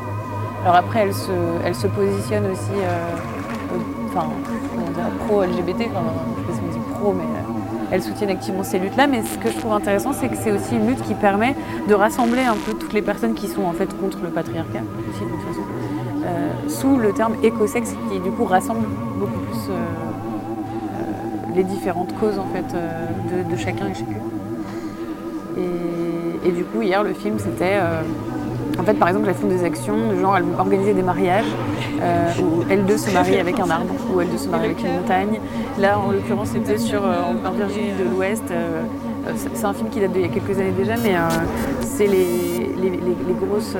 Alors 0.64 0.76
après, 0.76 1.00
elle 1.00 1.14
se, 1.14 1.30
elle 1.64 1.74
se 1.74 1.86
positionne 1.86 2.46
aussi, 2.50 2.72
euh, 2.74 3.74
au- 3.74 4.08
enfin, 4.08 4.26
pro-LGBT, 5.26 5.88
enfin, 5.90 6.02
je 6.48 6.54
sais 6.54 6.60
pas 6.60 6.68
si 6.68 6.68
on 6.68 6.72
dit 6.72 6.94
pro, 7.00 7.12
mais 7.12 7.22
euh, 7.22 7.90
elle 7.92 8.02
soutient 8.02 8.28
activement 8.28 8.64
ces 8.64 8.78
luttes-là. 8.80 9.06
Mais 9.06 9.22
ce 9.22 9.38
que 9.38 9.50
je 9.50 9.56
trouve 9.58 9.72
intéressant, 9.74 10.12
c'est 10.12 10.28
que 10.28 10.36
c'est 10.36 10.50
aussi 10.50 10.74
une 10.76 10.88
lutte 10.88 11.02
qui 11.02 11.14
permet 11.14 11.54
de 11.88 11.94
rassembler 11.94 12.42
un 12.42 12.56
peu 12.56 12.72
toutes 12.74 12.92
les 12.94 13.02
personnes 13.02 13.34
qui 13.34 13.46
sont 13.46 13.62
en 13.64 13.72
fait 13.72 13.86
contre 14.00 14.18
le 14.24 14.30
patriarcat, 14.30 14.80
aussi 15.10 15.20
de 15.24 15.30
toute 15.30 15.40
façon, 15.48 15.62
euh, 16.26 16.68
sous 16.68 16.96
le 16.96 17.12
terme 17.12 17.34
écosexe, 17.44 17.94
qui 18.10 18.18
du 18.18 18.30
coup 18.30 18.44
rassemble 18.44 18.86
beaucoup 19.18 19.38
plus 19.38 19.70
euh, 19.70 19.74
euh, 19.74 20.15
les 21.56 21.64
différentes 21.64 22.14
causes 22.20 22.38
en 22.38 22.46
fait 22.54 22.74
euh, 22.74 23.50
de, 23.50 23.56
chacun 23.56 23.86
et 23.86 23.94
chacune. 23.94 24.22
Et, 26.44 26.50
du 26.52 26.62
coup, 26.64 26.82
hier, 26.82 27.02
le 27.02 27.12
film, 27.14 27.38
c'était. 27.38 27.78
euh, 27.80 28.02
en 28.78 28.82
fait, 28.82 28.94
par 28.94 29.08
exemple, 29.08 29.26
elles 29.28 29.34
font 29.34 29.48
des 29.48 29.64
actions, 29.64 29.96
de 30.12 30.20
genre, 30.20 30.36
elles 30.36 30.44
vont 30.44 30.64
des 30.94 31.02
mariages 31.02 31.46
euh, 32.02 32.30
où 32.42 32.62
elles 32.70 32.84
deux 32.84 32.98
se 32.98 33.10
marient 33.10 33.38
avec 33.40 33.58
un 33.58 33.70
arbre, 33.70 33.94
ou 34.14 34.20
elles 34.20 34.28
deux 34.30 34.36
se 34.38 34.48
marient 34.48 34.66
avec 34.66 34.80
une 34.84 34.92
montagne. 35.00 35.40
Là, 35.80 35.98
en 35.98 36.12
l'occurrence, 36.12 36.50
c'était 36.52 36.78
sur 36.78 37.02
en, 37.02 37.50
Virginie 37.52 37.92
de 37.98 38.04
l'Ouest. 38.14 38.44
c'est 39.54 39.64
un 39.64 39.72
film 39.72 39.88
qui 39.88 39.98
date 39.98 40.12
d'il 40.12 40.22
y 40.22 40.24
a 40.26 40.28
quelques 40.28 40.58
années 40.60 40.74
déjà, 40.76 40.94
mais 41.02 41.14
c'est 41.80 42.06
les, 42.06 42.70
les, 42.82 42.90
les- 42.90 43.46
grosses. 43.46 43.74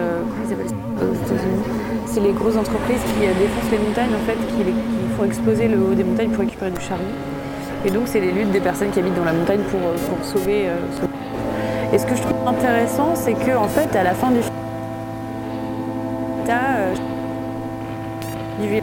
C'est 2.06 2.20
les 2.20 2.32
grosses 2.32 2.56
entreprises 2.56 3.02
qui 3.12 3.20
défoncent 3.20 3.70
les 3.70 3.78
montagnes, 3.78 4.14
en 4.14 4.26
fait, 4.26 4.38
qui, 4.56 4.64
qui 4.64 5.16
font 5.18 5.24
exploser 5.24 5.68
le 5.68 5.76
haut 5.76 5.94
des 5.94 6.04
montagnes 6.04 6.30
pour 6.30 6.40
récupérer 6.40 6.70
du 6.70 6.80
charbon. 6.80 7.04
Et 7.86 7.90
donc, 7.90 8.08
c'est 8.08 8.20
les 8.20 8.32
luttes 8.32 8.50
des 8.50 8.60
personnes 8.60 8.90
qui 8.90 8.98
habitent 8.98 9.14
dans 9.14 9.24
la 9.24 9.32
montagne 9.32 9.62
pour, 9.70 9.78
euh, 9.80 9.94
pour 10.08 10.24
sauver. 10.26 10.68
euh, 10.68 10.76
sauver. 10.92 11.12
Et 11.92 11.98
ce 11.98 12.04
que 12.04 12.16
je 12.16 12.22
trouve 12.22 12.48
intéressant, 12.48 13.14
c'est 13.14 13.34
que 13.34 13.56
en 13.56 13.68
fait, 13.68 13.94
à 13.96 14.02
la 14.02 14.12
fin 14.12 14.32
du 14.32 14.42
film, 14.42 14.52
t'as 16.44 16.78
euh, 16.78 16.94
du 18.60 18.66
violet. 18.66 18.82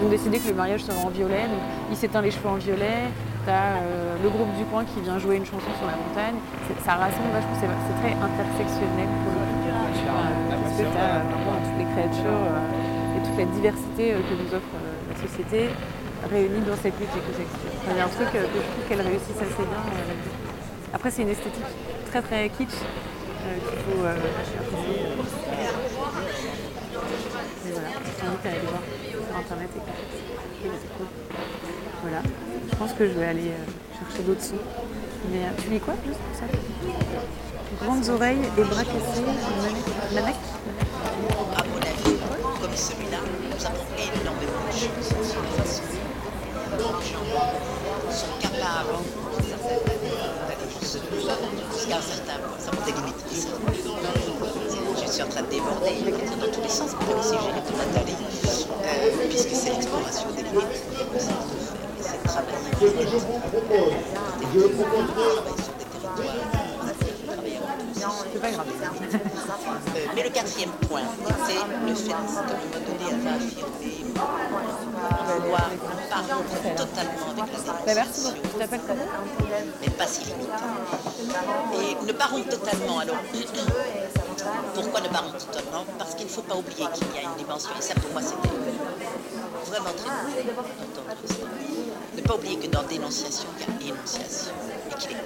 Ils 0.00 0.06
ont 0.06 0.10
décidé 0.10 0.38
que 0.40 0.48
le 0.48 0.54
mariage 0.54 0.82
serait 0.82 0.98
en 0.98 1.10
violet, 1.10 1.46
donc 1.46 1.62
il 1.92 1.96
s'éteint 1.96 2.22
les 2.22 2.32
cheveux 2.32 2.48
en 2.48 2.56
violet. 2.56 3.06
T'as 3.46 3.78
euh, 3.78 4.16
le 4.22 4.28
groupe 4.30 4.50
du 4.58 4.64
coin 4.64 4.82
qui 4.84 5.00
vient 5.00 5.18
jouer 5.20 5.36
une 5.36 5.46
chanson 5.46 5.70
sur 5.78 5.86
la 5.86 5.94
montagne. 5.94 6.42
Ça 6.84 6.94
rassemble 6.98 7.30
vachement, 7.32 7.54
c'est 7.54 7.70
très 8.02 8.14
intersectionnel 8.18 9.10
pour 9.22 9.32
le. 9.38 9.46
Euh, 10.02 10.50
parce 10.50 10.74
que 10.76 10.82
t'as 10.82 11.22
euh, 11.22 11.62
toutes 11.62 11.78
les 11.78 11.86
créatures 11.94 12.42
euh, 12.50 13.16
et 13.16 13.22
toute 13.22 13.38
la 13.38 13.44
diversité 13.44 14.12
euh, 14.12 14.18
que 14.26 14.34
nous 14.34 14.50
offre 14.54 14.74
euh, 14.74 15.14
la 15.14 15.16
société 15.22 15.70
réunie 16.30 16.60
dans 16.66 16.76
cette 16.76 16.98
lutte 17.00 17.10
écosexuelle. 17.16 17.76
Enfin, 17.82 17.92
Il 17.92 17.96
y 17.96 18.00
a 18.00 18.04
un 18.04 18.08
truc 18.08 18.28
euh, 18.34 18.42
que 18.42 18.58
je 18.58 18.68
trouve 18.72 18.84
qu'elle 18.88 19.00
réussit 19.02 19.36
assez 19.36 19.62
bien. 19.62 19.82
euh. 19.86 20.94
Après, 20.94 21.10
c'est 21.10 21.22
une 21.22 21.30
esthétique 21.30 21.64
très 22.10 22.22
très 22.22 22.48
kitsch 22.50 22.68
euh, 22.74 23.58
qu'il 23.68 23.78
faut 23.80 24.04
euh. 24.04 24.14
Mais 27.64 27.70
voilà, 27.72 27.88
je 27.88 28.20
t'invite 28.20 28.46
à 28.46 28.48
aller 28.48 28.66
voir 28.68 28.82
sur 29.28 29.36
internet 29.36 29.68
et 29.76 30.68
c'est 30.80 30.92
cool. 30.96 31.06
Voilà, 32.02 32.22
je 32.70 32.76
pense 32.76 32.92
que 32.92 33.06
je 33.06 33.12
vais 33.12 33.24
aller 33.26 33.48
euh, 33.48 33.98
chercher 33.98 34.22
d'autres 34.24 34.42
sons. 34.42 34.54
Mais 35.30 35.40
tu 35.62 35.70
lis 35.70 35.80
quoi 35.80 35.94
juste 36.06 36.18
pour 36.18 36.36
ça? 36.38 36.44
Grandes 37.84 38.08
oreilles 38.10 38.42
et 38.58 38.62
bras 38.62 38.84
cassés, 38.84 39.22
Manek 39.62 39.86
Manek 40.14 40.34
À 41.56 41.64
mon 41.64 41.78
avis, 41.78 42.18
comme 42.60 42.76
celui-là, 42.76 43.18
nous 43.22 43.66
avons 43.66 43.86
énormément 43.96 44.66
de 44.66 44.72
choses 44.72 45.30
sur 45.30 45.40
les 45.42 46.01
sont 48.10 48.26
capables 48.40 48.98
jusqu'à 51.72 51.96
un 51.96 52.00
certain 52.00 52.38
point. 52.38 52.58
Ça 52.58 52.70
limites. 52.70 53.16
ça. 53.34 53.48
Je 55.04 55.10
suis 55.10 55.22
en 55.22 55.28
train 55.28 55.42
de 55.42 55.48
déborder, 55.48 55.90
dire 55.90 56.36
dans 56.40 56.52
tous 56.52 56.62
les 56.62 56.68
sens, 56.68 56.90
pour 56.94 57.18
aussi 57.18 57.30
gérer 57.30 57.62
pour 57.66 57.76
Nathalie, 57.76 58.16
euh, 58.84 59.28
puisque 59.28 59.54
c'est 59.54 59.70
l'exploration 59.70 60.30
des 60.36 60.42
limites. 60.42 60.82
C'est 62.00 62.22
de 62.22 62.28
travailler 62.28 62.70
des 62.80 62.88
territoires, 62.88 63.42
travailler 64.10 64.42
sur 65.62 65.74
des 65.78 65.84
territoires. 65.84 66.32
C'est 68.32 68.40
pas 68.40 68.50
grave. 68.50 68.66
Euh, 68.66 70.06
mais 70.16 70.22
le 70.24 70.30
quatrième 70.30 70.70
point, 70.88 71.02
c'est 71.46 71.54
le 71.86 71.94
fait 71.94 72.08
qu'à 72.08 72.16
un 72.16 72.22
moment 72.22 72.42
donné, 72.42 73.06
va 73.22 73.30
affirmer 73.34 74.01
vouloir 74.12 75.70
pas 76.10 76.34
rompre 76.34 76.74
totalement 76.76 77.30
avec 77.30 77.86
Bah, 77.86 77.92
merci 77.94 78.22
beaucoup. 78.22 78.48
Tu 78.48 78.58
t'appelles 78.58 78.80
comment 78.86 79.04
mais 79.80 79.90
pas 79.90 80.06
si 80.06 80.24
limite. 80.24 80.48
Et 81.74 82.06
ne 82.06 82.12
pas 82.12 82.26
rompre 82.26 82.48
totalement, 82.48 82.98
alors 82.98 83.16
pourquoi 84.74 85.00
ne 85.00 85.08
pas 85.08 85.18
rompre 85.18 85.38
totalement 85.38 85.84
Parce 85.98 86.14
qu'il 86.14 86.26
ne 86.26 86.30
faut 86.30 86.42
pas 86.42 86.56
oublier 86.56 86.86
qu'il 86.94 87.06
y 87.14 87.18
a 87.18 87.22
une 87.22 87.36
dimension, 87.36 87.70
et 87.78 87.82
ça 87.82 87.94
pour 87.94 88.10
moi 88.12 88.22
c'était 88.22 88.48
vraiment 89.66 89.92
très 89.96 90.10
important 90.50 90.84
d'entendre 90.94 91.26
ça. 91.26 91.34
Ne 92.16 92.22
pas 92.22 92.34
oublier 92.34 92.56
que 92.58 92.66
dans 92.66 92.82
dénonciation, 92.82 93.48
il 93.80 93.86
y 93.86 93.90
a 93.90 93.94
énonciation, 93.94 94.52
et 94.90 94.94
qu'il 95.00 95.12
est 95.12 95.24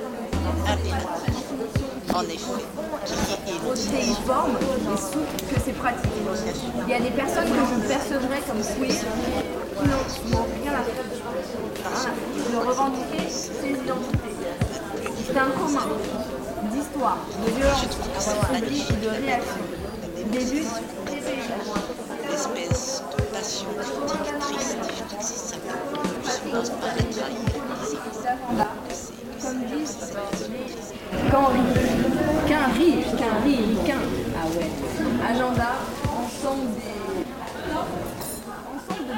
impératif, 0.70 1.46
en 2.14 2.22
effet, 2.22 2.62
ait 3.46 3.56
énonciation. 3.56 4.14
protéiforme 4.16 4.56
et 4.56 4.96
souple 4.96 5.54
que 5.54 5.60
c'est 5.64 5.72
pratique. 5.72 6.10
Il 6.86 6.90
y 6.90 6.94
a 6.94 7.00
des 7.00 7.10
personnes 7.10 7.48
que 7.48 7.50
je 7.54 7.88
percevrais 7.88 8.40
comme 8.46 8.62
queer 8.62 8.94
qui 9.76 10.32
n'ont 10.32 10.46
rien 10.62 10.72
à 10.72 10.82
faire 10.82 11.04
de 12.52 12.56
revendiquer 12.66 13.28
ses 13.28 13.70
identités. 13.70 14.36
C'est 15.26 15.36
un 15.36 15.50
commun 15.50 15.88
d'histoire, 16.76 17.18
de 17.44 17.50
violence, 17.52 17.86
d'oubli 18.52 18.80
et 18.80 19.04
de 19.04 19.08
réaction. 19.26 19.62
Des 20.30 20.44
luttes 20.44 20.66
Une 21.08 22.34
espèce 22.34 23.02
de 23.16 23.22
passion 23.22 23.68
critique 23.80 24.38
triste, 24.40 24.76
ça, 25.48 25.56
je 26.24 26.50
pense 26.50 26.70
pas 26.70 26.86
la 26.96 27.02
trahir. 27.12 27.46
comme 29.40 29.60
disent 29.78 30.12
quand 31.30 31.52
qu'un 32.48 32.66
rire, 32.78 33.04
qu'un 33.16 33.36
rire, 33.44 33.84
qu'un. 33.86 34.02
Ah 34.34 34.46
ouais. 34.56 34.70
Agenda, 35.30 35.70
ensemble 36.12 36.68
des. 36.74 37.24
ensemble 38.74 39.06
de. 39.08 39.14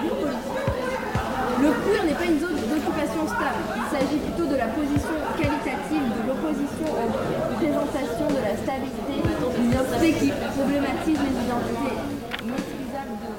Le 1.61 1.71
queer 1.71 2.05
n'est 2.05 2.15
pas 2.15 2.25
une 2.25 2.39
zone 2.39 2.55
d'occupation 2.55 3.27
stable. 3.27 3.63
Il 3.75 3.83
s'agit 3.91 4.19
plutôt 4.19 4.47
de 4.47 4.57
la 4.57 4.67
position 4.69 5.17
qualitative 5.37 6.07
de 6.15 6.29
l'opposition 6.29 6.87
aux 6.87 7.11
représentation 7.59 8.27
de 8.29 8.41
la 8.41 8.55
stabilité, 8.57 9.15
une 9.59 9.75
obstacle 9.77 10.13
qui 10.21 10.31
problématise 10.57 11.19
les 11.19 11.35
identités 11.45 11.99
maîtrisables 12.47 13.17
de 13.19 13.31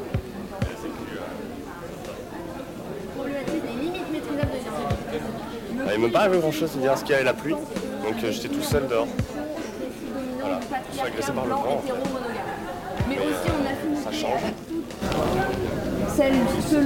problématise 3.16 3.64
les 3.64 3.76
limites 3.82 4.12
maîtrisables 4.12 4.52
de 4.52 4.58
l'identité. 4.58 5.20
Grand 6.40 6.48
ah, 6.48 6.52
chose 6.52 6.76
de 6.76 6.80
dire 6.82 6.98
ce 6.98 7.04
qu'il 7.04 7.12
y 7.12 7.16
avait 7.16 7.24
la 7.24 7.34
pluie, 7.34 7.54
donc 7.54 8.24
euh, 8.24 8.32
j'étais 8.32 8.50
tout 8.50 8.62
seul 8.62 8.88
dehors. 8.88 9.08
Voilà, 10.40 10.60
je 10.92 10.98
suis 10.98 11.08
agressé 11.08 11.32
par 11.32 11.46
le 11.46 11.52
vent. 11.52 11.82
Mais 13.08 13.18
aussi 13.18 13.48
on 13.48 13.66
a 13.66 13.70
euh, 13.70 13.76
fini 13.82 13.98
ça 14.04 14.12
change. 14.12 14.42
Celles, 16.16 16.34
ceux, 16.70 16.82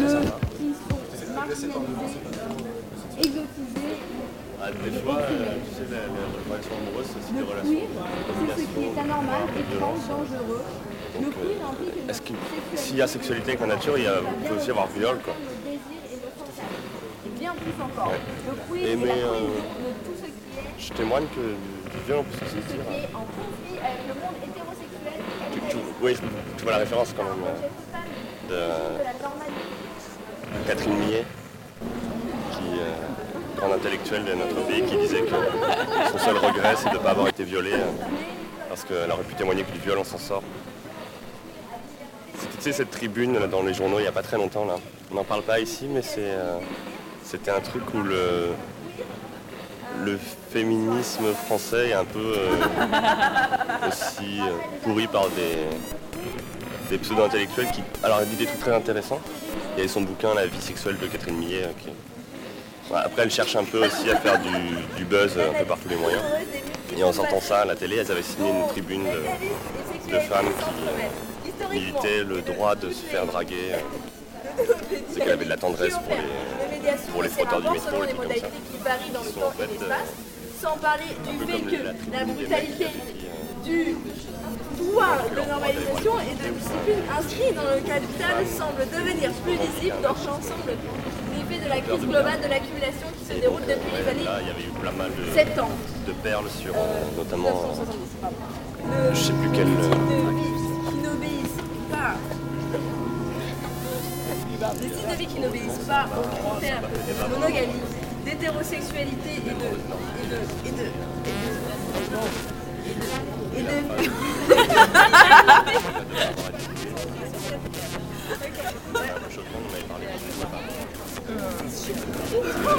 qui 0.58 0.74
sont 0.74 1.34
marginalisés, 1.34 1.80
exotisés. 3.18 3.73
Ah, 4.66 4.72
des 4.72 4.92
fois, 5.00 5.18
euh, 5.18 5.56
tu 5.68 5.76
sais, 5.76 5.84
les, 5.92 5.98
les 6.08 6.50
relations 6.50 6.72
amoureuses, 6.80 7.08
c'est 7.12 7.20
aussi 7.20 7.34
des 7.34 7.42
relations 7.42 7.84
c'est 8.56 8.62
ce 8.62 8.68
qui 8.70 8.84
est 8.86 8.98
anormal, 9.02 9.42
étrange, 9.60 10.00
dangereux. 10.08 10.62
Le 11.20 11.28
queer 11.28 11.68
implique 11.70 11.96
une 12.02 12.10
Est-ce 12.10 12.22
que 12.22 12.34
s'il 12.76 12.96
y 12.96 13.02
a 13.02 13.08
sexualité 13.08 13.50
avec 13.50 13.60
la 13.60 13.68
nature, 13.68 13.98
il, 13.98 14.06
y 14.06 14.08
a, 14.08 14.14
peut 14.48 14.56
aussi 14.56 14.68
y 14.68 14.72
avoir 14.72 14.88
viol 14.88 15.18
quoi. 15.20 15.34
le 15.36 15.70
désir 15.70 16.00
et 16.08 16.16
le 16.16 16.32
fantasme. 16.40 16.64
Et 17.28 17.40
bien 17.40 17.54
plus 17.60 17.76
encore. 17.84 18.08
Ouais. 18.08 18.20
Le 18.48 18.54
queer, 18.80 18.88
Et 18.88 18.92
c'est 18.92 18.96
mais 18.96 19.06
la 19.08 19.28
euh, 19.28 19.40
de 19.42 19.92
tout 20.06 20.16
ce 20.16 20.24
qui 20.24 20.32
est, 20.32 20.80
je 20.80 20.94
témoigne 20.94 21.26
que 21.36 21.42
du 21.92 21.98
viol 22.08 22.20
on 22.20 22.24
peut 22.24 22.32
se 22.34 22.56
qui 22.56 22.62
sentir. 22.62 22.80
est 22.88 23.12
en 23.14 23.28
conflit 23.36 23.78
avec 23.84 24.00
le 24.08 24.14
monde 24.16 24.38
hétérosexuel 24.48 25.20
Tu, 25.52 25.60
tu, 25.70 25.78
oui, 26.02 26.16
tu 26.58 26.64
vois 26.64 26.72
la 26.72 26.78
référence 26.80 27.14
quand 27.18 27.24
même 27.26 27.44
euh, 27.44 28.96
de, 28.96 29.00
de 29.00 29.04
la 29.04 30.66
Catherine 30.68 30.96
Millet, 31.00 31.26
qui, 32.54 32.80
euh, 32.80 33.13
grande 33.64 33.80
intellectuelle 33.80 34.26
de 34.26 34.34
notre 34.34 34.56
pays, 34.68 34.84
qui 34.84 34.98
disait 34.98 35.22
que 35.22 35.36
son 36.12 36.18
seul 36.18 36.38
regret 36.38 36.76
c'est 36.78 36.90
de 36.90 36.96
ne 36.96 37.00
pas 37.00 37.12
avoir 37.12 37.28
été 37.30 37.44
violée 37.44 37.74
euh, 37.74 37.86
parce 38.68 38.84
qu'elle 38.84 39.10
aurait 39.10 39.24
pu 39.24 39.36
témoigner 39.36 39.64
que 39.64 39.72
du 39.72 39.80
viol 39.80 39.98
on 40.00 40.04
s'en 40.04 40.18
sort. 40.18 40.44
Tu 42.58 42.62
sais, 42.62 42.72
cette 42.74 42.92
tribune 42.92 43.38
dans 43.50 43.62
les 43.62 43.74
journaux 43.74 44.00
il 44.00 44.04
n'y 44.04 44.08
a 44.08 44.12
pas 44.12 44.22
très 44.24 44.38
longtemps 44.38 44.66
là. 44.66 44.76
On 45.12 45.16
n'en 45.16 45.24
parle 45.24 45.44
pas 45.44 45.60
ici 45.60 45.88
mais 45.90 46.02
euh, 46.18 46.58
c'était 47.24 47.52
un 47.52 47.62
truc 47.62 47.84
où 47.94 48.02
le, 48.02 48.50
le 50.04 50.20
féminisme 50.52 51.32
français 51.46 51.90
est 51.90 51.94
un 51.94 52.06
peu 52.06 52.20
euh, 52.38 52.58
aussi 53.88 54.40
euh, 54.42 54.52
pourri 54.84 55.08
par 55.08 55.30
des, 55.30 55.70
des 56.90 56.98
pseudo-intellectuels 56.98 57.68
qui. 57.72 57.82
Alors 58.04 58.20
elle 58.22 58.28
dit 58.28 58.36
des 58.36 58.46
trucs 58.46 58.60
très 58.60 58.76
intéressants. 58.76 59.22
Il 59.76 59.78
y 59.78 59.82
avait 59.82 59.88
son 59.88 60.02
bouquin 60.02 60.34
La 60.36 60.46
vie 60.48 60.62
sexuelle 60.62 60.98
de 61.00 61.08
Catherine 61.08 61.38
Millet. 61.38 61.70
qui- 61.84 61.90
après 62.94 63.24
elle 63.24 63.32
cherche 63.32 63.56
un 63.56 63.64
peu 63.64 63.86
aussi 63.86 64.10
à 64.10 64.16
faire 64.18 64.40
du, 64.40 64.52
du 64.98 65.06
buzz 65.06 65.34
euh, 65.38 65.50
un 65.52 65.54
peu 65.54 65.66
par 65.66 65.78
tous 65.80 65.90
les 65.90 65.96
moyens. 65.96 66.22
Et 66.98 67.04
en 67.04 67.12
sortant 67.14 67.40
ça 67.42 67.60
à 67.62 67.66
la 67.66 67.76
télé, 67.76 67.98
elles 67.98 68.12
avaient 68.12 68.22
signé 68.22 68.50
une 68.52 68.68
tribune 68.68 69.04
de, 69.06 70.12
de 70.14 70.20
femmes 70.20 70.46
qui 70.60 71.76
militaient 71.76 72.24
le 72.24 72.42
droit 72.42 72.76
de 72.76 72.90
se 72.90 73.04
faire 73.06 73.26
draguer. 73.26 73.72
euh, 73.74 74.64
C'est 75.12 75.20
qu'elle 75.22 75.32
avait 75.32 75.46
de 75.46 75.50
la 75.50 75.58
tendresse 75.58 75.94
pour 75.94 76.16
les, 76.16 76.92
pour 77.12 77.24
les 77.24 77.30
frotteurs 77.30 77.62
du 77.62 77.70
métro, 77.72 78.04
et 78.04 78.08
tout 78.10 78.18
comme 78.18 78.28
ça. 78.30 78.48
qui 78.48 79.34
Sont 79.34 79.42
en 79.42 79.52
fait, 79.52 79.70
sans 80.62 80.78
parler 80.78 81.06
du 81.28 81.46
fait 81.52 81.62
que 81.78 81.84
la 82.12 82.26
brutalité 82.26 82.86
euh, 82.86 83.64
du 83.64 83.96
pouvoir 84.78 85.18
de 85.36 85.50
normalisation 85.50 86.14
et 86.20 86.36
de 86.36 86.54
discipline 86.54 87.04
inscrit 87.18 87.54
dans 87.56 87.64
le 87.64 87.82
capital 87.82 88.46
semble 88.48 88.86
devenir 88.92 89.32
plus 89.44 89.54
lisible 89.54 89.96
dans 90.04 90.14
faits 90.14 90.78
de 91.64 91.70
la 91.70 91.80
crise 91.82 92.02
globale 92.06 92.42
de 92.42 92.48
l'accumulation 92.48 93.08
qui 93.18 93.26
se 93.34 93.40
déroule 93.40 93.62
depuis 93.62 93.92
les 93.98 94.08
années 94.10 94.24
Là, 94.24 94.38
il 94.42 94.48
y 94.48 94.52
avait 94.52 94.64
eu 94.64 94.74
plein 94.80 94.92
mal 94.92 95.12
de, 95.16 95.24
70. 95.32 96.08
de 96.08 96.12
perles 96.14 96.50
sur 96.50 96.74
euh, 96.76 97.18
notamment. 97.18 97.50
1970, 97.50 98.22
pardon. 98.22 98.36
euh, 98.92 99.14
je 99.14 99.20
sais 99.24 99.34
plus 99.34 99.50
quel. 99.54 99.68
euh, 99.68 99.72
qui 100.90 100.96
n'obéissent 101.04 101.64
pas 101.92 102.16
des 104.80 104.88
styles 104.88 105.10
de 105.10 105.16
vie 105.16 105.28
qui 105.28 105.40
n'obéissent 105.42 105.86
pas 105.88 106.06
aux 106.08 106.56
critères 106.58 106.82
de 106.82 107.34
monogamie, 107.34 107.82
d'hétérosexualité 108.26 109.32
et 109.36 109.50
de 109.50 109.52
et 109.52 110.28
de 110.30 110.40
et 110.68 110.72
de 110.72 110.84
et 110.84 112.04
de 112.10 112.20
et 113.60 113.64
de, 113.64 113.70
et 113.70 113.82
de- 113.84 113.84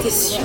T'es 0.03 0.11
sûr. 0.11 0.41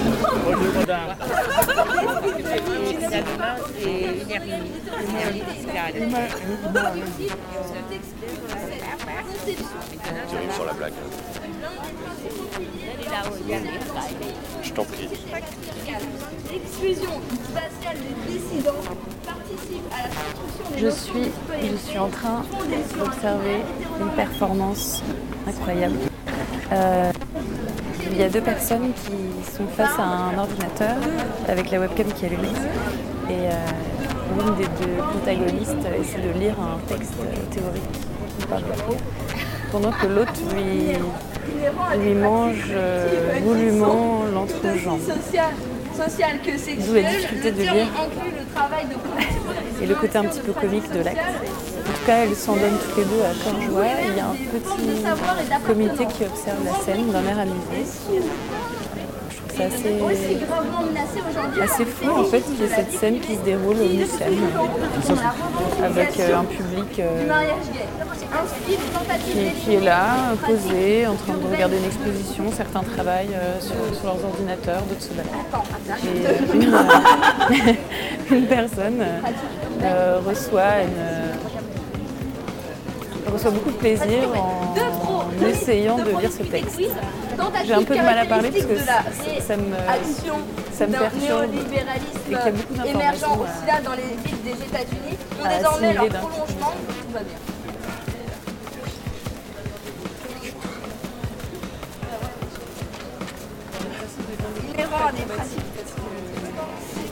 Je 14.63 14.73
Je 20.77 20.89
suis, 20.89 21.31
je 21.61 21.75
suis 21.75 21.97
en 21.97 22.09
train 22.09 22.43
d'observer 22.97 23.57
une 23.99 24.09
performance 24.15 25.03
incroyable. 25.47 25.95
Euh, 26.71 27.11
il 28.11 28.17
y 28.17 28.23
a 28.23 28.29
deux 28.29 28.41
personnes 28.41 28.91
qui 28.93 29.51
sont 29.55 29.67
face 29.67 29.97
à 29.97 30.03
un 30.03 30.37
ordinateur 30.37 30.95
avec 31.47 31.71
la 31.71 31.79
webcam 31.79 32.07
qui 32.13 32.25
est 32.25 32.27
allumée. 32.27 32.47
Et 33.29 33.47
euh, 33.47 33.53
l'une 34.37 34.55
des 34.55 34.63
deux 34.63 34.97
protagonistes 34.97 35.85
essaie 35.99 36.21
de 36.21 36.39
lire 36.39 36.55
un 36.59 36.79
texte 36.87 37.13
théorique 37.51 38.09
pendant 39.71 39.91
que 39.91 40.07
l'autre 40.07 40.33
lui, 40.55 40.93
lui 42.03 42.13
mange 42.15 42.69
euh, 42.71 43.39
goulûment 43.41 44.23
l'entrejambe. 44.33 44.99
D'où 46.87 46.93
la 46.93 47.03
difficulté 47.03 47.51
de 47.51 47.61
lire. 47.61 47.87
Et 49.81 49.85
le 49.85 49.95
côté 49.95 50.17
un 50.17 50.23
petit 50.23 50.39
peu 50.39 50.53
comique 50.53 50.91
de 50.91 51.01
l'acte. 51.01 51.19
Cas, 52.09 52.23
elles 52.23 52.35
s'en 52.35 52.55
donnent 52.55 52.79
toutes 52.83 52.97
les 52.97 53.03
deux 53.03 53.21
à 53.21 53.35
cœur 53.43 53.61
joie. 53.61 53.85
Il 54.09 54.17
y 54.17 54.19
a 54.19 54.25
un 54.25 54.33
petit 54.33 55.63
comité 55.63 56.07
qui 56.07 56.23
observe 56.25 56.57
la 56.65 56.73
scène 56.83 57.11
d'un 57.11 57.23
air 57.23 57.37
amusé. 57.37 57.85
Je 59.29 59.37
trouve 59.37 59.55
ça 59.55 59.65
assez, 59.65 60.01
assez 61.61 61.85
fou 61.85 62.09
en 62.09 62.23
fait 62.23 62.41
qu'il 62.41 62.61
y 62.61 62.63
ait 62.63 62.75
cette 62.75 62.93
scène 62.93 63.19
qui 63.19 63.35
se 63.35 63.41
déroule 63.41 63.75
au 63.75 63.89
Mucem 63.89 64.33
avec 65.83 66.19
euh, 66.19 66.39
un 66.39 66.45
public 66.45 66.99
euh, 66.99 67.27
qui, 69.25 69.51
qui 69.61 69.75
est 69.75 69.81
là, 69.81 70.33
posé, 70.45 71.05
en 71.05 71.15
train 71.15 71.33
de 71.33 71.53
regarder 71.53 71.77
une 71.77 71.85
exposition. 71.85 72.45
Certains 72.51 72.81
travaillent 72.81 73.35
euh, 73.35 73.59
sur, 73.59 73.75
sur 73.95 74.05
leurs 74.05 74.25
ordinateurs, 74.25 74.81
d'autres 74.83 75.01
se. 75.01 75.11
Et 75.11 76.25
euh, 76.25 76.53
une, 78.31 78.35
une 78.35 78.47
personne 78.47 79.03
euh, 79.83 80.19
reçoit, 80.25 80.81
une, 80.83 81.18
euh, 83.29 83.33
reçoit 83.33 83.51
beaucoup 83.51 83.71
de 83.71 83.77
plaisir 83.77 84.05
en 85.07 85.45
essayant 85.45 85.97
de 85.97 86.09
lire 86.19 86.31
ce 86.31 86.43
texte. 86.43 86.79
J'ai 87.65 87.73
un 87.73 87.83
peu 87.83 87.95
de 87.95 88.01
mal 88.01 88.17
à 88.17 88.25
parler 88.25 88.51
parce 88.51 88.65
que 88.65 88.77
ça, 88.77 89.57
me, 89.57 89.75
ça 90.71 90.87
me 90.87 90.91
perturbe 90.91 91.53
et 91.53 92.25
qu'il 92.25 92.33
y 92.33 92.35
a 92.35 92.51
beaucoup 92.51 92.73
d'informations 92.73 93.41
aussi 93.41 93.65
là 93.67 93.81
dans 93.83 93.93
les 93.93 94.15
villes 94.25 94.43
des 94.43 94.63
États-Unis, 94.65 95.17
à 95.43 95.57
désormais 95.57 95.93
leur 95.93 96.07
prolongement, 96.07 96.73
tout 96.87 97.13
va 97.13 97.19
bien. 97.19 97.37
Inhérent 104.73 105.07
à 105.07 105.11
des 105.11 105.21
pratiques 105.23 105.68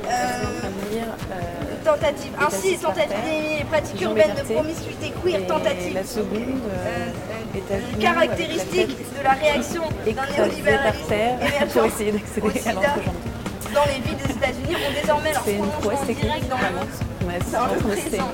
euh, 0.10 0.91
lire 0.91 1.03
euh, 1.32 1.86
tentatives, 1.86 2.32
ainsi 2.45 2.78
tentatives 2.78 3.60
et 3.60 3.64
pratiques 3.66 4.01
urbaines 4.01 4.36
de 4.36 4.53
promiscuité 4.53 5.14
queer, 5.24 5.39
Et 5.41 5.47
tentatives. 5.47 5.93
la 5.93 6.03
seconde 6.03 6.62
euh, 6.72 7.80
caractéristique 7.99 8.97
de 9.18 9.24
la 9.24 9.32
réaction 9.32 9.84
d'un 10.05 10.26
néolibéralisme 10.38 11.14
émergent 11.14 11.86
essayer 11.88 12.12
au 12.41 12.49
sida 12.51 12.74
dans 13.74 13.84
les 13.86 13.99
villes 14.01 14.18
des 14.26 14.34
États-Unis 14.34 14.76
ont 14.76 15.01
désormais 15.01 15.34
leur 15.34 15.43
technique, 15.43 16.22
direct 16.22 16.49
dans 16.49 17.66
le 17.68 17.78
présent. 17.80 18.30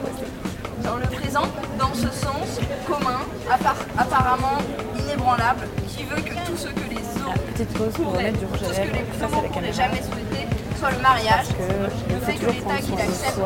dans 0.83 0.95
le 0.97 1.05
présent, 1.07 1.41
dans 1.79 1.93
ce 1.93 2.07
sens 2.09 2.59
commun, 2.87 3.19
appar- 3.49 3.85
apparemment 3.97 4.57
inébranlable, 4.99 5.67
qui 5.87 6.03
veut 6.03 6.21
que 6.21 6.33
tout 6.45 6.55
ce 6.57 6.67
que 6.67 6.89
les 6.89 6.97
autres 7.23 7.41
rouge 7.57 8.59
tout 8.59 8.65
ce 8.65 8.79
que 8.79 8.93
les 8.93 9.03
n'auraient 9.31 9.49
caméra. 9.49 9.71
jamais 9.73 10.01
souhaité, 10.01 10.47
soit 10.79 10.91
le 10.91 10.99
mariage, 11.01 11.45
le 12.09 12.19
fait 12.25 12.33
que 12.33 12.45
l'État 12.51 12.77
qu'il 12.81 12.99
accepte, 12.99 13.39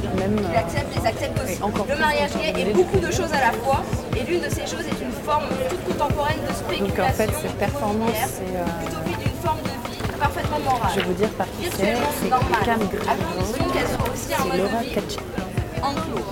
qu'il 0.00 0.56
accepte, 0.56 0.96
les 0.96 1.06
accepte 1.06 1.40
aussi. 1.42 1.62
encore 1.62 1.86
Le 1.88 1.96
mariage 1.96 2.30
gay 2.36 2.60
est 2.60 2.72
beaucoup 2.72 2.98
de 2.98 3.10
choses 3.10 3.32
à 3.32 3.40
la 3.40 3.52
fois, 3.52 3.82
et 4.16 4.22
l'une 4.30 4.40
de 4.40 4.48
ces 4.50 4.66
choses 4.66 4.86
est 4.86 5.00
une 5.04 5.12
forme 5.24 5.44
toute 5.68 5.84
contemporaine 5.84 6.38
de 6.48 6.52
spéculation. 6.54 6.86
Donc 6.86 6.98
en 6.98 7.12
fait, 7.12 7.30
cette 7.42 7.58
performance, 7.58 8.10
c'est 8.26 8.56
euh, 8.56 8.86
utopie 8.86 9.16
d'une 9.22 9.38
forme 9.42 9.58
de 9.62 9.90
vie 9.90 9.98
parfaitement 10.18 10.60
morale. 10.60 10.90
je 10.94 11.00
vais 11.00 11.06
vous 11.06 11.12
dire 11.14 11.28
par 11.30 11.46
qui 11.46 11.64
c'est, 11.64 11.68
Virtuellement 11.68 12.12
c'est 12.20 12.28
normale, 12.30 12.70
à 13.08 13.14
condition 13.14 13.64
qu'elle 13.72 13.88
soit 13.88 14.12
aussi 14.12 14.34
un 14.34 14.36
c'est 14.38 14.48
mode 14.48 14.58
Laura 14.58 14.78
de 14.82 14.84
vie 14.84 14.94
Katché. 14.94 15.18
enclos. 15.82 16.24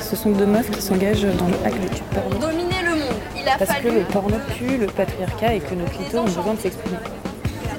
Ce 0.00 0.16
sont 0.16 0.30
deux 0.30 0.46
meufs 0.46 0.70
qui 0.70 0.82
s'engagent 0.82 1.22
dans 1.22 1.48
le 1.48 1.54
hack 1.64 1.72
tube 1.72 2.04
porno. 2.14 2.38
Dominer 2.38 2.82
le 2.84 2.90
monde, 2.90 3.20
il 3.36 3.48
a 3.48 3.56
Parce 3.58 3.78
que 3.80 3.88
le 3.88 4.00
porno 4.04 4.36
pue 4.56 4.76
le 4.76 4.86
patriarcat 4.86 5.54
et 5.54 5.60
que 5.60 5.74
nos 5.74 5.86
clitos 5.86 6.18
ont 6.18 6.24
besoin 6.24 6.54
de 6.54 6.60
s'exprimer. 6.60 6.98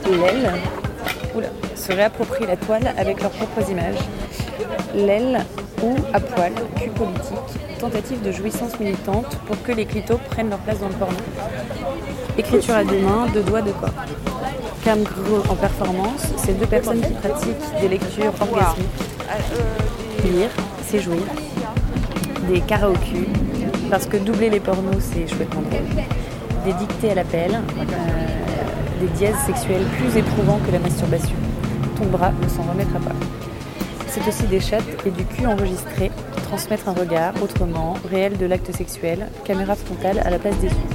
L'aile, 0.10 0.52
oula, 1.36 1.48
se 1.76 1.92
réapproprient 1.92 2.48
la 2.48 2.58
toile 2.58 2.94
avec 2.98 3.22
leurs 3.22 3.32
propres 3.32 3.70
images. 3.70 4.00
L'aile 4.96 5.46
ou 5.84 5.96
à 6.14 6.20
poil, 6.20 6.54
cul 6.78 6.90
politique, 6.90 7.80
tentative 7.80 8.22
de 8.22 8.32
jouissance 8.32 8.80
militante 8.80 9.38
pour 9.46 9.62
que 9.64 9.72
les 9.72 9.86
clitos 9.86 10.20
prennent 10.30 10.50
leur 10.50 10.60
place 10.60 10.80
dans 10.80 10.88
le 10.88 10.94
porno. 10.94 11.18
Écriture 12.38 12.76
à 12.76 12.84
deux 12.84 13.00
mains, 13.00 13.28
deux 13.34 13.44
doigts, 13.44 13.62
de 13.62 13.72
corps. 13.72 13.90
Cam 14.84 15.00
en 15.50 15.56
performance, 15.56 16.22
c'est 16.38 16.58
deux 16.60 16.68
personnes 16.68 17.02
qui 17.02 17.14
pratiquent 17.14 17.82
des 17.82 17.88
lectures 17.88 18.34
orgasmiques. 18.40 18.86
Lire, 20.24 20.50
c'est 20.88 21.00
jouir. 21.00 21.24
Des 22.50 22.62
karaoke, 22.62 23.28
parce 23.90 24.06
que 24.06 24.18
doubler 24.18 24.50
les 24.50 24.60
pornos, 24.60 25.02
c'est 25.02 25.26
drôle. 25.26 25.64
Des 26.66 26.74
dictées 26.74 27.12
à 27.12 27.16
l'appel, 27.16 27.52
euh, 27.52 28.45
des 29.06 29.12
dièses 29.18 29.36
plus 29.98 30.18
éprouvants 30.18 30.60
que 30.66 30.72
la 30.72 30.80
masturbation. 30.80 31.36
Ton 31.98 32.06
bras 32.06 32.32
ne 32.42 32.48
s'en 32.50 32.64
remettra 32.64 33.00
pas. 33.00 33.16
C'est 34.08 34.28
aussi 34.28 34.44
des 34.44 34.60
chattes 34.60 34.84
et 35.06 35.12
du 35.12 35.24
cul 35.26 35.46
enregistré, 35.46 36.12
transmettre 36.48 36.90
un 36.90 36.94
regard 36.94 37.34
autrement, 37.44 37.96
réel 38.10 38.38
de 38.38 38.46
l'acte 38.46 38.74
sexuel, 38.76 39.28
caméra 39.44 39.76
frontale 39.76 40.20
à 40.26 40.30
la 40.30 40.40
place 40.40 40.58
des 40.60 40.68
yeux. 40.68 40.90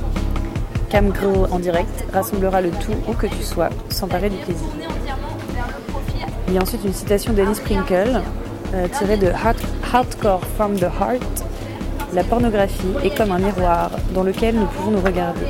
Cam 0.89 1.13
Girl 1.15 1.47
en 1.53 1.59
direct 1.59 2.05
rassemblera 2.13 2.61
le 2.61 2.71
tout 2.71 2.95
où 3.09 3.13
que 3.13 3.27
tu 3.27 3.43
sois, 3.43 3.69
s'emparer 3.91 4.31
du 4.31 4.37
plaisir. 4.39 4.67
Il 6.49 6.55
y 6.55 6.59
a 6.59 6.63
ensuite 6.63 6.85
une 6.85 6.95
citation 6.95 7.33
d'Annie 7.33 7.55
Sprinkle, 7.55 8.23
euh, 8.75 8.89
tirée 8.99 9.17
de 9.19 9.29
Hard- 9.29 9.57
Hardcore 9.93 10.41
from 10.57 10.75
the 10.77 10.85
Heart. 10.85 11.45
La 12.13 12.25
pornographie 12.25 12.95
est 13.05 13.17
comme 13.17 13.31
un 13.31 13.39
miroir 13.39 13.91
dans 14.15 14.25
lequel 14.25 14.57
nous 14.57 14.67
pouvons 14.67 14.91
nous 14.91 15.01
regarder. 15.01 15.47